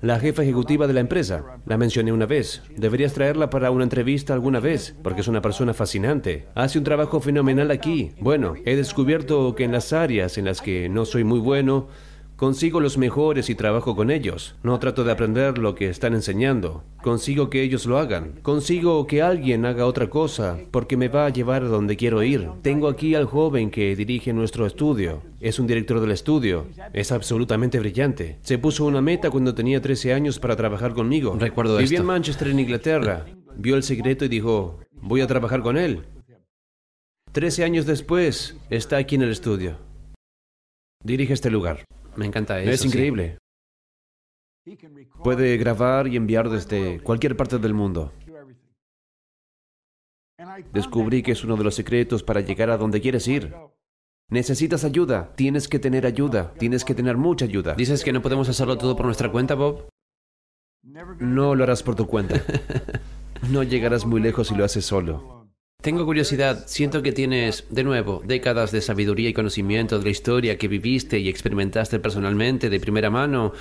La 0.02 0.20
jefa 0.20 0.42
ejecutiva 0.42 0.86
de 0.86 0.92
la 0.92 1.00
empresa. 1.00 1.58
La 1.64 1.78
mencioné 1.78 2.12
una 2.12 2.26
vez. 2.26 2.62
Deberías 2.76 3.14
traerla 3.14 3.48
para 3.48 3.70
una 3.70 3.84
entrevista 3.84 4.34
alguna 4.34 4.60
vez, 4.60 4.94
porque 5.02 5.22
es 5.22 5.28
una 5.28 5.40
persona 5.40 5.72
fascinante. 5.72 6.46
Hace 6.54 6.78
un 6.78 6.84
trabajo 6.84 7.20
fenomenal 7.20 7.70
aquí. 7.70 8.12
Bueno, 8.20 8.54
he 8.66 8.76
descubierto 8.76 9.54
que 9.54 9.64
en 9.64 9.72
las 9.72 9.94
áreas 9.94 10.36
en 10.36 10.44
las 10.44 10.60
que 10.60 10.88
no 10.90 11.06
soy 11.06 11.24
muy 11.24 11.38
bueno, 11.38 11.88
Consigo 12.36 12.80
los 12.80 12.98
mejores 12.98 13.48
y 13.48 13.54
trabajo 13.54 13.96
con 13.96 14.10
ellos. 14.10 14.56
No 14.62 14.78
trato 14.78 15.04
de 15.04 15.12
aprender 15.12 15.56
lo 15.56 15.74
que 15.74 15.88
están 15.88 16.12
enseñando. 16.12 16.84
Consigo 17.02 17.48
que 17.48 17.62
ellos 17.62 17.86
lo 17.86 17.96
hagan. 17.96 18.32
Consigo 18.42 19.06
que 19.06 19.22
alguien 19.22 19.64
haga 19.64 19.86
otra 19.86 20.10
cosa, 20.10 20.58
porque 20.70 20.98
me 20.98 21.08
va 21.08 21.24
a 21.24 21.30
llevar 21.30 21.62
a 21.62 21.68
donde 21.68 21.96
quiero 21.96 22.22
ir. 22.22 22.46
Tengo 22.60 22.88
aquí 22.88 23.14
al 23.14 23.24
joven 23.24 23.70
que 23.70 23.96
dirige 23.96 24.34
nuestro 24.34 24.66
estudio. 24.66 25.22
Es 25.40 25.58
un 25.58 25.66
director 25.66 25.98
del 25.98 26.10
estudio. 26.10 26.66
Es 26.92 27.10
absolutamente 27.10 27.80
brillante. 27.80 28.36
Se 28.42 28.58
puso 28.58 28.84
una 28.84 29.00
meta 29.00 29.30
cuando 29.30 29.54
tenía 29.54 29.80
13 29.80 30.12
años 30.12 30.38
para 30.38 30.56
trabajar 30.56 30.92
conmigo. 30.92 31.34
Recuerdo 31.40 31.78
Vivía 31.78 31.84
esto. 31.84 32.02
en 32.02 32.06
Manchester, 32.06 32.48
en 32.48 32.60
Inglaterra. 32.60 33.24
Vio 33.56 33.76
el 33.76 33.82
secreto 33.82 34.26
y 34.26 34.28
dijo, 34.28 34.80
voy 34.92 35.22
a 35.22 35.26
trabajar 35.26 35.62
con 35.62 35.78
él. 35.78 36.04
13 37.32 37.64
años 37.64 37.86
después, 37.86 38.58
está 38.68 38.98
aquí 38.98 39.14
en 39.14 39.22
el 39.22 39.30
estudio. 39.30 39.78
Dirige 41.02 41.32
este 41.32 41.50
lugar. 41.50 41.84
Me 42.16 42.26
encanta 42.26 42.60
eso. 42.60 42.70
Es 42.70 42.80
sí. 42.80 42.88
increíble. 42.88 43.38
Puede 45.22 45.56
grabar 45.56 46.08
y 46.08 46.16
enviar 46.16 46.48
desde 46.50 47.00
cualquier 47.00 47.36
parte 47.36 47.58
del 47.58 47.74
mundo. 47.74 48.12
Descubrí 50.72 51.22
que 51.22 51.32
es 51.32 51.44
uno 51.44 51.56
de 51.56 51.64
los 51.64 51.74
secretos 51.74 52.22
para 52.22 52.40
llegar 52.40 52.70
a 52.70 52.76
donde 52.76 53.00
quieres 53.00 53.26
ir. 53.28 53.54
Necesitas 54.28 54.84
ayuda, 54.84 55.34
tienes 55.36 55.68
que 55.68 55.78
tener 55.78 56.04
ayuda, 56.04 56.52
tienes 56.58 56.84
que 56.84 56.94
tener 56.94 57.16
mucha 57.16 57.44
ayuda. 57.44 57.74
¿Dices 57.74 58.02
que 58.02 58.12
no 58.12 58.22
podemos 58.22 58.48
hacerlo 58.48 58.76
todo 58.76 58.96
por 58.96 59.06
nuestra 59.06 59.30
cuenta, 59.30 59.54
Bob? 59.54 59.88
No 60.82 61.54
lo 61.54 61.64
harás 61.64 61.82
por 61.82 61.94
tu 61.94 62.06
cuenta. 62.06 62.42
No 63.50 63.62
llegarás 63.62 64.06
muy 64.06 64.20
lejos 64.20 64.48
si 64.48 64.54
lo 64.54 64.64
haces 64.64 64.86
solo. 64.86 65.35
Tengo 65.86 66.04
curiosidad. 66.04 66.64
Siento 66.66 67.00
que 67.00 67.12
tienes, 67.12 67.64
de 67.70 67.84
nuevo, 67.84 68.20
décadas 68.24 68.72
de 68.72 68.80
sabiduría 68.80 69.28
y 69.28 69.32
conocimiento 69.32 69.98
de 69.98 70.04
la 70.04 70.10
historia 70.10 70.58
que 70.58 70.66
viviste 70.66 71.20
y 71.20 71.28
experimentaste 71.28 72.00
personalmente 72.00 72.68
de 72.68 72.80
primera 72.80 73.08
mano. 73.08 73.52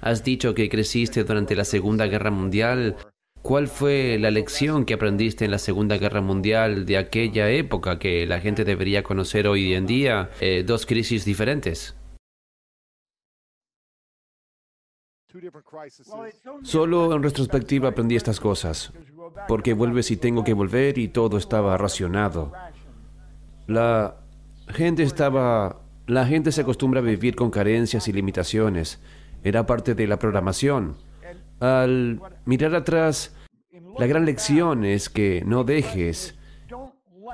Has 0.00 0.24
dicho 0.24 0.54
que 0.54 0.70
creciste 0.70 1.24
durante 1.24 1.54
la 1.54 1.66
Segunda 1.66 2.06
Guerra 2.06 2.30
Mundial. 2.30 2.96
¿Cuál 3.42 3.68
fue 3.68 4.16
la 4.18 4.30
lección 4.30 4.86
que 4.86 4.94
aprendiste 4.94 5.44
en 5.44 5.50
la 5.50 5.58
Segunda 5.58 5.98
Guerra 5.98 6.22
Mundial 6.22 6.86
de 6.86 6.96
aquella 6.96 7.50
época 7.50 7.98
que 7.98 8.26
la 8.26 8.40
gente 8.40 8.64
debería 8.64 9.02
conocer 9.02 9.46
hoy 9.46 9.74
en 9.74 9.86
día? 9.86 10.30
Eh, 10.40 10.64
dos 10.66 10.86
crisis 10.86 11.26
diferentes. 11.26 11.94
Solo 16.62 17.14
en 17.14 17.22
retrospectiva 17.22 17.90
aprendí 17.90 18.16
estas 18.16 18.40
cosas. 18.40 18.92
Porque 19.46 19.72
vuelves 19.72 20.10
y 20.10 20.16
tengo 20.16 20.44
que 20.44 20.54
volver 20.54 20.98
y 20.98 21.08
todo 21.08 21.36
estaba 21.36 21.76
racionado. 21.76 22.52
La 23.66 24.16
gente 24.68 25.02
estaba... 25.02 25.80
La 26.06 26.24
gente 26.24 26.52
se 26.52 26.62
acostumbra 26.62 27.00
a 27.00 27.02
vivir 27.02 27.36
con 27.36 27.50
carencias 27.50 28.08
y 28.08 28.12
limitaciones. 28.12 28.98
Era 29.44 29.66
parte 29.66 29.94
de 29.94 30.06
la 30.06 30.18
programación. 30.18 30.96
Al 31.60 32.20
mirar 32.46 32.74
atrás, 32.74 33.36
la 33.98 34.06
gran 34.06 34.24
lección 34.24 34.84
es 34.84 35.10
que 35.10 35.42
no 35.44 35.64
dejes 35.64 36.38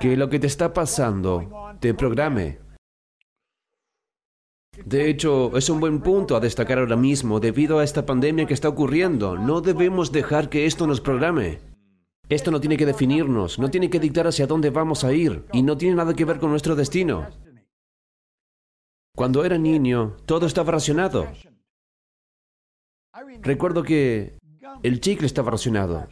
que 0.00 0.16
lo 0.16 0.28
que 0.28 0.40
te 0.40 0.48
está 0.48 0.72
pasando 0.72 1.76
te 1.78 1.94
programe. 1.94 2.58
De 4.84 5.08
hecho, 5.08 5.56
es 5.56 5.70
un 5.70 5.78
buen 5.78 6.00
punto 6.00 6.34
a 6.34 6.40
destacar 6.40 6.78
ahora 6.78 6.96
mismo 6.96 7.38
debido 7.38 7.78
a 7.78 7.84
esta 7.84 8.04
pandemia 8.04 8.46
que 8.46 8.54
está 8.54 8.68
ocurriendo. 8.68 9.36
No 9.38 9.60
debemos 9.60 10.10
dejar 10.10 10.48
que 10.48 10.66
esto 10.66 10.86
nos 10.88 11.00
programe. 11.00 11.73
Esto 12.28 12.50
no 12.50 12.60
tiene 12.60 12.76
que 12.76 12.86
definirnos, 12.86 13.58
no 13.58 13.70
tiene 13.70 13.90
que 13.90 14.00
dictar 14.00 14.26
hacia 14.26 14.46
dónde 14.46 14.70
vamos 14.70 15.04
a 15.04 15.12
ir 15.12 15.44
y 15.52 15.62
no 15.62 15.76
tiene 15.76 15.96
nada 15.96 16.14
que 16.14 16.24
ver 16.24 16.38
con 16.38 16.50
nuestro 16.50 16.74
destino. 16.74 17.28
Cuando 19.14 19.44
era 19.44 19.58
niño, 19.58 20.16
todo 20.26 20.46
estaba 20.46 20.72
racionado. 20.72 21.28
Recuerdo 23.42 23.82
que 23.82 24.38
el 24.82 25.00
chicle 25.00 25.26
estaba 25.26 25.52
racionado. 25.52 26.08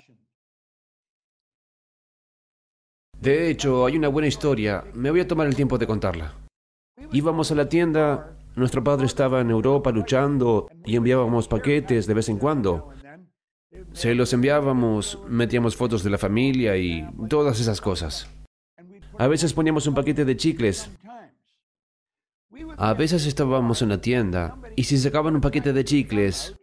De 3.19 3.49
hecho, 3.49 3.87
hay 3.87 3.97
una 3.97 4.09
buena 4.09 4.29
historia. 4.29 4.85
Me 4.95 5.11
voy 5.11 5.21
a 5.21 5.29
tomar 5.29 5.47
el 5.47 5.57
tiempo 5.57 5.79
de 5.79 5.87
contarla. 5.87 6.35
Íbamos 7.13 7.51
a 7.51 7.55
la 7.55 7.69
tienda, 7.69 8.37
nuestro 8.55 8.85
padre 8.85 9.07
estaba 9.07 9.41
en 9.41 9.51
Europa 9.51 9.91
luchando 9.91 10.69
y 10.85 10.97
enviábamos 10.97 11.49
paquetes 11.49 12.07
de 12.07 12.15
vez 12.15 12.29
en 12.29 12.39
cuando. 12.39 12.91
Se 13.93 14.15
los 14.15 14.33
enviábamos, 14.33 15.19
metíamos 15.29 15.77
fotos 15.77 16.03
de 16.03 16.11
la 16.11 16.19
familia 16.19 16.77
y 16.77 17.07
todas 17.29 17.61
esas 17.61 17.81
cosas. 17.81 18.29
A 19.19 19.27
veces 19.27 19.53
poníamos 19.53 19.87
un 19.87 19.95
paquete 19.95 20.25
de 20.25 20.37
chicles. 20.37 20.91
A 22.77 22.95
veces 22.95 23.27
estábamos 23.27 23.83
en 23.83 23.91
la 23.91 24.01
tienda 24.01 24.59
y 24.77 24.85
si 24.85 24.99
sacaban 24.99 25.35
un 25.35 25.41
paquete 25.41 25.73
de 25.73 25.85
chicles, 25.85 26.57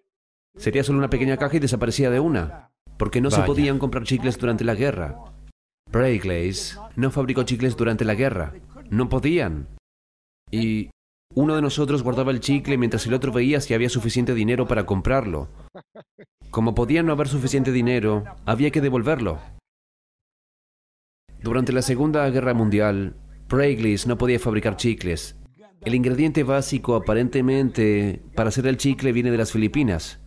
sería 0.55 0.83
solo 0.83 0.99
una 0.99 1.09
pequeña 1.09 1.37
caja 1.37 1.57
y 1.57 1.59
desaparecía 1.59 2.09
de 2.09 2.19
una, 2.19 2.71
porque 2.97 3.21
no 3.21 3.31
se 3.31 3.41
podían 3.41 3.79
comprar 3.79 4.03
chicles 4.03 4.37
durante 4.37 4.63
la 4.63 4.75
guerra. 4.75 5.17
Breakleys 5.91 6.79
no 6.95 7.09
fabricó 7.09 7.43
chicles 7.43 7.75
durante 7.75 8.05
la 8.05 8.15
guerra. 8.15 8.53
No 8.89 9.09
podían. 9.09 9.67
Y 10.51 10.89
uno 11.35 11.55
de 11.55 11.61
nosotros 11.61 12.03
guardaba 12.03 12.31
el 12.31 12.39
chicle 12.39 12.77
mientras 12.77 13.05
el 13.05 13.13
otro 13.13 13.31
veía 13.31 13.61
si 13.61 13.73
había 13.73 13.89
suficiente 13.89 14.33
dinero 14.33 14.67
para 14.67 14.85
comprarlo. 14.85 15.47
Como 16.49 16.75
podía 16.75 17.03
no 17.03 17.13
haber 17.13 17.27
suficiente 17.27 17.71
dinero, 17.71 18.25
había 18.45 18.71
que 18.71 18.81
devolverlo. 18.81 19.39
Durante 21.41 21.71
la 21.71 21.81
Segunda 21.81 22.29
Guerra 22.29 22.53
Mundial, 22.53 23.15
Breakleys 23.47 24.05
no 24.05 24.17
podía 24.17 24.39
fabricar 24.39 24.75
chicles. 24.75 25.37
El 25.81 25.95
ingrediente 25.95 26.43
básico 26.43 26.95
aparentemente 26.95 28.21
para 28.35 28.49
hacer 28.49 28.67
el 28.67 28.75
chicle 28.75 29.13
viene 29.13 29.31
de 29.31 29.37
las 29.37 29.53
Filipinas. 29.53 30.19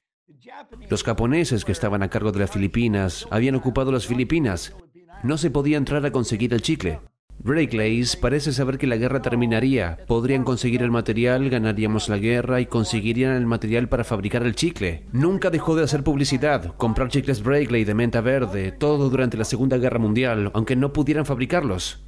Los 0.88 1.04
japoneses 1.04 1.64
que 1.64 1.72
estaban 1.72 2.02
a 2.02 2.08
cargo 2.08 2.32
de 2.32 2.40
las 2.40 2.50
Filipinas 2.50 3.26
habían 3.30 3.56
ocupado 3.56 3.92
las 3.92 4.06
Filipinas. 4.06 4.74
No 5.22 5.36
se 5.36 5.50
podía 5.50 5.76
entrar 5.76 6.06
a 6.06 6.12
conseguir 6.12 6.54
el 6.54 6.62
chicle. 6.62 7.00
Breakleys 7.44 8.14
parece 8.14 8.52
saber 8.52 8.78
que 8.78 8.86
la 8.86 8.96
guerra 8.96 9.20
terminaría. 9.20 9.98
Podrían 10.06 10.44
conseguir 10.44 10.80
el 10.82 10.92
material, 10.92 11.50
ganaríamos 11.50 12.08
la 12.08 12.18
guerra 12.18 12.60
y 12.60 12.66
conseguirían 12.66 13.32
el 13.32 13.46
material 13.46 13.88
para 13.88 14.04
fabricar 14.04 14.44
el 14.44 14.54
chicle. 14.54 15.06
Nunca 15.10 15.50
dejó 15.50 15.74
de 15.74 15.82
hacer 15.82 16.04
publicidad, 16.04 16.76
comprar 16.76 17.08
chicles 17.08 17.42
Breakley 17.42 17.82
de 17.84 17.94
menta 17.94 18.20
verde, 18.20 18.70
todo 18.70 19.10
durante 19.10 19.36
la 19.36 19.44
Segunda 19.44 19.76
Guerra 19.76 19.98
Mundial, 19.98 20.52
aunque 20.54 20.76
no 20.76 20.92
pudieran 20.92 21.26
fabricarlos. 21.26 22.04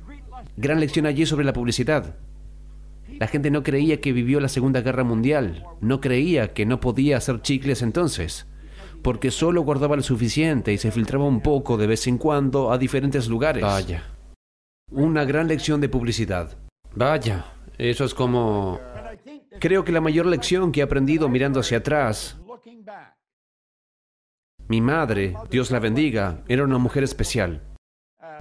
Gran 0.56 0.78
lección 0.78 1.04
allí 1.04 1.26
sobre 1.26 1.44
la 1.44 1.52
publicidad. 1.52 2.14
La 3.18 3.26
gente 3.26 3.50
no 3.50 3.64
creía 3.64 4.00
que 4.00 4.12
vivió 4.12 4.38
la 4.38 4.48
Segunda 4.48 4.82
Guerra 4.82 5.02
Mundial, 5.02 5.64
no 5.80 6.00
creía 6.00 6.52
que 6.52 6.64
no 6.64 6.78
podía 6.78 7.16
hacer 7.16 7.42
chicles 7.42 7.82
entonces, 7.82 8.46
porque 9.02 9.32
solo 9.32 9.62
guardaba 9.62 9.96
lo 9.96 10.02
suficiente 10.02 10.72
y 10.72 10.78
se 10.78 10.92
filtraba 10.92 11.24
un 11.24 11.40
poco 11.40 11.76
de 11.76 11.88
vez 11.88 12.06
en 12.06 12.18
cuando 12.18 12.70
a 12.70 12.78
diferentes 12.78 13.26
lugares. 13.26 13.64
Vaya. 13.64 14.13
Una 14.94 15.24
gran 15.24 15.48
lección 15.48 15.80
de 15.80 15.88
publicidad. 15.88 16.56
Vaya. 16.94 17.46
Eso 17.78 18.04
es 18.04 18.14
como... 18.14 18.78
Creo 19.58 19.84
que 19.84 19.90
la 19.90 20.00
mayor 20.00 20.26
lección 20.26 20.70
que 20.70 20.80
he 20.80 20.82
aprendido 20.84 21.28
mirando 21.28 21.58
hacia 21.58 21.78
atrás, 21.78 22.36
mi 24.68 24.80
madre, 24.80 25.34
Dios 25.50 25.72
la 25.72 25.80
bendiga, 25.80 26.42
era 26.46 26.62
una 26.62 26.78
mujer 26.78 27.02
especial. 27.02 27.60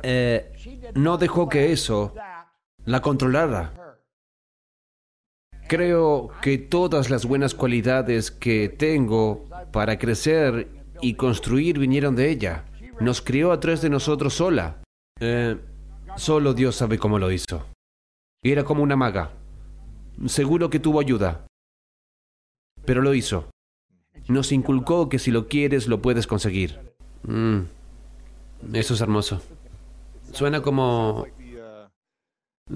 Eh, 0.04 0.52
no 0.94 1.18
dejó 1.18 1.50
que 1.50 1.72
eso 1.72 2.14
la 2.86 3.02
controlara. 3.02 3.74
Creo 5.68 6.30
que 6.42 6.60
todas 6.60 7.10
las 7.10 7.26
buenas 7.26 7.56
cualidades 7.56 8.30
que 8.30 8.70
tengo 8.70 9.50
para 9.72 9.98
crecer 9.98 10.68
y 11.02 11.16
construir 11.16 11.80
vinieron 11.80 12.16
de 12.16 12.30
ella. 12.30 12.66
Nos 13.00 13.22
crió 13.22 13.52
a 13.52 13.60
tres 13.60 13.82
de 13.82 13.90
nosotros 13.90 14.36
sola. 14.36 14.84
Eh, 15.20 15.58
solo 16.18 16.54
Dios 16.54 16.76
sabe 16.76 16.98
cómo 16.98 17.20
lo 17.20 17.32
hizo. 17.32 17.66
Era 18.44 18.64
como 18.64 18.84
una 18.84 18.96
maga. 18.96 19.32
Seguro 20.28 20.70
que 20.70 20.80
tuvo 20.80 21.00
ayuda. 21.00 21.48
Pero 22.86 23.02
lo 23.02 23.14
hizo. 23.14 23.50
Nos 24.28 24.52
inculcó 24.52 25.10
que 25.10 25.20
si 25.20 25.32
lo 25.32 25.48
quieres 25.48 25.88
lo 25.88 26.02
puedes 26.02 26.28
conseguir. 26.28 26.80
Mm. 27.24 27.62
Eso 28.74 28.94
es 28.94 29.02
hermoso. 29.02 29.42
Suena 30.32 30.62
como 30.62 31.26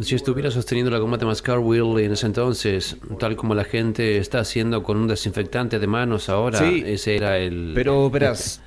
si 0.02 0.16
estuviera 0.16 0.52
sosteniendo 0.52 0.92
la 0.92 1.00
goma 1.00 1.18
de 1.18 1.26
mascar 1.26 1.60
Will 1.60 2.00
en 2.04 2.12
ese 2.12 2.26
entonces, 2.26 2.98
tal 3.20 3.36
como 3.36 3.56
la 3.56 3.64
gente 3.64 4.18
está 4.18 4.40
haciendo 4.40 4.84
con 4.84 4.98
un 4.98 5.08
desinfectante 5.08 5.80
de 5.80 5.88
manos 5.88 6.28
ahora, 6.30 6.60
Sí. 6.60 6.84
ese 6.86 7.16
era 7.16 7.38
el... 7.38 7.72
Pero 7.74 8.10
verás, 8.10 8.62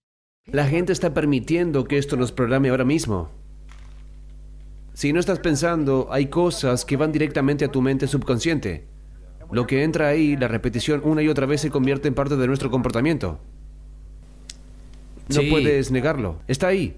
la 0.44 0.66
gente 0.66 0.92
está 0.92 1.14
permitiendo 1.14 1.84
que 1.84 1.96
esto 1.96 2.16
nos 2.16 2.30
programe 2.30 2.68
ahora 2.68 2.84
mismo. 2.84 3.30
Si 4.96 5.12
no 5.12 5.20
estás 5.20 5.40
pensando, 5.40 6.08
hay 6.10 6.28
cosas 6.28 6.86
que 6.86 6.96
van 6.96 7.12
directamente 7.12 7.66
a 7.66 7.70
tu 7.70 7.82
mente 7.82 8.06
subconsciente. 8.06 8.86
Lo 9.52 9.66
que 9.66 9.84
entra 9.84 10.08
ahí, 10.08 10.38
la 10.38 10.48
repetición 10.48 11.02
una 11.04 11.20
y 11.20 11.28
otra 11.28 11.44
vez 11.44 11.60
se 11.60 11.68
convierte 11.70 12.08
en 12.08 12.14
parte 12.14 12.34
de 12.34 12.46
nuestro 12.46 12.70
comportamiento. 12.70 13.38
No 15.28 15.42
Sí. 15.42 15.50
puedes 15.50 15.90
negarlo. 15.90 16.38
Está 16.48 16.68
ahí. 16.68 16.96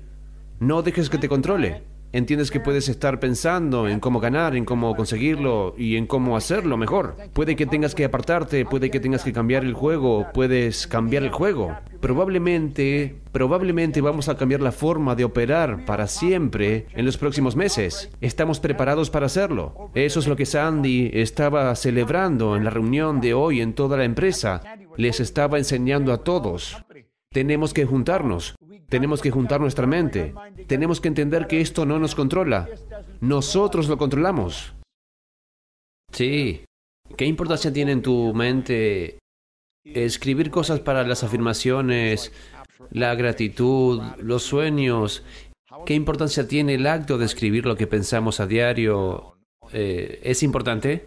No 0.60 0.82
dejes 0.82 1.10
que 1.10 1.18
te 1.18 1.28
controle. 1.28 1.82
Entiendes 2.12 2.50
que 2.50 2.60
puedes 2.60 2.88
estar 2.88 3.20
pensando 3.20 3.86
en 3.86 4.00
cómo 4.00 4.18
ganar, 4.18 4.56
en 4.56 4.64
cómo 4.64 4.96
conseguirlo 4.96 5.74
y 5.76 5.96
en 5.96 6.06
cómo 6.06 6.36
hacerlo 6.36 6.78
mejor. 6.78 7.16
Puede 7.34 7.54
que 7.54 7.66
tengas 7.66 7.94
que 7.94 8.06
apartarte, 8.06 8.64
puede 8.64 8.90
que 8.90 8.98
tengas 8.98 9.24
que 9.24 9.32
cambiar 9.32 9.62
el 9.62 9.74
juego, 9.74 10.26
puedes 10.32 10.86
cambiar 10.86 11.22
el 11.22 11.30
juego. 11.30 11.76
Probablemente, 12.00 13.16
probablemente 13.30 14.00
vamos 14.00 14.30
a 14.30 14.38
cambiar 14.38 14.62
la 14.62 14.72
forma 14.72 15.14
de 15.16 15.24
operar 15.24 15.84
para 15.84 16.06
siempre 16.06 16.86
en 16.94 17.04
los 17.04 17.18
próximos 17.18 17.56
meses. 17.56 18.10
Estamos 18.22 18.58
preparados 18.58 19.10
para 19.10 19.26
hacerlo. 19.26 19.90
Eso 19.94 20.20
es 20.20 20.26
lo 20.26 20.36
que 20.36 20.46
Sandy 20.46 21.10
estaba 21.12 21.74
celebrando 21.74 22.56
en 22.56 22.64
la 22.64 22.70
reunión 22.70 23.20
de 23.20 23.34
hoy 23.34 23.60
en 23.60 23.74
toda 23.74 23.98
la 23.98 24.04
empresa. 24.04 24.62
Les 24.96 25.20
estaba 25.20 25.58
enseñando 25.58 26.14
a 26.14 26.24
todos. 26.24 26.82
Tenemos 27.30 27.74
que 27.74 27.84
juntarnos. 27.84 28.54
Tenemos 28.88 29.20
que 29.20 29.30
juntar 29.30 29.60
nuestra 29.60 29.86
mente. 29.86 30.34
Tenemos 30.66 31.00
que 31.00 31.08
entender 31.08 31.46
que 31.46 31.60
esto 31.60 31.84
no 31.84 31.98
nos 31.98 32.14
controla. 32.14 32.68
Nosotros 33.20 33.88
lo 33.88 33.98
controlamos. 33.98 34.72
Sí. 36.12 36.64
¿Qué 37.16 37.26
importancia 37.26 37.72
tiene 37.72 37.92
en 37.92 38.02
tu 38.02 38.32
mente 38.34 39.18
escribir 39.84 40.50
cosas 40.50 40.80
para 40.80 41.04
las 41.04 41.22
afirmaciones, 41.22 42.32
la 42.90 43.14
gratitud, 43.14 44.00
los 44.18 44.42
sueños? 44.42 45.22
¿Qué 45.84 45.94
importancia 45.94 46.48
tiene 46.48 46.74
el 46.74 46.86
acto 46.86 47.18
de 47.18 47.26
escribir 47.26 47.66
lo 47.66 47.76
que 47.76 47.86
pensamos 47.86 48.40
a 48.40 48.46
diario? 48.46 49.36
Eh, 49.72 50.20
¿Es 50.22 50.42
importante? 50.42 51.06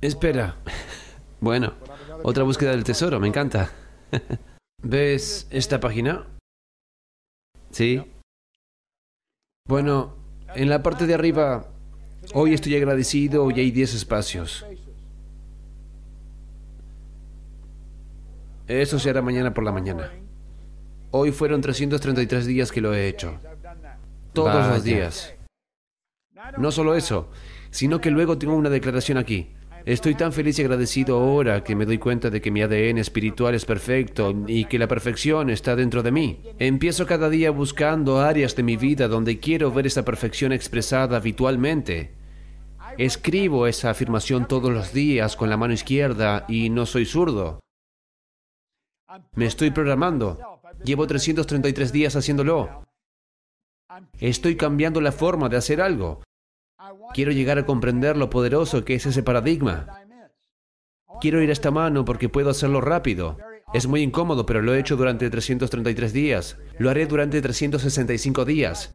Espera. 0.00 0.56
Bueno, 1.40 1.74
otra 2.22 2.44
búsqueda 2.44 2.70
del 2.70 2.84
tesoro, 2.84 3.18
me 3.18 3.26
encanta. 3.26 3.72
¿Ves 4.82 5.46
esta 5.50 5.78
página? 5.78 6.26
Sí. 7.70 8.02
Bueno, 9.68 10.16
en 10.54 10.68
la 10.68 10.82
parte 10.82 11.06
de 11.06 11.14
arriba, 11.14 11.68
hoy 12.34 12.52
estoy 12.52 12.74
agradecido 12.76 13.48
y 13.50 13.60
hay 13.60 13.70
10 13.70 13.94
espacios. 13.94 14.66
Eso 18.66 18.98
se 18.98 19.10
hará 19.10 19.22
mañana 19.22 19.54
por 19.54 19.62
la 19.64 19.72
mañana. 19.72 20.10
Hoy 21.12 21.30
fueron 21.30 21.60
333 21.60 22.46
días 22.46 22.72
que 22.72 22.80
lo 22.80 22.92
he 22.92 23.06
hecho. 23.06 23.38
Todos 24.32 24.54
Vaya. 24.54 24.68
los 24.68 24.84
días. 24.84 25.34
No 26.58 26.72
solo 26.72 26.96
eso, 26.96 27.30
sino 27.70 28.00
que 28.00 28.10
luego 28.10 28.36
tengo 28.36 28.56
una 28.56 28.70
declaración 28.70 29.18
aquí. 29.18 29.54
Estoy 29.84 30.14
tan 30.14 30.32
feliz 30.32 30.58
y 30.58 30.62
agradecido 30.62 31.18
ahora 31.18 31.64
que 31.64 31.74
me 31.74 31.84
doy 31.84 31.98
cuenta 31.98 32.30
de 32.30 32.40
que 32.40 32.52
mi 32.52 32.62
ADN 32.62 32.98
espiritual 32.98 33.54
es 33.54 33.64
perfecto 33.64 34.32
y 34.46 34.66
que 34.66 34.78
la 34.78 34.86
perfección 34.86 35.50
está 35.50 35.74
dentro 35.74 36.04
de 36.04 36.12
mí. 36.12 36.40
Empiezo 36.60 37.04
cada 37.04 37.28
día 37.28 37.50
buscando 37.50 38.20
áreas 38.20 38.54
de 38.54 38.62
mi 38.62 38.76
vida 38.76 39.08
donde 39.08 39.40
quiero 39.40 39.72
ver 39.72 39.86
esa 39.86 40.04
perfección 40.04 40.52
expresada 40.52 41.16
habitualmente. 41.16 42.12
Escribo 42.96 43.66
esa 43.66 43.90
afirmación 43.90 44.46
todos 44.46 44.72
los 44.72 44.92
días 44.92 45.34
con 45.34 45.50
la 45.50 45.56
mano 45.56 45.72
izquierda 45.74 46.44
y 46.48 46.70
no 46.70 46.86
soy 46.86 47.04
zurdo. 47.04 47.60
Me 49.34 49.46
estoy 49.46 49.70
programando. 49.72 50.38
Llevo 50.84 51.06
333 51.06 51.92
días 51.92 52.14
haciéndolo. 52.14 52.84
Estoy 54.20 54.56
cambiando 54.56 55.00
la 55.00 55.12
forma 55.12 55.48
de 55.48 55.56
hacer 55.56 55.80
algo. 55.80 56.22
Quiero 57.14 57.32
llegar 57.32 57.58
a 57.58 57.66
comprender 57.66 58.16
lo 58.16 58.30
poderoso 58.30 58.84
que 58.84 58.94
es 58.94 59.06
ese 59.06 59.22
paradigma. 59.22 59.86
Quiero 61.20 61.42
ir 61.42 61.50
a 61.50 61.52
esta 61.52 61.70
mano 61.70 62.04
porque 62.04 62.28
puedo 62.28 62.50
hacerlo 62.50 62.80
rápido. 62.80 63.36
Es 63.72 63.86
muy 63.86 64.02
incómodo, 64.02 64.44
pero 64.44 64.60
lo 64.60 64.74
he 64.74 64.80
hecho 64.80 64.96
durante 64.96 65.30
333 65.30 66.12
días. 66.12 66.58
Lo 66.78 66.90
haré 66.90 67.06
durante 67.06 67.40
365 67.40 68.44
días. 68.44 68.94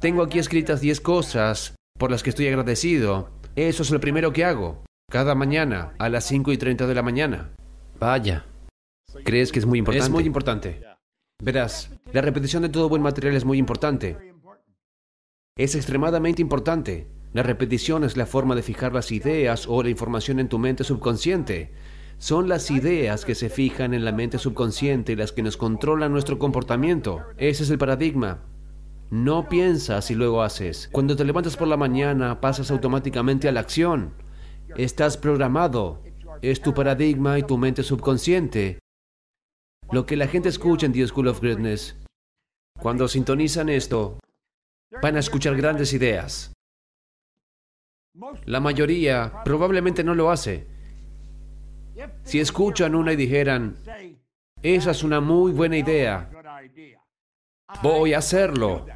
Tengo 0.00 0.22
aquí 0.22 0.38
escritas 0.38 0.80
10 0.80 1.00
cosas 1.00 1.74
por 1.98 2.10
las 2.10 2.22
que 2.22 2.30
estoy 2.30 2.48
agradecido. 2.48 3.30
Eso 3.54 3.82
es 3.82 3.90
lo 3.90 4.00
primero 4.00 4.32
que 4.32 4.44
hago. 4.44 4.84
Cada 5.10 5.34
mañana, 5.34 5.94
a 5.98 6.08
las 6.08 6.24
5 6.24 6.52
y 6.52 6.58
30 6.58 6.86
de 6.86 6.94
la 6.94 7.02
mañana. 7.02 7.50
Vaya. 7.98 8.46
¿Crees 9.24 9.52
que 9.52 9.58
es 9.58 9.66
muy 9.66 9.78
importante? 9.78 10.06
Es 10.06 10.10
muy 10.10 10.24
importante. 10.24 10.80
Verás, 11.42 11.90
la 12.12 12.20
repetición 12.20 12.62
de 12.62 12.68
todo 12.68 12.88
buen 12.88 13.02
material 13.02 13.36
es 13.36 13.44
muy 13.44 13.58
importante. 13.58 14.31
Es 15.58 15.74
extremadamente 15.74 16.40
importante. 16.40 17.08
La 17.34 17.42
repetición 17.42 18.04
es 18.04 18.16
la 18.16 18.24
forma 18.24 18.54
de 18.54 18.62
fijar 18.62 18.94
las 18.94 19.12
ideas 19.12 19.66
o 19.68 19.82
la 19.82 19.90
información 19.90 20.40
en 20.40 20.48
tu 20.48 20.58
mente 20.58 20.82
subconsciente. 20.82 21.72
Son 22.16 22.48
las 22.48 22.70
ideas 22.70 23.26
que 23.26 23.34
se 23.34 23.50
fijan 23.50 23.92
en 23.92 24.06
la 24.06 24.12
mente 24.12 24.38
subconsciente 24.38 25.14
las 25.14 25.30
que 25.32 25.42
nos 25.42 25.58
controlan 25.58 26.10
nuestro 26.10 26.38
comportamiento. 26.38 27.20
Ese 27.36 27.64
es 27.64 27.70
el 27.70 27.76
paradigma. 27.76 28.38
No 29.10 29.50
piensas 29.50 30.10
y 30.10 30.14
luego 30.14 30.42
haces. 30.42 30.88
Cuando 30.90 31.16
te 31.16 31.24
levantas 31.24 31.58
por 31.58 31.68
la 31.68 31.76
mañana, 31.76 32.40
pasas 32.40 32.70
automáticamente 32.70 33.46
a 33.46 33.52
la 33.52 33.60
acción. 33.60 34.14
Estás 34.76 35.18
programado. 35.18 36.02
Es 36.40 36.62
tu 36.62 36.72
paradigma 36.72 37.38
y 37.38 37.42
tu 37.42 37.58
mente 37.58 37.82
subconsciente. 37.82 38.78
Lo 39.90 40.06
que 40.06 40.16
la 40.16 40.28
gente 40.28 40.48
escucha 40.48 40.86
en 40.86 40.94
The 40.94 41.06
School 41.08 41.28
of 41.28 41.42
Greatness. 41.42 41.94
Cuando 42.80 43.06
sintonizan 43.06 43.68
esto, 43.68 44.18
van 45.00 45.16
a 45.16 45.20
escuchar 45.20 45.56
grandes 45.56 45.92
ideas. 45.92 46.52
La 48.44 48.60
mayoría 48.60 49.42
probablemente 49.44 50.04
no 50.04 50.14
lo 50.14 50.30
hace. 50.30 50.66
Si 52.24 52.40
escuchan 52.40 52.94
una 52.94 53.12
y 53.12 53.16
dijeran, 53.16 53.76
esa 54.62 54.90
es 54.90 55.02
una 55.02 55.20
muy 55.20 55.52
buena 55.52 55.78
idea, 55.78 56.30
voy 57.82 58.12
a 58.14 58.18
hacerlo. 58.18 58.86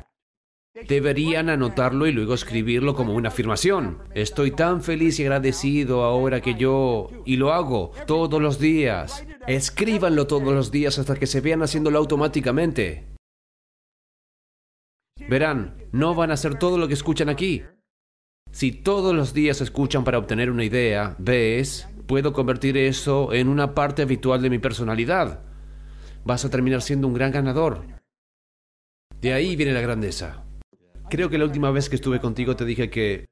Deberían 0.89 1.49
anotarlo 1.49 2.07
y 2.07 2.13
luego 2.13 2.35
escribirlo 2.35 2.95
como 2.95 3.15
una 3.15 3.31
afirmación. 3.31 4.03
Estoy 4.15 4.51
tan 4.51 4.83
feliz 4.83 5.19
y 5.19 5.23
agradecido 5.23 6.05
ahora 6.05 6.43
que 6.43 6.55
yo... 6.55 7.09
Y 7.25 7.37
lo 7.37 7.55
hago 7.55 7.93
todos 8.07 8.43
los 8.43 8.59
días. 8.59 9.25
Escríbanlo 9.47 10.27
todos 10.27 10.53
los 10.53 10.71
días 10.71 10.99
hasta 10.99 11.17
que 11.17 11.27
se 11.27 11.41
vean 11.41 11.63
haciéndolo 11.63 11.99
automáticamente. 11.99 13.16
Verán, 15.29 15.75
no 15.91 16.15
van 16.15 16.31
a 16.31 16.35
hacer 16.35 16.59
todo 16.59 16.79
lo 16.79 16.87
que 16.87 16.95
escuchan 16.95 17.29
aquí. 17.29 17.65
Si 18.53 18.71
todos 18.71 19.15
los 19.15 19.35
días 19.35 19.61
escuchan 19.61 20.05
para 20.05 20.19
obtener 20.19 20.51
una 20.51 20.65
idea, 20.65 21.17
ves, 21.19 21.89
puedo 22.07 22.33
convertir 22.33 22.77
eso 22.77 23.33
en 23.33 23.49
una 23.49 23.75
parte 23.75 24.03
habitual 24.03 24.41
de 24.41 24.51
mi 24.51 24.59
personalidad. 24.59 25.43
Vas 26.25 26.45
a 26.45 26.51
terminar 26.51 26.81
siendo 26.81 27.09
un 27.09 27.15
gran 27.15 27.33
ganador. 27.33 27.85
De 29.21 29.33
ahí 29.33 29.57
viene 29.57 29.73
la 29.73 29.81
grandeza. 29.81 30.45
Creo 31.11 31.29
que 31.29 31.39
la 31.39 31.45
última 31.45 31.71
vez 31.71 31.89
que 31.89 31.97
estuve 31.97 32.21
contigo 32.21 32.55
te 32.55 32.65
dije 32.65 32.89
que 32.89 33.27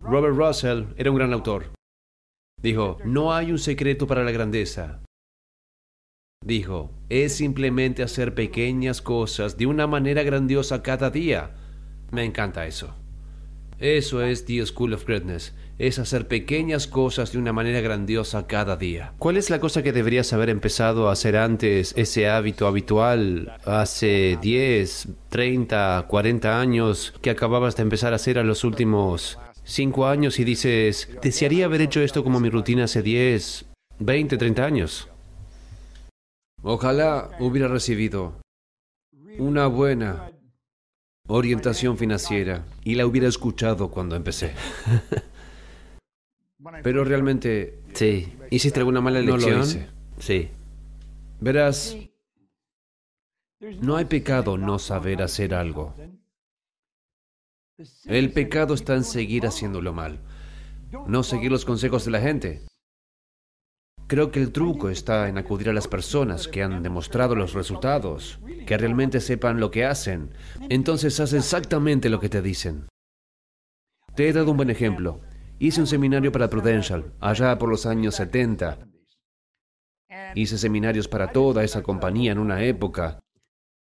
Robert 0.00 0.36
Russell 0.36 0.84
era 0.96 1.10
un 1.10 1.16
gran 1.16 1.32
autor. 1.32 1.72
Dijo, 2.60 2.98
no 3.04 3.32
hay 3.34 3.50
un 3.50 3.58
secreto 3.58 4.06
para 4.06 4.22
la 4.22 4.30
grandeza. 4.30 5.02
Dijo, 6.42 6.90
es 7.08 7.36
simplemente 7.36 8.02
hacer 8.02 8.34
pequeñas 8.34 9.00
cosas 9.00 9.56
de 9.56 9.66
una 9.66 9.86
manera 9.86 10.22
grandiosa 10.22 10.82
cada 10.82 11.10
día. 11.10 11.52
Me 12.10 12.24
encanta 12.24 12.66
eso. 12.66 12.94
Eso 13.78 14.22
es 14.22 14.44
The 14.44 14.64
School 14.66 14.92
of 14.92 15.06
Greatness. 15.06 15.54
Es 15.78 15.98
hacer 15.98 16.28
pequeñas 16.28 16.86
cosas 16.86 17.32
de 17.32 17.38
una 17.38 17.52
manera 17.52 17.80
grandiosa 17.80 18.46
cada 18.46 18.76
día. 18.76 19.14
¿Cuál 19.18 19.36
es 19.36 19.50
la 19.50 19.58
cosa 19.58 19.82
que 19.82 19.92
deberías 19.92 20.32
haber 20.32 20.50
empezado 20.50 21.08
a 21.08 21.12
hacer 21.12 21.36
antes, 21.36 21.92
ese 21.96 22.28
hábito 22.28 22.66
habitual, 22.66 23.52
hace 23.64 24.38
10, 24.40 25.08
30, 25.30 26.06
40 26.08 26.60
años, 26.60 27.14
que 27.20 27.30
acababas 27.30 27.74
de 27.76 27.82
empezar 27.82 28.12
a 28.12 28.16
hacer 28.16 28.38
a 28.38 28.44
los 28.44 28.62
últimos 28.62 29.38
cinco 29.64 30.06
años 30.06 30.38
y 30.38 30.44
dices, 30.44 31.08
desearía 31.22 31.64
haber 31.64 31.82
hecho 31.82 32.00
esto 32.00 32.22
como 32.22 32.40
mi 32.40 32.50
rutina 32.50 32.84
hace 32.84 33.02
10, 33.02 33.64
20, 33.98 34.36
30 34.36 34.64
años. 34.64 35.08
Ojalá 36.62 37.30
hubiera 37.40 37.68
recibido 37.68 38.40
una 39.38 39.66
buena 39.66 40.30
orientación 41.26 41.98
financiera 41.98 42.64
y 42.84 42.94
la 42.94 43.06
hubiera 43.06 43.28
escuchado 43.28 43.90
cuando 43.90 44.16
empecé. 44.16 44.54
Pero 46.82 47.04
realmente 47.04 47.80
Sí. 47.94 48.32
¿Hiciste 48.50 48.80
alguna 48.80 49.00
mala 49.00 49.20
no 49.20 49.34
elección? 49.34 49.58
lo 49.58 49.64
hice. 49.64 49.88
Sí. 50.18 50.48
Verás, 51.40 51.96
no 53.80 53.96
hay 53.96 54.04
pecado 54.04 54.56
no 54.56 54.78
saber 54.78 55.22
hacer 55.22 55.54
algo. 55.54 55.94
El 58.04 58.32
pecado 58.32 58.74
está 58.74 58.94
en 58.94 59.04
seguir 59.04 59.46
haciéndolo 59.46 59.92
mal, 59.92 60.20
no 61.08 61.24
seguir 61.24 61.50
los 61.50 61.64
consejos 61.64 62.04
de 62.04 62.10
la 62.12 62.20
gente. 62.20 62.62
Creo 64.12 64.30
que 64.30 64.40
el 64.40 64.52
truco 64.52 64.90
está 64.90 65.26
en 65.30 65.38
acudir 65.38 65.70
a 65.70 65.72
las 65.72 65.88
personas 65.88 66.46
que 66.46 66.62
han 66.62 66.82
demostrado 66.82 67.34
los 67.34 67.54
resultados, 67.54 68.40
que 68.66 68.76
realmente 68.76 69.22
sepan 69.22 69.58
lo 69.58 69.70
que 69.70 69.86
hacen. 69.86 70.34
Entonces 70.68 71.18
haz 71.18 71.32
exactamente 71.32 72.10
lo 72.10 72.20
que 72.20 72.28
te 72.28 72.42
dicen. 72.42 72.88
Te 74.14 74.28
he 74.28 74.34
dado 74.34 74.50
un 74.50 74.58
buen 74.58 74.68
ejemplo. 74.68 75.22
Hice 75.58 75.80
un 75.80 75.86
seminario 75.86 76.30
para 76.30 76.50
Prudential, 76.50 77.14
allá 77.20 77.56
por 77.56 77.70
los 77.70 77.86
años 77.86 78.16
70. 78.16 78.86
Hice 80.34 80.58
seminarios 80.58 81.08
para 81.08 81.32
toda 81.32 81.64
esa 81.64 81.82
compañía 81.82 82.32
en 82.32 82.38
una 82.38 82.62
época. 82.64 83.18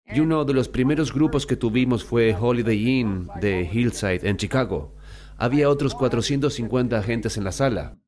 Y 0.04 0.20
uno 0.20 0.44
de 0.44 0.52
los 0.52 0.68
primeros 0.68 1.14
grupos 1.14 1.46
que 1.46 1.56
tuvimos 1.56 2.04
fue 2.04 2.36
Holiday 2.38 3.00
Inn 3.00 3.30
de 3.40 3.62
Hillside 3.62 4.28
en 4.28 4.36
Chicago. 4.36 4.94
Había 5.38 5.70
otros 5.70 5.94
450 5.94 6.98
agentes 6.98 7.38
en 7.38 7.44
la 7.44 7.52
sala. 7.52 8.01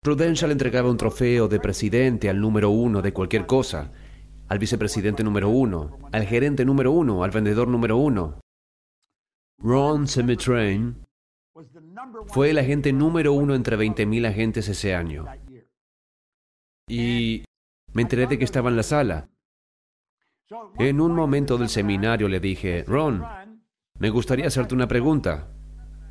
Prudential 0.00 0.52
entregaba 0.52 0.90
un 0.90 0.96
trofeo 0.96 1.48
de 1.48 1.58
presidente 1.58 2.30
al 2.30 2.40
número 2.40 2.70
uno 2.70 3.02
de 3.02 3.12
cualquier 3.12 3.46
cosa, 3.46 3.90
al 4.48 4.58
vicepresidente 4.58 5.24
número 5.24 5.48
uno, 5.48 5.98
al 6.12 6.24
gerente 6.24 6.64
número 6.64 6.92
uno, 6.92 7.24
al 7.24 7.32
vendedor 7.32 7.66
número 7.66 7.96
uno. 7.96 8.40
Ron 9.58 10.06
Semitrain 10.06 11.04
fue 12.28 12.50
el 12.50 12.58
agente 12.58 12.92
número 12.92 13.32
uno 13.32 13.56
entre 13.56 13.76
20.000 13.76 14.28
agentes 14.28 14.68
ese 14.68 14.94
año. 14.94 15.26
Y 16.86 17.42
me 17.92 18.02
enteré 18.02 18.28
de 18.28 18.38
que 18.38 18.44
estaba 18.44 18.70
en 18.70 18.76
la 18.76 18.84
sala. 18.84 19.28
En 20.78 21.00
un 21.00 21.12
momento 21.12 21.58
del 21.58 21.68
seminario 21.68 22.28
le 22.28 22.38
dije, 22.38 22.84
Ron, 22.86 23.24
me 23.98 24.10
gustaría 24.10 24.46
hacerte 24.46 24.76
una 24.76 24.86
pregunta. 24.86 25.48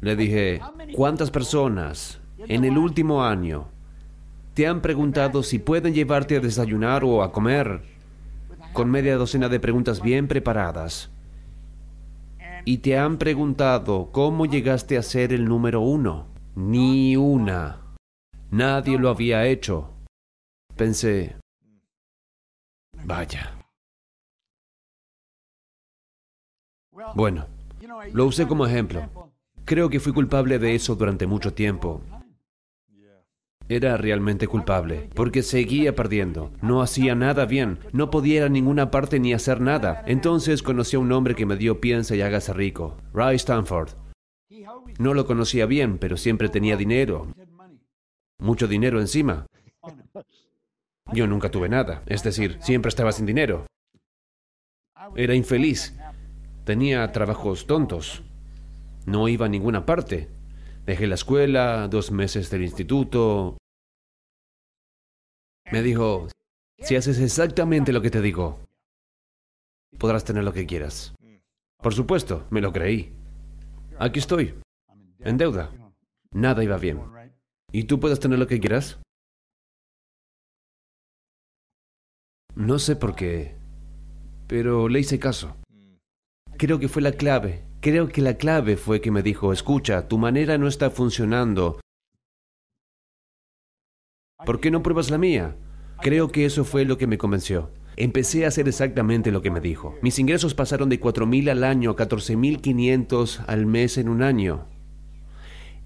Le 0.01 0.17
dije, 0.17 0.59
¿cuántas 0.93 1.31
personas 1.31 2.21
en 2.37 2.65
el 2.65 2.77
último 2.77 3.23
año 3.23 3.76
te 4.57 4.65
han 4.65 4.81
preguntado 4.81 5.43
si 5.43 5.59
pueden 5.59 5.93
llevarte 5.93 6.35
a 6.35 6.39
desayunar 6.39 7.03
o 7.03 7.21
a 7.21 7.31
comer? 7.31 7.83
Con 8.73 8.89
media 8.89 9.15
docena 9.15 9.49
de 9.49 9.59
preguntas 9.59 10.01
bien 10.01 10.27
preparadas. 10.27 11.11
Y 12.65 12.79
te 12.79 12.97
han 12.97 13.19
preguntado 13.19 14.11
cómo 14.11 14.47
llegaste 14.47 14.97
a 14.97 15.03
ser 15.03 15.31
el 15.31 15.45
número 15.45 15.81
uno. 15.81 16.25
Ni 16.55 17.15
una. 17.15 17.83
Nadie 18.49 18.97
lo 18.97 19.09
había 19.09 19.45
hecho. 19.45 19.93
Pensé, 20.75 21.35
vaya. 23.03 23.53
Bueno, 27.13 27.45
lo 28.11 28.25
usé 28.25 28.47
como 28.47 28.65
ejemplo. 28.65 29.07
Creo 29.65 29.87
que 29.91 29.99
fui 29.99 30.13
culpable 30.13 30.57
de 30.57 30.73
eso 30.73 30.95
durante 30.95 31.27
mucho 31.27 31.53
tiempo. 31.53 32.01
Era 33.69 33.97
realmente 33.97 34.47
culpable, 34.47 35.09
porque 35.13 35.43
seguía 35.43 35.93
perdiendo. 35.95 36.51
No 36.61 36.81
hacía 36.81 37.15
nada 37.15 37.45
bien, 37.45 37.79
no 37.91 38.09
podía 38.09 38.37
ir 38.37 38.43
a 38.43 38.49
ninguna 38.49 38.91
parte 38.91 39.19
ni 39.19 39.33
hacer 39.33 39.59
nada. 39.59 40.03
Entonces 40.07 40.63
conocí 40.63 40.95
a 40.95 40.99
un 40.99 41.11
hombre 41.11 41.35
que 41.35 41.45
me 41.45 41.57
dio 41.57 41.81
piensa 41.81 42.15
y 42.15 42.21
hágase 42.21 42.53
rico, 42.53 42.95
Ray 43.13 43.35
Stanford. 43.35 43.89
No 44.99 45.13
lo 45.13 45.25
conocía 45.25 45.65
bien, 45.65 45.97
pero 45.97 46.15
siempre 46.17 46.49
tenía 46.49 46.77
dinero, 46.77 47.27
mucho 48.39 48.67
dinero 48.67 48.99
encima. 48.99 49.45
Yo 51.11 51.27
nunca 51.27 51.51
tuve 51.51 51.69
nada, 51.69 52.03
es 52.05 52.23
decir, 52.23 52.57
siempre 52.61 52.89
estaba 52.89 53.11
sin 53.11 53.25
dinero. 53.25 53.65
Era 55.15 55.35
infeliz. 55.35 55.95
Tenía 56.65 57.11
trabajos 57.11 57.65
tontos. 57.65 58.23
No 59.05 59.27
iba 59.27 59.45
a 59.45 59.49
ninguna 59.49 59.85
parte. 59.85 60.29
Dejé 60.87 61.05
la 61.05 61.15
escuela, 61.15 61.89
dos 61.89 62.11
meses 62.11 62.49
del 62.49 62.63
instituto. 62.63 63.57
Me 65.69 65.81
dijo, 65.81 66.29
si 66.79 66.95
haces 66.95 67.19
exactamente 67.19 67.91
lo 67.91 68.01
que 68.01 68.09
te 68.09 68.21
digo, 68.21 68.61
podrás 69.99 70.23
tener 70.23 70.45
lo 70.45 70.53
que 70.53 70.65
quieras. 70.65 71.13
Por 71.83 71.93
supuesto, 71.93 72.47
me 72.51 72.61
lo 72.61 72.71
creí. 72.71 73.13
Aquí 73.99 74.19
estoy, 74.19 74.53
en 75.19 75.37
deuda. 75.37 75.73
Nada 76.31 76.63
iba 76.63 76.77
bien. 76.77 77.01
¿Y 77.73 77.83
tú 77.83 77.99
puedes 77.99 78.21
tener 78.21 78.39
lo 78.39 78.47
que 78.47 78.61
quieras? 78.61 78.97
No 82.55 82.79
sé 82.79 82.95
por 82.95 83.13
qué, 83.13 83.57
pero 84.47 84.87
le 84.87 85.01
hice 85.01 85.19
caso. 85.19 85.57
Creo 86.57 86.79
que 86.79 86.87
fue 86.87 87.01
la 87.01 87.11
clave. 87.11 87.66
Creo 87.79 88.09
que 88.09 88.21
la 88.21 88.37
clave 88.37 88.75
fue 88.75 89.01
que 89.01 89.11
me 89.11 89.21
dijo, 89.21 89.53
escucha, 89.53 90.07
tu 90.07 90.17
manera 90.17 90.57
no 90.57 90.67
está 90.67 90.89
funcionando. 90.89 91.79
¿Por 94.45 94.59
qué 94.59 94.71
no 94.71 94.81
pruebas 94.81 95.11
la 95.11 95.17
mía? 95.17 95.55
Creo 96.01 96.31
que 96.31 96.45
eso 96.45 96.63
fue 96.63 96.85
lo 96.85 96.97
que 96.97 97.07
me 97.07 97.17
convenció. 97.17 97.71
Empecé 97.95 98.45
a 98.45 98.49
hacer 98.49 98.67
exactamente 98.67 99.31
lo 99.31 99.41
que 99.41 99.49
me 99.49 99.59
dijo. 99.59 99.95
Mis 100.01 100.19
ingresos 100.19 100.53
pasaron 100.53 100.89
de 100.89 100.99
4.000 100.99 101.49
al 101.49 101.63
año 101.63 101.91
a 101.91 101.95
14.500 101.95 103.43
al 103.47 103.65
mes 103.65 103.97
en 103.97 104.09
un 104.09 104.21
año. 104.21 104.67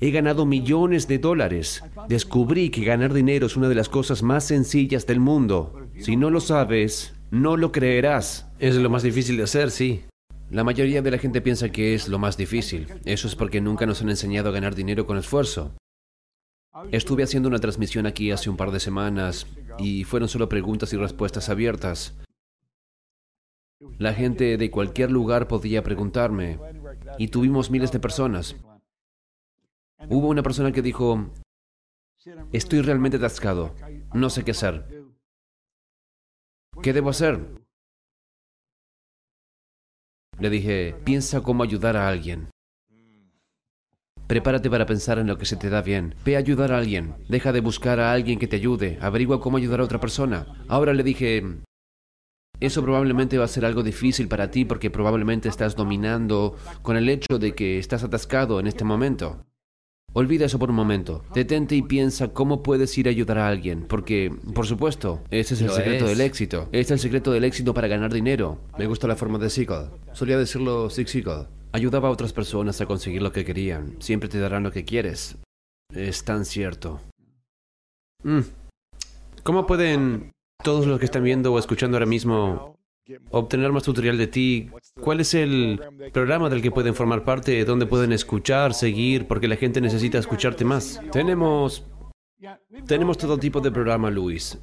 He 0.01 0.11
ganado 0.11 0.45
millones 0.45 1.07
de 1.07 1.19
dólares. 1.19 1.83
Descubrí 2.09 2.69
que 2.69 2.83
ganar 2.83 3.13
dinero 3.13 3.47
es 3.47 3.55
una 3.55 3.69
de 3.69 3.75
las 3.75 3.87
cosas 3.87 4.23
más 4.23 4.45
sencillas 4.45 5.05
del 5.07 5.19
mundo. 5.19 5.87
Si 5.99 6.17
no 6.17 6.29
lo 6.29 6.41
sabes, 6.41 7.13
no 7.29 7.55
lo 7.55 7.71
creerás. 7.71 8.49
Es 8.59 8.75
lo 8.75 8.89
más 8.89 9.03
difícil 9.03 9.37
de 9.37 9.43
hacer, 9.43 9.71
sí. 9.71 10.03
La 10.51 10.65
mayoría 10.65 11.01
de 11.01 11.11
la 11.11 11.17
gente 11.17 11.39
piensa 11.39 11.69
que 11.69 11.93
es 11.93 12.09
lo 12.09 12.19
más 12.19 12.35
difícil. 12.35 12.85
Eso 13.05 13.29
es 13.29 13.35
porque 13.35 13.61
nunca 13.61 13.85
nos 13.85 14.01
han 14.01 14.09
enseñado 14.09 14.49
a 14.49 14.51
ganar 14.51 14.75
dinero 14.75 15.05
con 15.07 15.17
esfuerzo. 15.17 15.77
Estuve 16.91 17.23
haciendo 17.23 17.47
una 17.47 17.59
transmisión 17.59 18.05
aquí 18.05 18.31
hace 18.31 18.49
un 18.49 18.57
par 18.57 18.71
de 18.71 18.81
semanas 18.81 19.47
y 19.79 20.03
fueron 20.03 20.27
solo 20.27 20.49
preguntas 20.49 20.91
y 20.91 20.97
respuestas 20.97 21.47
abiertas. 21.47 22.19
La 23.97 24.13
gente 24.13 24.57
de 24.57 24.71
cualquier 24.71 25.09
lugar 25.09 25.47
podía 25.47 25.83
preguntarme 25.83 26.59
y 27.17 27.29
tuvimos 27.29 27.71
miles 27.71 27.93
de 27.93 28.01
personas. 28.01 28.57
Hubo 30.09 30.27
una 30.27 30.43
persona 30.43 30.73
que 30.73 30.81
dijo, 30.81 31.31
estoy 32.51 32.81
realmente 32.81 33.15
atascado, 33.15 33.73
no 34.13 34.29
sé 34.29 34.43
qué 34.43 34.51
hacer. 34.51 35.05
¿Qué 36.83 36.91
debo 36.91 37.09
hacer? 37.09 37.60
Le 40.39 40.49
dije, 40.49 40.95
piensa 41.03 41.41
cómo 41.41 41.63
ayudar 41.63 41.97
a 41.97 42.07
alguien. 42.07 42.49
Prepárate 44.27 44.69
para 44.69 44.85
pensar 44.85 45.19
en 45.19 45.27
lo 45.27 45.37
que 45.37 45.45
se 45.45 45.57
te 45.57 45.69
da 45.69 45.81
bien. 45.81 46.15
Ve 46.23 46.35
a 46.35 46.39
ayudar 46.39 46.71
a 46.71 46.77
alguien. 46.77 47.15
Deja 47.27 47.51
de 47.51 47.59
buscar 47.59 47.99
a 47.99 48.13
alguien 48.13 48.39
que 48.39 48.47
te 48.47 48.55
ayude. 48.55 48.97
Averigua 49.01 49.41
cómo 49.41 49.57
ayudar 49.57 49.81
a 49.81 49.83
otra 49.83 49.99
persona. 49.99 50.47
Ahora 50.69 50.93
le 50.93 51.03
dije, 51.03 51.43
eso 52.61 52.81
probablemente 52.81 53.37
va 53.37 53.45
a 53.45 53.49
ser 53.49 53.65
algo 53.65 53.83
difícil 53.83 54.27
para 54.27 54.51
ti 54.51 54.65
porque 54.65 54.89
probablemente 54.89 55.49
estás 55.49 55.75
dominando 55.75 56.55
con 56.81 56.95
el 56.95 57.09
hecho 57.09 57.39
de 57.39 57.53
que 57.55 57.77
estás 57.77 58.03
atascado 58.03 58.59
en 58.59 58.67
este 58.67 58.85
momento. 58.85 59.45
Olvida 60.13 60.45
eso 60.45 60.59
por 60.59 60.69
un 60.69 60.75
momento. 60.75 61.23
Detente 61.33 61.75
y 61.75 61.81
piensa 61.81 62.29
cómo 62.33 62.63
puedes 62.63 62.97
ir 62.97 63.07
a 63.07 63.11
ayudar 63.11 63.37
a 63.37 63.47
alguien. 63.47 63.85
Porque, 63.87 64.33
por 64.53 64.67
supuesto, 64.67 65.21
ese 65.29 65.53
es 65.53 65.61
el 65.61 65.67
Lo 65.67 65.73
secreto 65.73 66.05
es. 66.05 66.11
del 66.17 66.21
éxito. 66.21 66.63
Este 66.73 66.79
es 66.81 66.91
el 66.91 66.99
secreto 66.99 67.31
del 67.31 67.45
éxito 67.45 67.73
para 67.73 67.87
ganar 67.87 68.11
dinero. 68.13 68.59
Me 68.77 68.87
gusta 68.87 69.07
la 69.07 69.15
forma 69.15 69.37
de 69.37 69.49
Siegel. 69.49 69.85
Solía 70.11 70.37
decirlo 70.37 70.89
Zig 70.89 71.07
Ziglar. 71.07 71.47
Ayudaba 71.71 72.09
a 72.09 72.11
otras 72.11 72.33
personas 72.33 72.81
a 72.81 72.85
conseguir 72.85 73.21
lo 73.21 73.31
que 73.31 73.45
querían. 73.45 73.95
Siempre 73.99 74.27
te 74.27 74.39
darán 74.39 74.63
lo 74.63 74.71
que 74.71 74.83
quieres. 74.83 75.37
Es 75.93 76.25
tan 76.25 76.43
cierto. 76.43 76.99
Mm. 78.23 78.41
¿Cómo 79.43 79.65
pueden 79.65 80.31
todos 80.61 80.85
los 80.85 80.99
que 80.99 81.05
están 81.05 81.23
viendo 81.23 81.53
o 81.53 81.57
escuchando 81.59 81.95
ahora 81.95 82.05
mismo 82.05 82.75
obtener 83.29 83.71
más 83.71 83.83
tutorial 83.83 84.17
de 84.17 84.27
ti? 84.27 84.69
¿Cuál 85.01 85.19
es 85.21 85.33
el 85.33 85.79
programa 86.13 86.49
del 86.49 86.61
que 86.61 86.71
pueden 86.71 86.95
formar 86.95 87.23
parte? 87.23 87.63
¿Dónde 87.65 87.85
pueden 87.85 88.11
escuchar, 88.11 88.73
seguir? 88.73 89.27
Porque 89.27 89.47
la 89.47 89.55
gente 89.55 89.81
necesita 89.81 90.17
escucharte 90.17 90.65
más. 90.65 91.01
Tenemos 91.11 91.85
tenemos 92.87 93.17
todo 93.17 93.37
tipo 93.37 93.59
de 93.59 93.71
programa, 93.71 94.09
Luis. 94.09 94.57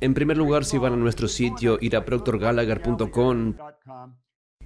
En 0.00 0.14
primer 0.14 0.36
lugar, 0.36 0.64
si 0.64 0.78
van 0.78 0.92
a 0.92 0.96
nuestro 0.96 1.26
sitio 1.26 1.78
ir 1.80 1.96
a 1.96 2.04
proctorgallagher.com, 2.04 3.54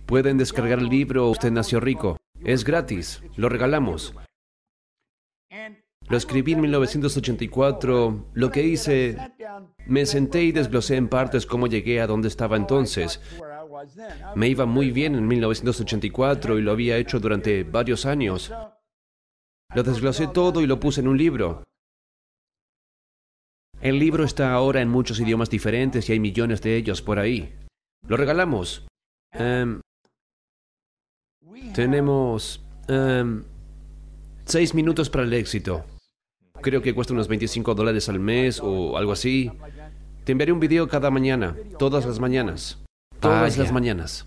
pueden 0.06 0.36
descargar 0.38 0.80
el 0.80 0.88
libro 0.88 1.30
Usted 1.30 1.52
nació 1.52 1.80
rico. 1.80 2.16
Es 2.44 2.64
gratis, 2.64 3.22
lo 3.36 3.48
regalamos. 3.48 4.14
Lo 6.10 6.16
escribí 6.16 6.54
en 6.54 6.60
1984. 6.62 8.30
Lo 8.34 8.50
que 8.50 8.64
hice, 8.64 9.16
me 9.86 10.04
senté 10.06 10.42
y 10.42 10.50
desglosé 10.50 10.96
en 10.96 11.08
partes 11.08 11.46
cómo 11.46 11.68
llegué 11.68 12.00
a 12.00 12.08
donde 12.08 12.26
estaba 12.26 12.56
entonces. 12.56 13.20
Me 14.34 14.48
iba 14.48 14.66
muy 14.66 14.90
bien 14.90 15.14
en 15.14 15.28
1984 15.28 16.58
y 16.58 16.62
lo 16.62 16.72
había 16.72 16.96
hecho 16.96 17.20
durante 17.20 17.62
varios 17.62 18.06
años. 18.06 18.52
Lo 19.72 19.82
desglosé 19.84 20.26
todo 20.26 20.60
y 20.60 20.66
lo 20.66 20.80
puse 20.80 21.00
en 21.00 21.06
un 21.06 21.16
libro. 21.16 21.62
El 23.80 24.00
libro 24.00 24.24
está 24.24 24.52
ahora 24.52 24.82
en 24.82 24.88
muchos 24.88 25.20
idiomas 25.20 25.48
diferentes 25.48 26.08
y 26.08 26.12
hay 26.12 26.18
millones 26.18 26.60
de 26.60 26.76
ellos 26.76 27.02
por 27.02 27.20
ahí. 27.20 27.54
Lo 28.08 28.16
regalamos. 28.16 28.84
Em, 29.32 29.80
tenemos 31.72 32.66
em, 32.88 33.44
seis 34.44 34.74
minutos 34.74 35.08
para 35.08 35.22
el 35.22 35.32
éxito. 35.32 35.84
Creo 36.62 36.82
que 36.82 36.94
cuesta 36.94 37.12
unos 37.12 37.28
25 37.28 37.74
dólares 37.74 38.08
al 38.08 38.20
mes 38.20 38.60
o 38.62 38.96
algo 38.96 39.12
así. 39.12 39.50
Te 40.24 40.32
enviaré 40.32 40.52
un 40.52 40.60
video 40.60 40.88
cada 40.88 41.10
mañana, 41.10 41.56
todas 41.78 42.06
las 42.06 42.18
mañanas. 42.20 42.78
Todas 43.20 43.58
las 43.58 43.72
mañanas. 43.72 44.24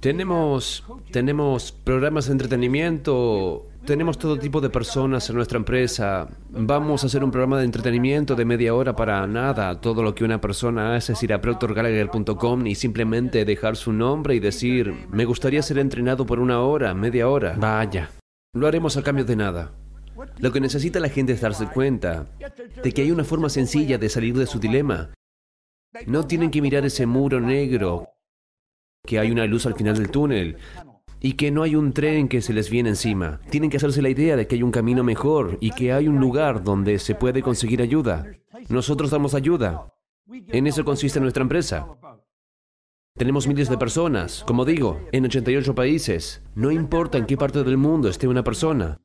Tenemos, 0.00 0.84
tenemos 1.12 1.70
programas 1.70 2.26
de 2.26 2.32
entretenimiento, 2.32 3.68
tenemos 3.86 4.18
todo 4.18 4.36
tipo 4.36 4.60
de 4.60 4.68
personas 4.68 5.30
en 5.30 5.36
nuestra 5.36 5.58
empresa. 5.58 6.28
Vamos 6.50 7.04
a 7.04 7.06
hacer 7.06 7.22
un 7.22 7.30
programa 7.30 7.58
de 7.58 7.66
entretenimiento 7.66 8.34
de 8.34 8.44
media 8.44 8.74
hora 8.74 8.96
para 8.96 9.24
nada. 9.28 9.80
Todo 9.80 10.02
lo 10.02 10.12
que 10.12 10.24
una 10.24 10.40
persona 10.40 10.96
hace 10.96 11.12
es 11.12 11.22
ir 11.22 11.32
a 11.32 11.40
proctorgallagher.com 11.40 12.66
y 12.66 12.74
simplemente 12.74 13.44
dejar 13.44 13.76
su 13.76 13.92
nombre 13.92 14.34
y 14.34 14.40
decir, 14.40 14.92
me 15.12 15.24
gustaría 15.24 15.62
ser 15.62 15.78
entrenado 15.78 16.26
por 16.26 16.40
una 16.40 16.60
hora, 16.62 16.94
media 16.94 17.28
hora. 17.28 17.54
Vaya, 17.56 18.10
lo 18.54 18.66
haremos 18.66 18.96
a 18.96 19.02
cambio 19.02 19.24
de 19.24 19.36
nada. 19.36 19.72
Lo 20.38 20.52
que 20.52 20.60
necesita 20.60 21.00
la 21.00 21.08
gente 21.08 21.32
es 21.32 21.40
darse 21.40 21.66
cuenta 21.66 22.26
de 22.82 22.92
que 22.92 23.02
hay 23.02 23.10
una 23.10 23.24
forma 23.24 23.48
sencilla 23.48 23.96
de 23.96 24.08
salir 24.08 24.36
de 24.36 24.46
su 24.46 24.58
dilema. 24.58 25.10
No 26.06 26.26
tienen 26.26 26.50
que 26.50 26.60
mirar 26.60 26.84
ese 26.84 27.06
muro 27.06 27.40
negro 27.40 28.08
que 29.06 29.18
hay 29.18 29.30
una 29.30 29.46
luz 29.46 29.66
al 29.66 29.74
final 29.74 29.96
del 29.96 30.10
túnel 30.10 30.58
y 31.20 31.32
que 31.34 31.50
no 31.50 31.62
hay 31.62 31.76
un 31.76 31.92
tren 31.92 32.28
que 32.28 32.42
se 32.42 32.52
les 32.52 32.68
viene 32.68 32.90
encima. 32.90 33.40
Tienen 33.50 33.70
que 33.70 33.78
hacerse 33.78 34.02
la 34.02 34.10
idea 34.10 34.36
de 34.36 34.46
que 34.46 34.56
hay 34.56 34.62
un 34.62 34.70
camino 34.70 35.02
mejor 35.02 35.56
y 35.60 35.70
que 35.70 35.92
hay 35.92 36.08
un 36.08 36.20
lugar 36.20 36.62
donde 36.62 36.98
se 36.98 37.14
puede 37.14 37.42
conseguir 37.42 37.80
ayuda. 37.80 38.26
Nosotros 38.68 39.10
damos 39.10 39.34
ayuda. 39.34 39.88
En 40.28 40.66
eso 40.66 40.84
consiste 40.84 41.20
nuestra 41.20 41.42
empresa. 41.42 41.86
Tenemos 43.14 43.46
miles 43.46 43.68
de 43.68 43.76
personas, 43.76 44.42
como 44.46 44.64
digo, 44.64 45.00
en 45.12 45.26
88 45.26 45.74
países. 45.74 46.42
No 46.54 46.70
importa 46.70 47.18
en 47.18 47.26
qué 47.26 47.36
parte 47.36 47.62
del 47.62 47.76
mundo 47.76 48.08
esté 48.08 48.26
una 48.26 48.42
persona. 48.42 49.00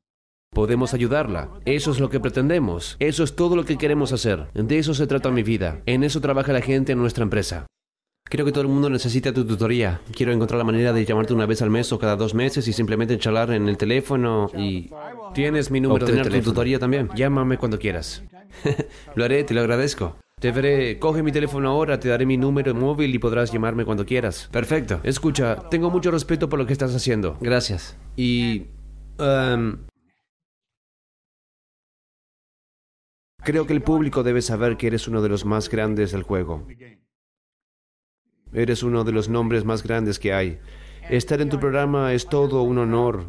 Podemos 0.50 0.94
ayudarla. 0.94 1.50
Eso 1.66 1.90
es 1.90 2.00
lo 2.00 2.08
que 2.08 2.18
pretendemos. 2.18 2.96
Eso 3.00 3.22
es 3.22 3.36
todo 3.36 3.54
lo 3.54 3.64
que 3.64 3.76
queremos 3.76 4.12
hacer. 4.12 4.50
De 4.54 4.78
eso 4.78 4.94
se 4.94 5.06
trata 5.06 5.30
mi 5.30 5.42
vida. 5.42 5.82
En 5.84 6.04
eso 6.04 6.22
trabaja 6.22 6.54
la 6.54 6.62
gente 6.62 6.92
en 6.92 6.98
nuestra 6.98 7.22
empresa. 7.22 7.66
Creo 8.24 8.46
que 8.46 8.52
todo 8.52 8.62
el 8.62 8.68
mundo 8.68 8.88
necesita 8.88 9.32
tu 9.32 9.46
tutoría. 9.46 10.00
Quiero 10.12 10.32
encontrar 10.32 10.58
la 10.58 10.64
manera 10.64 10.92
de 10.92 11.04
llamarte 11.04 11.34
una 11.34 11.46
vez 11.46 11.60
al 11.60 11.70
mes 11.70 11.92
o 11.92 11.98
cada 11.98 12.16
dos 12.16 12.34
meses 12.34 12.66
y 12.66 12.72
simplemente 12.72 13.18
charlar 13.18 13.52
en 13.52 13.68
el 13.68 13.76
teléfono 13.76 14.50
y... 14.56 14.90
Tienes 15.34 15.70
mi 15.70 15.80
número 15.80 16.06
Obtener 16.06 16.30
de 16.30 16.40
tu 16.40 16.50
tutoría 16.50 16.78
también. 16.78 17.10
Llámame 17.14 17.58
cuando 17.58 17.78
quieras. 17.78 18.24
lo 19.14 19.24
haré, 19.24 19.44
te 19.44 19.52
lo 19.52 19.60
agradezco. 19.60 20.16
Te 20.40 20.52
veré, 20.52 20.98
coge 21.00 21.22
mi 21.22 21.32
teléfono 21.32 21.68
ahora, 21.68 21.98
te 21.98 22.08
daré 22.08 22.24
mi 22.24 22.36
número 22.36 22.72
móvil 22.74 23.12
y 23.12 23.18
podrás 23.18 23.52
llamarme 23.52 23.84
cuando 23.84 24.06
quieras. 24.06 24.48
Perfecto. 24.52 25.00
Escucha, 25.02 25.68
tengo 25.68 25.90
mucho 25.90 26.12
respeto 26.12 26.48
por 26.48 26.60
lo 26.60 26.66
que 26.66 26.72
estás 26.72 26.94
haciendo. 26.94 27.36
Gracias. 27.40 27.96
Y... 28.16 28.66
em, 29.18 29.78
creo 33.42 33.66
que 33.66 33.72
el 33.72 33.82
público 33.82 34.22
debe 34.22 34.40
saber 34.40 34.76
que 34.76 34.86
eres 34.86 35.08
uno 35.08 35.22
de 35.22 35.28
los 35.28 35.44
más 35.44 35.68
grandes 35.68 36.12
del 36.12 36.22
juego. 36.22 36.64
Eres 38.52 38.82
uno 38.84 39.02
de 39.02 39.12
los 39.12 39.28
nombres 39.28 39.64
más 39.64 39.82
grandes 39.82 40.20
que 40.20 40.32
hay. 40.32 40.60
Estar 41.10 41.40
en 41.40 41.48
tu 41.48 41.58
programa 41.58 42.12
es 42.12 42.28
todo 42.28 42.62
un 42.62 42.78
honor. 42.78 43.26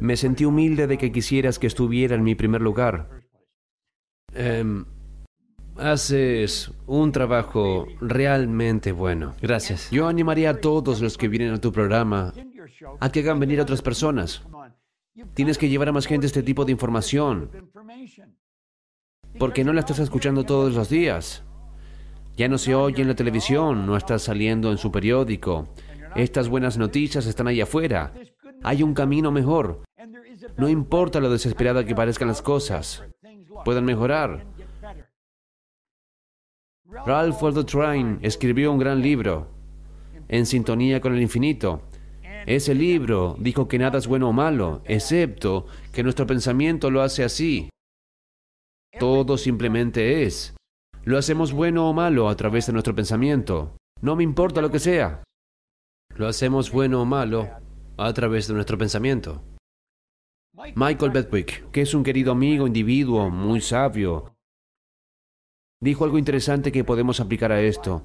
Me 0.00 0.16
sentí 0.16 0.44
humilde 0.44 0.88
de 0.88 0.98
que 0.98 1.12
quisieras 1.12 1.58
que 1.58 1.68
estuviera 1.68 2.16
en 2.16 2.24
mi 2.24 2.34
primer 2.34 2.60
lugar. 2.60 3.20
Em, 4.34 4.84
haces 5.78 6.70
un 6.86 7.12
trabajo 7.12 7.86
realmente 8.00 8.92
bueno. 8.92 9.34
Gracias. 9.40 9.90
Yo 9.90 10.08
animaría 10.08 10.50
a 10.50 10.60
todos 10.60 11.00
los 11.00 11.16
que 11.18 11.28
vienen 11.28 11.52
a 11.52 11.60
tu 11.60 11.72
programa 11.72 12.32
a 13.00 13.10
que 13.10 13.20
hagan 13.20 13.40
venir 13.40 13.60
a 13.60 13.62
otras 13.62 13.82
personas. 13.82 14.42
Tienes 15.34 15.58
que 15.58 15.68
llevar 15.68 15.88
a 15.88 15.92
más 15.92 16.06
gente 16.06 16.26
este 16.26 16.42
tipo 16.42 16.64
de 16.64 16.72
información, 16.72 17.50
porque 19.38 19.64
no 19.64 19.72
la 19.72 19.80
estás 19.80 19.98
escuchando 19.98 20.44
todos 20.44 20.74
los 20.74 20.88
días. 20.88 21.42
Ya 22.36 22.48
no 22.48 22.58
se 22.58 22.74
oye 22.74 23.00
en 23.00 23.08
la 23.08 23.14
televisión, 23.14 23.86
no 23.86 23.96
está 23.96 24.18
saliendo 24.18 24.70
en 24.70 24.76
su 24.76 24.92
periódico. 24.92 25.72
Estas 26.14 26.48
buenas 26.48 26.76
noticias 26.76 27.26
están 27.26 27.48
ahí 27.48 27.60
afuera. 27.60 28.12
Hay 28.62 28.82
un 28.82 28.92
camino 28.92 29.30
mejor. 29.30 29.82
No 30.58 30.68
importa 30.68 31.20
lo 31.20 31.30
desesperada 31.30 31.84
que 31.84 31.94
parezcan 31.94 32.28
las 32.28 32.42
cosas. 32.42 33.02
Pueden 33.64 33.84
mejorar. 33.84 34.46
Ralph 36.88 37.42
Waldo 37.42 37.66
Trine 37.66 38.18
escribió 38.22 38.70
un 38.70 38.78
gran 38.78 39.02
libro, 39.02 39.48
En 40.28 40.46
sintonía 40.46 41.00
con 41.00 41.14
el 41.14 41.22
infinito. 41.22 41.82
Ese 42.46 42.74
libro 42.74 43.36
dijo 43.40 43.66
que 43.66 43.78
nada 43.78 43.98
es 43.98 44.06
bueno 44.06 44.28
o 44.28 44.32
malo, 44.32 44.82
excepto 44.84 45.66
que 45.92 46.04
nuestro 46.04 46.26
pensamiento 46.26 46.90
lo 46.90 47.02
hace 47.02 47.24
así. 47.24 47.70
Todo 49.00 49.36
simplemente 49.36 50.22
es. 50.22 50.54
Lo 51.04 51.18
hacemos 51.18 51.52
bueno 51.52 51.90
o 51.90 51.92
malo 51.92 52.28
a 52.28 52.36
través 52.36 52.66
de 52.66 52.72
nuestro 52.72 52.94
pensamiento. 52.94 53.76
No 54.00 54.14
me 54.14 54.22
importa 54.22 54.60
lo 54.60 54.70
que 54.70 54.78
sea. 54.78 55.24
Lo 56.14 56.28
hacemos 56.28 56.70
bueno 56.70 57.02
o 57.02 57.04
malo 57.04 57.48
a 57.96 58.12
través 58.12 58.46
de 58.46 58.54
nuestro 58.54 58.78
pensamiento. 58.78 59.42
Michael 60.74 61.10
Bedwick, 61.10 61.70
que 61.70 61.82
es 61.82 61.94
un 61.94 62.04
querido 62.04 62.32
amigo, 62.32 62.66
individuo, 62.66 63.28
muy 63.28 63.60
sabio, 63.60 64.35
dijo 65.80 66.04
algo 66.04 66.18
interesante 66.18 66.72
que 66.72 66.84
podemos 66.84 67.20
aplicar 67.20 67.52
a 67.52 67.60
esto. 67.60 68.04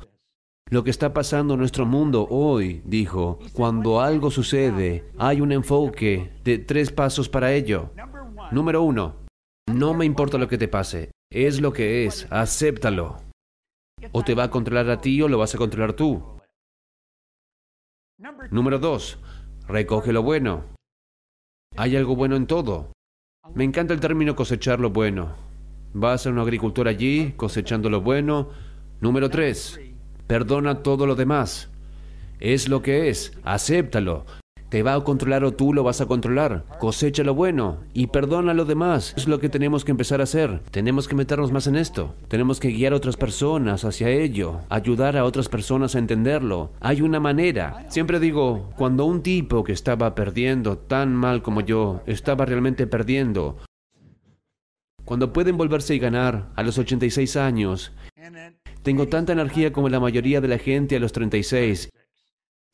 Lo 0.70 0.84
que 0.84 0.90
está 0.90 1.14
pasando 1.14 1.54
en 1.56 1.60
nuestro 1.60 1.86
mundo 1.86 2.28
hoy, 2.30 2.82
dijo, 2.86 3.40
cuando 3.54 4.00
algo 4.00 4.32
sucede, 4.32 5.04
hay 5.18 5.42
un 5.42 5.52
enfoque 5.52 6.32
de 6.44 6.60
tres 6.60 6.92
pasos 6.92 7.28
para 7.28 7.54
ello. 7.54 7.92
Número 8.52 8.82
uno, 8.82 9.16
no 9.68 9.94
me 9.94 10.06
importa 10.06 10.38
lo 10.38 10.48
que 10.48 10.58
te 10.58 10.68
pase. 10.68 11.12
Es 11.30 11.60
lo 11.60 11.74
que 11.74 12.06
es, 12.06 12.28
acéptalo. 12.30 13.18
O 14.12 14.24
te 14.24 14.34
va 14.34 14.46
a 14.46 14.50
controlar 14.50 14.90
a 14.90 15.02
ti 15.02 15.22
o 15.22 15.28
lo 15.28 15.38
vas 15.38 15.54
a 15.56 15.58
controlar 15.58 15.94
tú. 15.94 16.24
Número 18.50 18.80
dos, 18.80 19.20
recoge 19.68 20.14
lo 20.14 20.24
bueno. 20.24 20.64
Hay 21.78 21.96
algo 21.96 22.16
bueno 22.16 22.36
en 22.36 22.48
todo. 22.48 22.92
Me 23.54 23.64
encanta 23.64 23.94
el 23.94 24.00
término 24.00 24.36
cosechar 24.36 24.80
lo 24.80 24.90
bueno. 24.90 25.36
Vas 25.94 26.26
a 26.26 26.30
un 26.30 26.40
agricultor 26.40 26.88
allí 26.88 27.34
cosechando 27.36 27.90
lo 27.90 28.02
bueno. 28.02 28.50
Número 29.02 29.30
tres, 29.30 29.80
perdona 30.28 30.84
todo 30.84 31.06
lo 31.06 31.16
demás. 31.16 31.70
Es 32.40 32.70
lo 32.70 32.82
que 32.82 33.10
es, 33.10 33.34
acéptalo. 33.44 34.26
¿Te 34.70 34.84
va 34.84 34.94
a 34.94 35.04
controlar 35.04 35.44
o 35.44 35.52
tú 35.52 35.74
lo 35.74 35.84
vas 35.84 36.00
a 36.00 36.06
controlar? 36.06 36.64
Cosecha 36.80 37.24
lo 37.24 37.36
bueno 37.36 37.80
y 37.94 38.08
perdona 38.08 38.54
lo 38.54 38.64
demás. 38.64 39.14
Es 39.18 39.28
lo 39.28 39.38
que 39.42 39.50
tenemos 39.50 39.84
que 39.84 39.92
empezar 39.92 40.22
a 40.22 40.24
hacer. 40.24 40.62
Tenemos 40.72 41.10
que 41.10 41.16
meternos 41.16 41.52
más 41.52 41.68
en 41.68 41.76
esto. 41.76 42.16
Tenemos 42.30 42.62
que 42.62 42.70
guiar 42.70 42.94
a 42.94 42.96
otras 42.96 43.18
personas 43.18 43.84
hacia 43.84 44.08
ello. 44.08 44.62
Ayudar 44.70 45.18
a 45.18 45.26
otras 45.26 45.50
personas 45.50 45.94
a 45.94 46.00
entenderlo. 46.00 46.72
Hay 46.80 47.02
una 47.02 47.20
manera. 47.20 47.86
Siempre 47.90 48.22
digo, 48.22 48.70
cuando 48.78 49.04
un 49.04 49.24
tipo 49.24 49.66
que 49.66 49.74
estaba 49.74 50.16
perdiendo 50.16 50.78
tan 50.78 51.14
mal 51.14 51.42
como 51.42 51.60
yo, 51.60 52.02
estaba 52.06 52.46
realmente 52.46 52.88
perdiendo, 52.88 53.58
cuando 55.12 55.34
pueden 55.34 55.58
volverse 55.58 55.94
y 55.94 56.00
ganar 56.00 56.54
a 56.56 56.64
los 56.64 56.78
86 56.78 57.36
años, 57.36 57.92
tengo 58.82 59.10
tanta 59.10 59.34
energía 59.34 59.74
como 59.74 59.90
la 59.90 60.00
mayoría 60.00 60.40
de 60.40 60.48
la 60.48 60.58
gente 60.58 60.96
a 60.96 61.02
los 61.02 61.12
36 61.12 61.90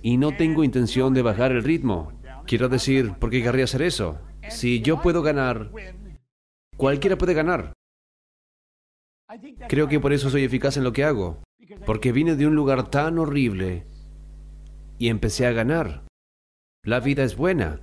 y 0.04 0.18
no 0.18 0.38
tengo 0.38 0.64
intención 0.64 1.16
de 1.16 1.24
bajar 1.24 1.52
el 1.52 1.64
ritmo. 1.64 2.14
Quiero 2.46 2.70
decir, 2.70 3.16
¿por 3.16 3.32
qué 3.32 3.42
querría 3.42 3.64
hacer 3.64 3.82
eso? 3.82 4.20
Si 4.50 4.82
yo 4.82 5.02
puedo 5.02 5.24
ganar, 5.24 5.72
cualquiera 6.78 7.18
puede 7.18 7.34
ganar. 7.34 7.74
Creo 9.68 9.88
que 9.88 10.00
por 10.00 10.14
eso 10.14 10.30
soy 10.30 10.44
eficaz 10.44 10.78
en 10.78 10.84
lo 10.84 10.94
que 10.94 11.06
hago, 11.06 11.42
porque 11.88 12.12
vine 12.12 12.36
de 12.36 12.46
un 12.46 12.54
lugar 12.54 12.92
tan 12.92 13.18
horrible 13.18 13.88
y 15.00 15.10
empecé 15.10 15.48
a 15.48 15.54
ganar. 15.54 16.04
La 16.84 17.00
vida 17.00 17.24
es 17.24 17.36
buena. 17.36 17.82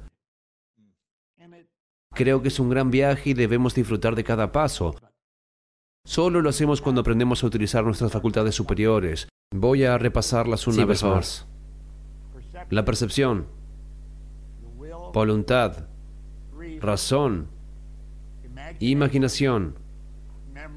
Creo 2.15 2.43
que 2.43 2.49
es 2.49 2.61
un 2.61 2.71
gran 2.71 2.91
viaje 2.91 3.31
y 3.31 3.35
debemos 3.35 3.75
disfrutar 3.75 4.15
de 4.15 4.25
cada 4.25 4.53
paso. 4.53 4.95
Solo 6.07 6.43
lo 6.43 6.51
hacemos 6.51 6.81
cuando 6.81 7.01
aprendemos 7.01 7.43
a 7.43 7.47
utilizar 7.47 7.85
nuestras 7.85 8.13
facultades 8.13 8.55
superiores. 8.55 9.29
Voy 9.53 9.85
a 9.85 9.99
repasarlas 9.99 10.67
una 10.67 10.77
Sí, 10.77 10.85
vez 10.85 11.03
más. 11.03 11.47
La 12.71 12.85
percepción, 12.85 13.47
voluntad, 15.13 15.89
razón, 16.81 17.49
imaginación, 18.81 19.79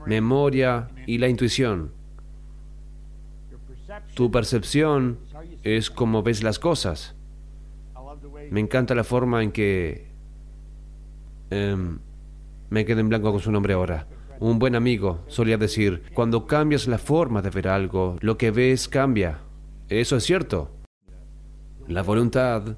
memoria 0.06 0.90
y 1.06 1.18
la 1.18 1.28
intuición. 1.28 1.92
Tu 4.16 4.32
percepción 4.32 5.20
es 5.64 5.90
como 5.90 6.24
ves 6.24 6.42
las 6.44 6.60
cosas. 6.60 7.16
Me 8.50 8.60
encanta 8.60 8.96
la 8.96 9.04
forma 9.04 9.44
en 9.44 9.52
que... 9.52 10.07
em, 11.50 12.00
me 12.70 12.86
quedo 12.86 13.00
en 13.00 13.10
blanco 13.10 13.32
con 13.32 13.42
su 13.42 13.52
nombre 13.52 13.74
ahora. 13.74 14.08
Un 14.40 14.60
buen 14.60 14.76
amigo 14.76 15.24
solía 15.28 15.58
decir, 15.58 16.04
cuando 16.14 16.46
cambias 16.46 16.88
la 16.88 17.00
forma 17.00 17.42
de 17.42 17.50
ver 17.50 17.68
algo, 17.68 18.18
lo 18.22 18.38
que 18.38 18.52
ves 18.52 18.88
cambia. 18.88 19.40
Eso 19.90 20.16
es 20.18 20.24
cierto. 20.24 20.72
La 21.88 22.04
voluntad 22.04 22.78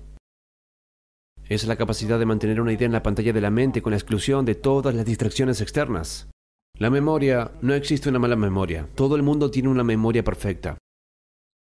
es 1.49 1.65
la 1.65 1.75
capacidad 1.75 2.19
de 2.19 2.25
mantener 2.25 2.61
una 2.61 2.71
idea 2.71 2.85
en 2.85 2.91
la 2.91 3.03
pantalla 3.03 3.33
de 3.33 3.41
la 3.41 3.49
mente 3.49 3.81
con 3.81 3.91
la 3.91 3.97
exclusión 3.97 4.45
de 4.45 4.55
todas 4.55 4.93
las 4.93 5.05
distracciones 5.05 5.61
externas. 5.61 6.29
La 6.77 6.89
memoria, 6.89 7.51
no 7.61 7.73
existe 7.73 8.07
una 8.07 8.19
mala 8.19 8.35
memoria. 8.35 8.87
Todo 8.95 9.15
el 9.15 9.23
mundo 9.23 9.51
tiene 9.51 9.67
una 9.67 9.83
memoria 9.83 10.23
perfecta. 10.23 10.77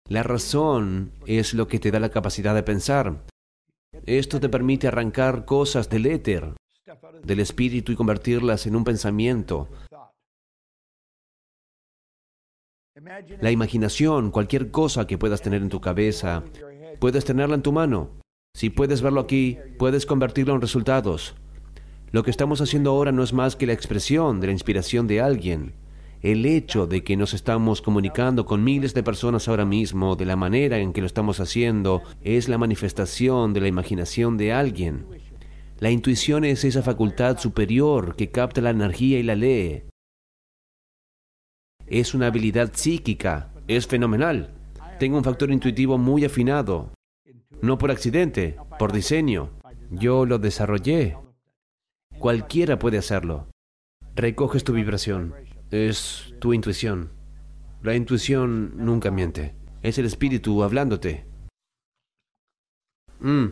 La 0.09 0.23
razón 0.23 1.13
es 1.27 1.55
lo 1.55 1.67
que 1.67 1.79
te 1.79 1.91
da 1.91 1.99
la 1.99 2.11
capacidad 2.11 2.55
de 2.55 2.63
pensar. 2.63 3.25
Esto 4.07 4.39
te 4.39 4.49
permite 4.49 4.87
arrancar 4.87 5.45
cosas 5.45 5.89
del 5.89 6.07
éter, 6.07 6.55
del 7.23 7.41
espíritu 7.41 7.93
y 7.93 7.97
convertirlas 7.97 8.67
en 8.67 8.77
un 8.77 8.85
pensamiento. 8.85 9.69
La 13.41 13.51
imaginación, 13.51 14.31
cualquier 14.31 14.71
cosa 14.71 15.07
que 15.07 15.19
puedas 15.19 15.43
tener 15.43 15.63
en 15.63 15.69
tu 15.69 15.81
cabeza, 15.81 16.43
puedes 16.99 17.25
tenerla 17.25 17.55
en 17.55 17.63
tu 17.63 17.73
mano. 17.73 18.11
Si 18.55 18.69
puedes 18.69 19.01
verlo 19.01 19.21
aquí, 19.21 19.59
puedes 19.79 20.07
convertirlo 20.07 20.55
en 20.55 20.61
resultados. 20.61 21.35
Lo 22.13 22.25
que 22.25 22.31
estamos 22.31 22.61
haciendo 22.61 22.91
ahora 22.91 23.13
no 23.13 23.23
es 23.23 23.33
más 23.33 23.55
que 23.55 23.67
la 23.67 23.73
expresión 23.73 24.41
de 24.41 24.49
la 24.49 24.53
inspiración 24.53 25.07
de 25.07 25.21
alguien. 25.21 25.75
El 26.21 26.45
hecho 26.45 26.87
de 26.87 27.03
que 27.03 27.17
nos 27.17 27.33
estamos 27.33 27.81
comunicando 27.81 28.45
con 28.45 28.63
miles 28.65 28.93
de 28.93 29.03
personas 29.03 29.49
ahora 29.49 29.65
mismo 29.65 30.17
de 30.17 30.27
la 30.27 30.37
manera 30.37 30.79
en 30.79 30.93
que 30.93 31.01
lo 31.01 31.07
estamos 31.07 31.41
haciendo 31.41 32.03
es 32.21 32.49
la 32.49 32.59
manifestación 32.59 33.55
de 33.55 33.61
la 33.61 33.69
imaginación 33.69 34.37
de 34.37 34.53
alguien. 34.53 35.07
La 35.81 35.91
intuición 35.91 36.45
es 36.45 36.65
esa 36.65 36.83
facultad 36.83 37.39
superior 37.39 38.15
que 38.15 38.31
capta 38.31 38.61
la 38.61 38.69
energía 38.69 39.19
y 39.19 39.23
la 39.23 39.35
lee. 39.35 39.85
Es 41.87 42.13
una 42.13 42.27
habilidad 42.27 42.73
psíquica, 42.75 43.51
es 43.67 43.87
fenomenal. 43.87 44.53
Tengo 44.99 45.17
un 45.17 45.25
factor 45.25 45.51
intuitivo 45.51 45.97
muy 45.97 46.27
afinado. 46.27 46.93
No 47.63 47.79
por 47.79 47.91
accidente, 47.91 48.59
por 48.79 48.93
diseño. 48.93 49.53
Yo 49.91 50.27
lo 50.27 50.39
desarrollé. 50.39 51.17
Cualquiera 52.19 52.79
puede 52.79 52.99
hacerlo. 52.99 53.49
Recoges 54.15 54.65
tu 54.65 54.75
vibración. 54.75 55.35
Es 55.71 56.35
tu 56.41 56.53
intuición. 56.53 57.11
La 57.83 57.95
intuición 57.95 58.73
nunca 58.77 59.11
miente. 59.11 59.55
Es 59.81 59.97
el 59.97 60.05
espíritu 60.05 60.63
hablándote. 60.63 61.25
Mm. 63.21 63.47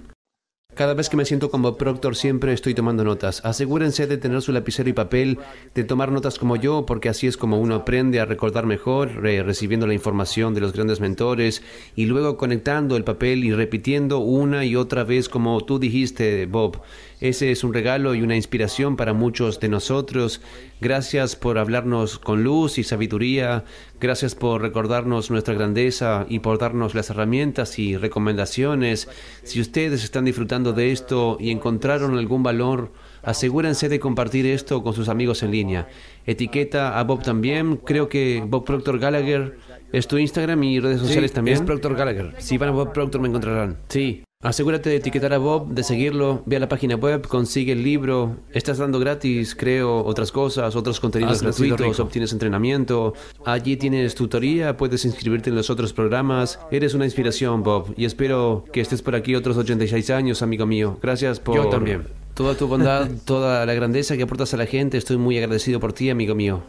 Cada 0.75 0.95
vez 0.95 1.09
que 1.09 1.17
me 1.17 1.25
siento 1.25 1.51
como 1.51 1.77
Proctor 1.77 2.15
siempre 2.15 2.53
estoy 2.53 2.73
tomando 2.75 3.03
notas. 3.03 3.45
Asegúrense 3.45 4.07
de 4.07 4.17
tener 4.17 4.43
su 4.43 4.53
lapicero 4.53 4.89
y 4.89 4.93
papel, 4.93 5.39
de 5.75 5.83
tomar 5.83 6.13
notas 6.13 6.39
como 6.39 6.55
yo, 6.55 6.87
porque 6.87 7.09
así 7.09 7.27
es 7.27 7.37
como 7.37 7.59
uno 7.59 7.75
aprende 7.75 8.21
a 8.21 8.27
recordar 8.27 8.65
mejor, 8.67 9.17
re- 9.17 9.43
recibiendo 9.43 9.87
la 9.89 9.95
información 9.95 10.55
de 10.55 10.61
los 10.61 10.73
grandes 10.75 11.01
mentores 11.01 11.63
y 11.97 12.05
luego 12.05 12.37
conectando 12.37 12.97
el 12.97 13.03
papel 13.03 13.45
y 13.45 13.53
repitiendo 13.53 14.19
una 14.19 14.65
y 14.65 14.77
otra 14.77 15.03
vez 15.05 15.29
como 15.29 15.61
tú 15.65 15.79
dijiste, 15.81 16.47
Bob. 16.47 16.81
Ese 17.21 17.51
es 17.51 17.65
un 17.65 17.75
regalo 17.75 18.15
y 18.15 18.23
una 18.23 18.37
inspiración 18.37 18.97
para 18.97 19.13
muchos 19.13 19.59
de 19.59 19.69
nosotros. 19.69 20.41
Gracias 20.81 21.35
por 21.35 21.59
hablarnos 21.59 22.21
con 22.21 22.45
luz 22.45 22.79
y 22.79 22.85
sabiduría. 22.85 23.65
Gracias 24.01 24.37
por 24.37 24.63
recordarnos 24.63 25.29
nuestra 25.31 25.55
grandeza 25.55 26.27
y 26.29 26.39
por 26.39 26.59
darnos 26.59 26.95
las 26.95 27.11
herramientas 27.11 27.79
y 27.81 27.97
recomendaciones. 27.97 29.09
Si 29.43 29.61
ustedes 29.61 30.05
están 30.05 30.27
disfrutando 30.27 30.73
de 30.73 30.93
esto 30.93 31.37
y 31.41 31.51
encontraron 31.51 32.17
algún 32.17 32.45
valor, 32.45 32.93
asegúrense 33.23 33.89
de 33.89 33.99
compartir 33.99 34.47
esto 34.47 34.85
con 34.85 34.95
sus 34.95 35.09
amigos 35.09 35.43
en 35.43 35.51
línea. 35.51 35.89
Etiqueta 36.25 37.01
a 37.01 37.03
Bob 37.03 37.25
también. 37.25 37.79
Creo 37.79 38.09
que 38.09 38.45
Bob 38.47 38.65
Proctor 38.65 39.01
Gallagher 39.01 39.59
es 39.93 40.07
tu 40.07 40.19
Instagram 40.19 40.63
y 40.63 40.79
redes 40.79 41.01
sociales 41.01 41.33
también. 41.33 41.57
Es 41.57 41.63
Proctor 41.63 41.97
Gallagher. 41.97 42.35
Si 42.39 42.59
van 42.59 42.69
a 42.69 42.73
Bob 42.73 42.93
Proctor 42.93 43.21
me 43.21 43.27
encontrarán. 43.27 43.79
Sí. 43.89 44.23
Asegúrate 44.41 44.91
de 44.91 44.95
etiquetar 44.95 45.33
a 45.33 45.39
Bob, 45.39 45.75
de 45.75 45.83
seguirlo, 45.83 46.45
ve 46.47 46.55
a 46.55 46.61
la 46.61 46.69
página 46.69 46.95
web, 46.95 47.27
consigue 47.27 47.73
el 47.73 47.83
libro. 47.83 48.37
Estás 48.53 48.79
dando 48.79 49.01
gratis, 49.01 49.57
creo, 49.57 50.05
otras 50.05 50.31
cosas, 50.31 50.77
otros 50.77 51.01
contenidos 51.01 51.39
Hazlo, 51.43 51.49
gratuitos, 51.49 51.99
obtienes 51.99 52.33
entrenamiento. 52.33 53.15
Allí 53.45 53.77
tienes 53.77 54.15
tutoría, 54.15 54.77
puedes 54.77 55.05
inscribirte 55.05 55.51
en 55.51 55.57
los 55.57 55.71
otros 55.71 55.93
programas. 55.93 56.61
Eres 56.71 56.95
una 56.95 57.05
inspiración, 57.05 57.65
Bob, 57.65 57.93
y 57.97 58.05
espero 58.05 58.65
que 58.73 58.81
estés 58.81 59.03
por 59.03 59.17
aquí 59.17 59.35
otros 59.35 59.57
86 59.57 60.09
años, 60.11 60.41
amigo 60.41 60.67
mío. 60.67 61.01
Gracias 61.03 61.41
por 61.41 61.57
Yo 61.57 61.69
también. 61.69 62.05
toda 62.35 62.55
tu 62.55 62.69
bondad, 62.69 63.11
toda 63.25 63.67
la 63.67 63.75
grandeza 63.75 64.17
que 64.17 64.23
aportas 64.23 64.55
a 64.55 64.57
la 64.57 64.67
gente. 64.67 64.99
Estoy 64.99 65.17
muy 65.17 65.37
agradecido 65.37 65.81
por 65.81 65.93
ti, 65.93 66.11
amigo 66.11 66.37
mío. 66.37 66.63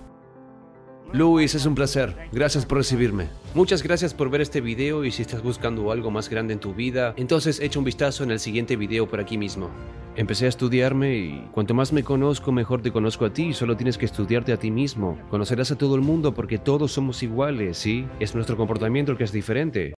Luis, 1.12 1.56
es 1.56 1.66
un 1.66 1.74
placer. 1.74 2.16
Gracias 2.32 2.68
por 2.68 2.78
recibirme. 2.78 3.30
Muchas 3.56 3.82
gracias 3.82 4.14
por 4.14 4.30
ver 4.30 4.42
este 4.42 4.62
video 4.62 5.04
y 5.04 5.12
si 5.12 5.24
estás 5.24 5.42
buscando 5.42 5.92
algo 5.92 6.12
más 6.12 6.30
grande 6.30 6.54
en 6.54 6.60
tu 6.60 6.76
vida, 6.76 7.16
entonces 7.18 7.60
echa 7.60 7.80
un 7.80 7.86
vistazo 7.86 8.24
en 8.24 8.30
el 8.30 8.40
siguiente 8.40 8.76
video 8.76 9.10
por 9.10 9.20
aquí 9.20 9.36
mismo. 9.36 9.72
Empecé 10.16 10.46
a 10.46 10.50
estudiarme 10.50 11.18
y 11.18 11.48
cuanto 11.52 11.74
más 11.74 11.94
me 11.94 12.04
conozco, 12.04 12.52
mejor 12.52 12.82
te 12.82 12.92
conozco 12.92 13.26
a 13.26 13.34
ti. 13.34 13.54
Solo 13.54 13.78
tienes 13.78 13.98
que 13.98 14.06
estudiarte 14.06 14.52
a 14.52 14.58
ti 14.58 14.70
mismo. 14.70 15.18
Conocerás 15.30 15.72
a 15.72 15.78
todo 15.78 15.96
el 15.96 16.02
mundo 16.02 16.34
porque 16.34 16.58
todos 16.58 16.92
somos 16.92 17.24
iguales, 17.24 17.78
¿sí? 17.78 18.06
Es 18.20 18.36
nuestro 18.36 18.58
comportamiento 18.58 19.12
el 19.12 19.18
que 19.18 19.24
es 19.24 19.32
diferente. 19.32 19.88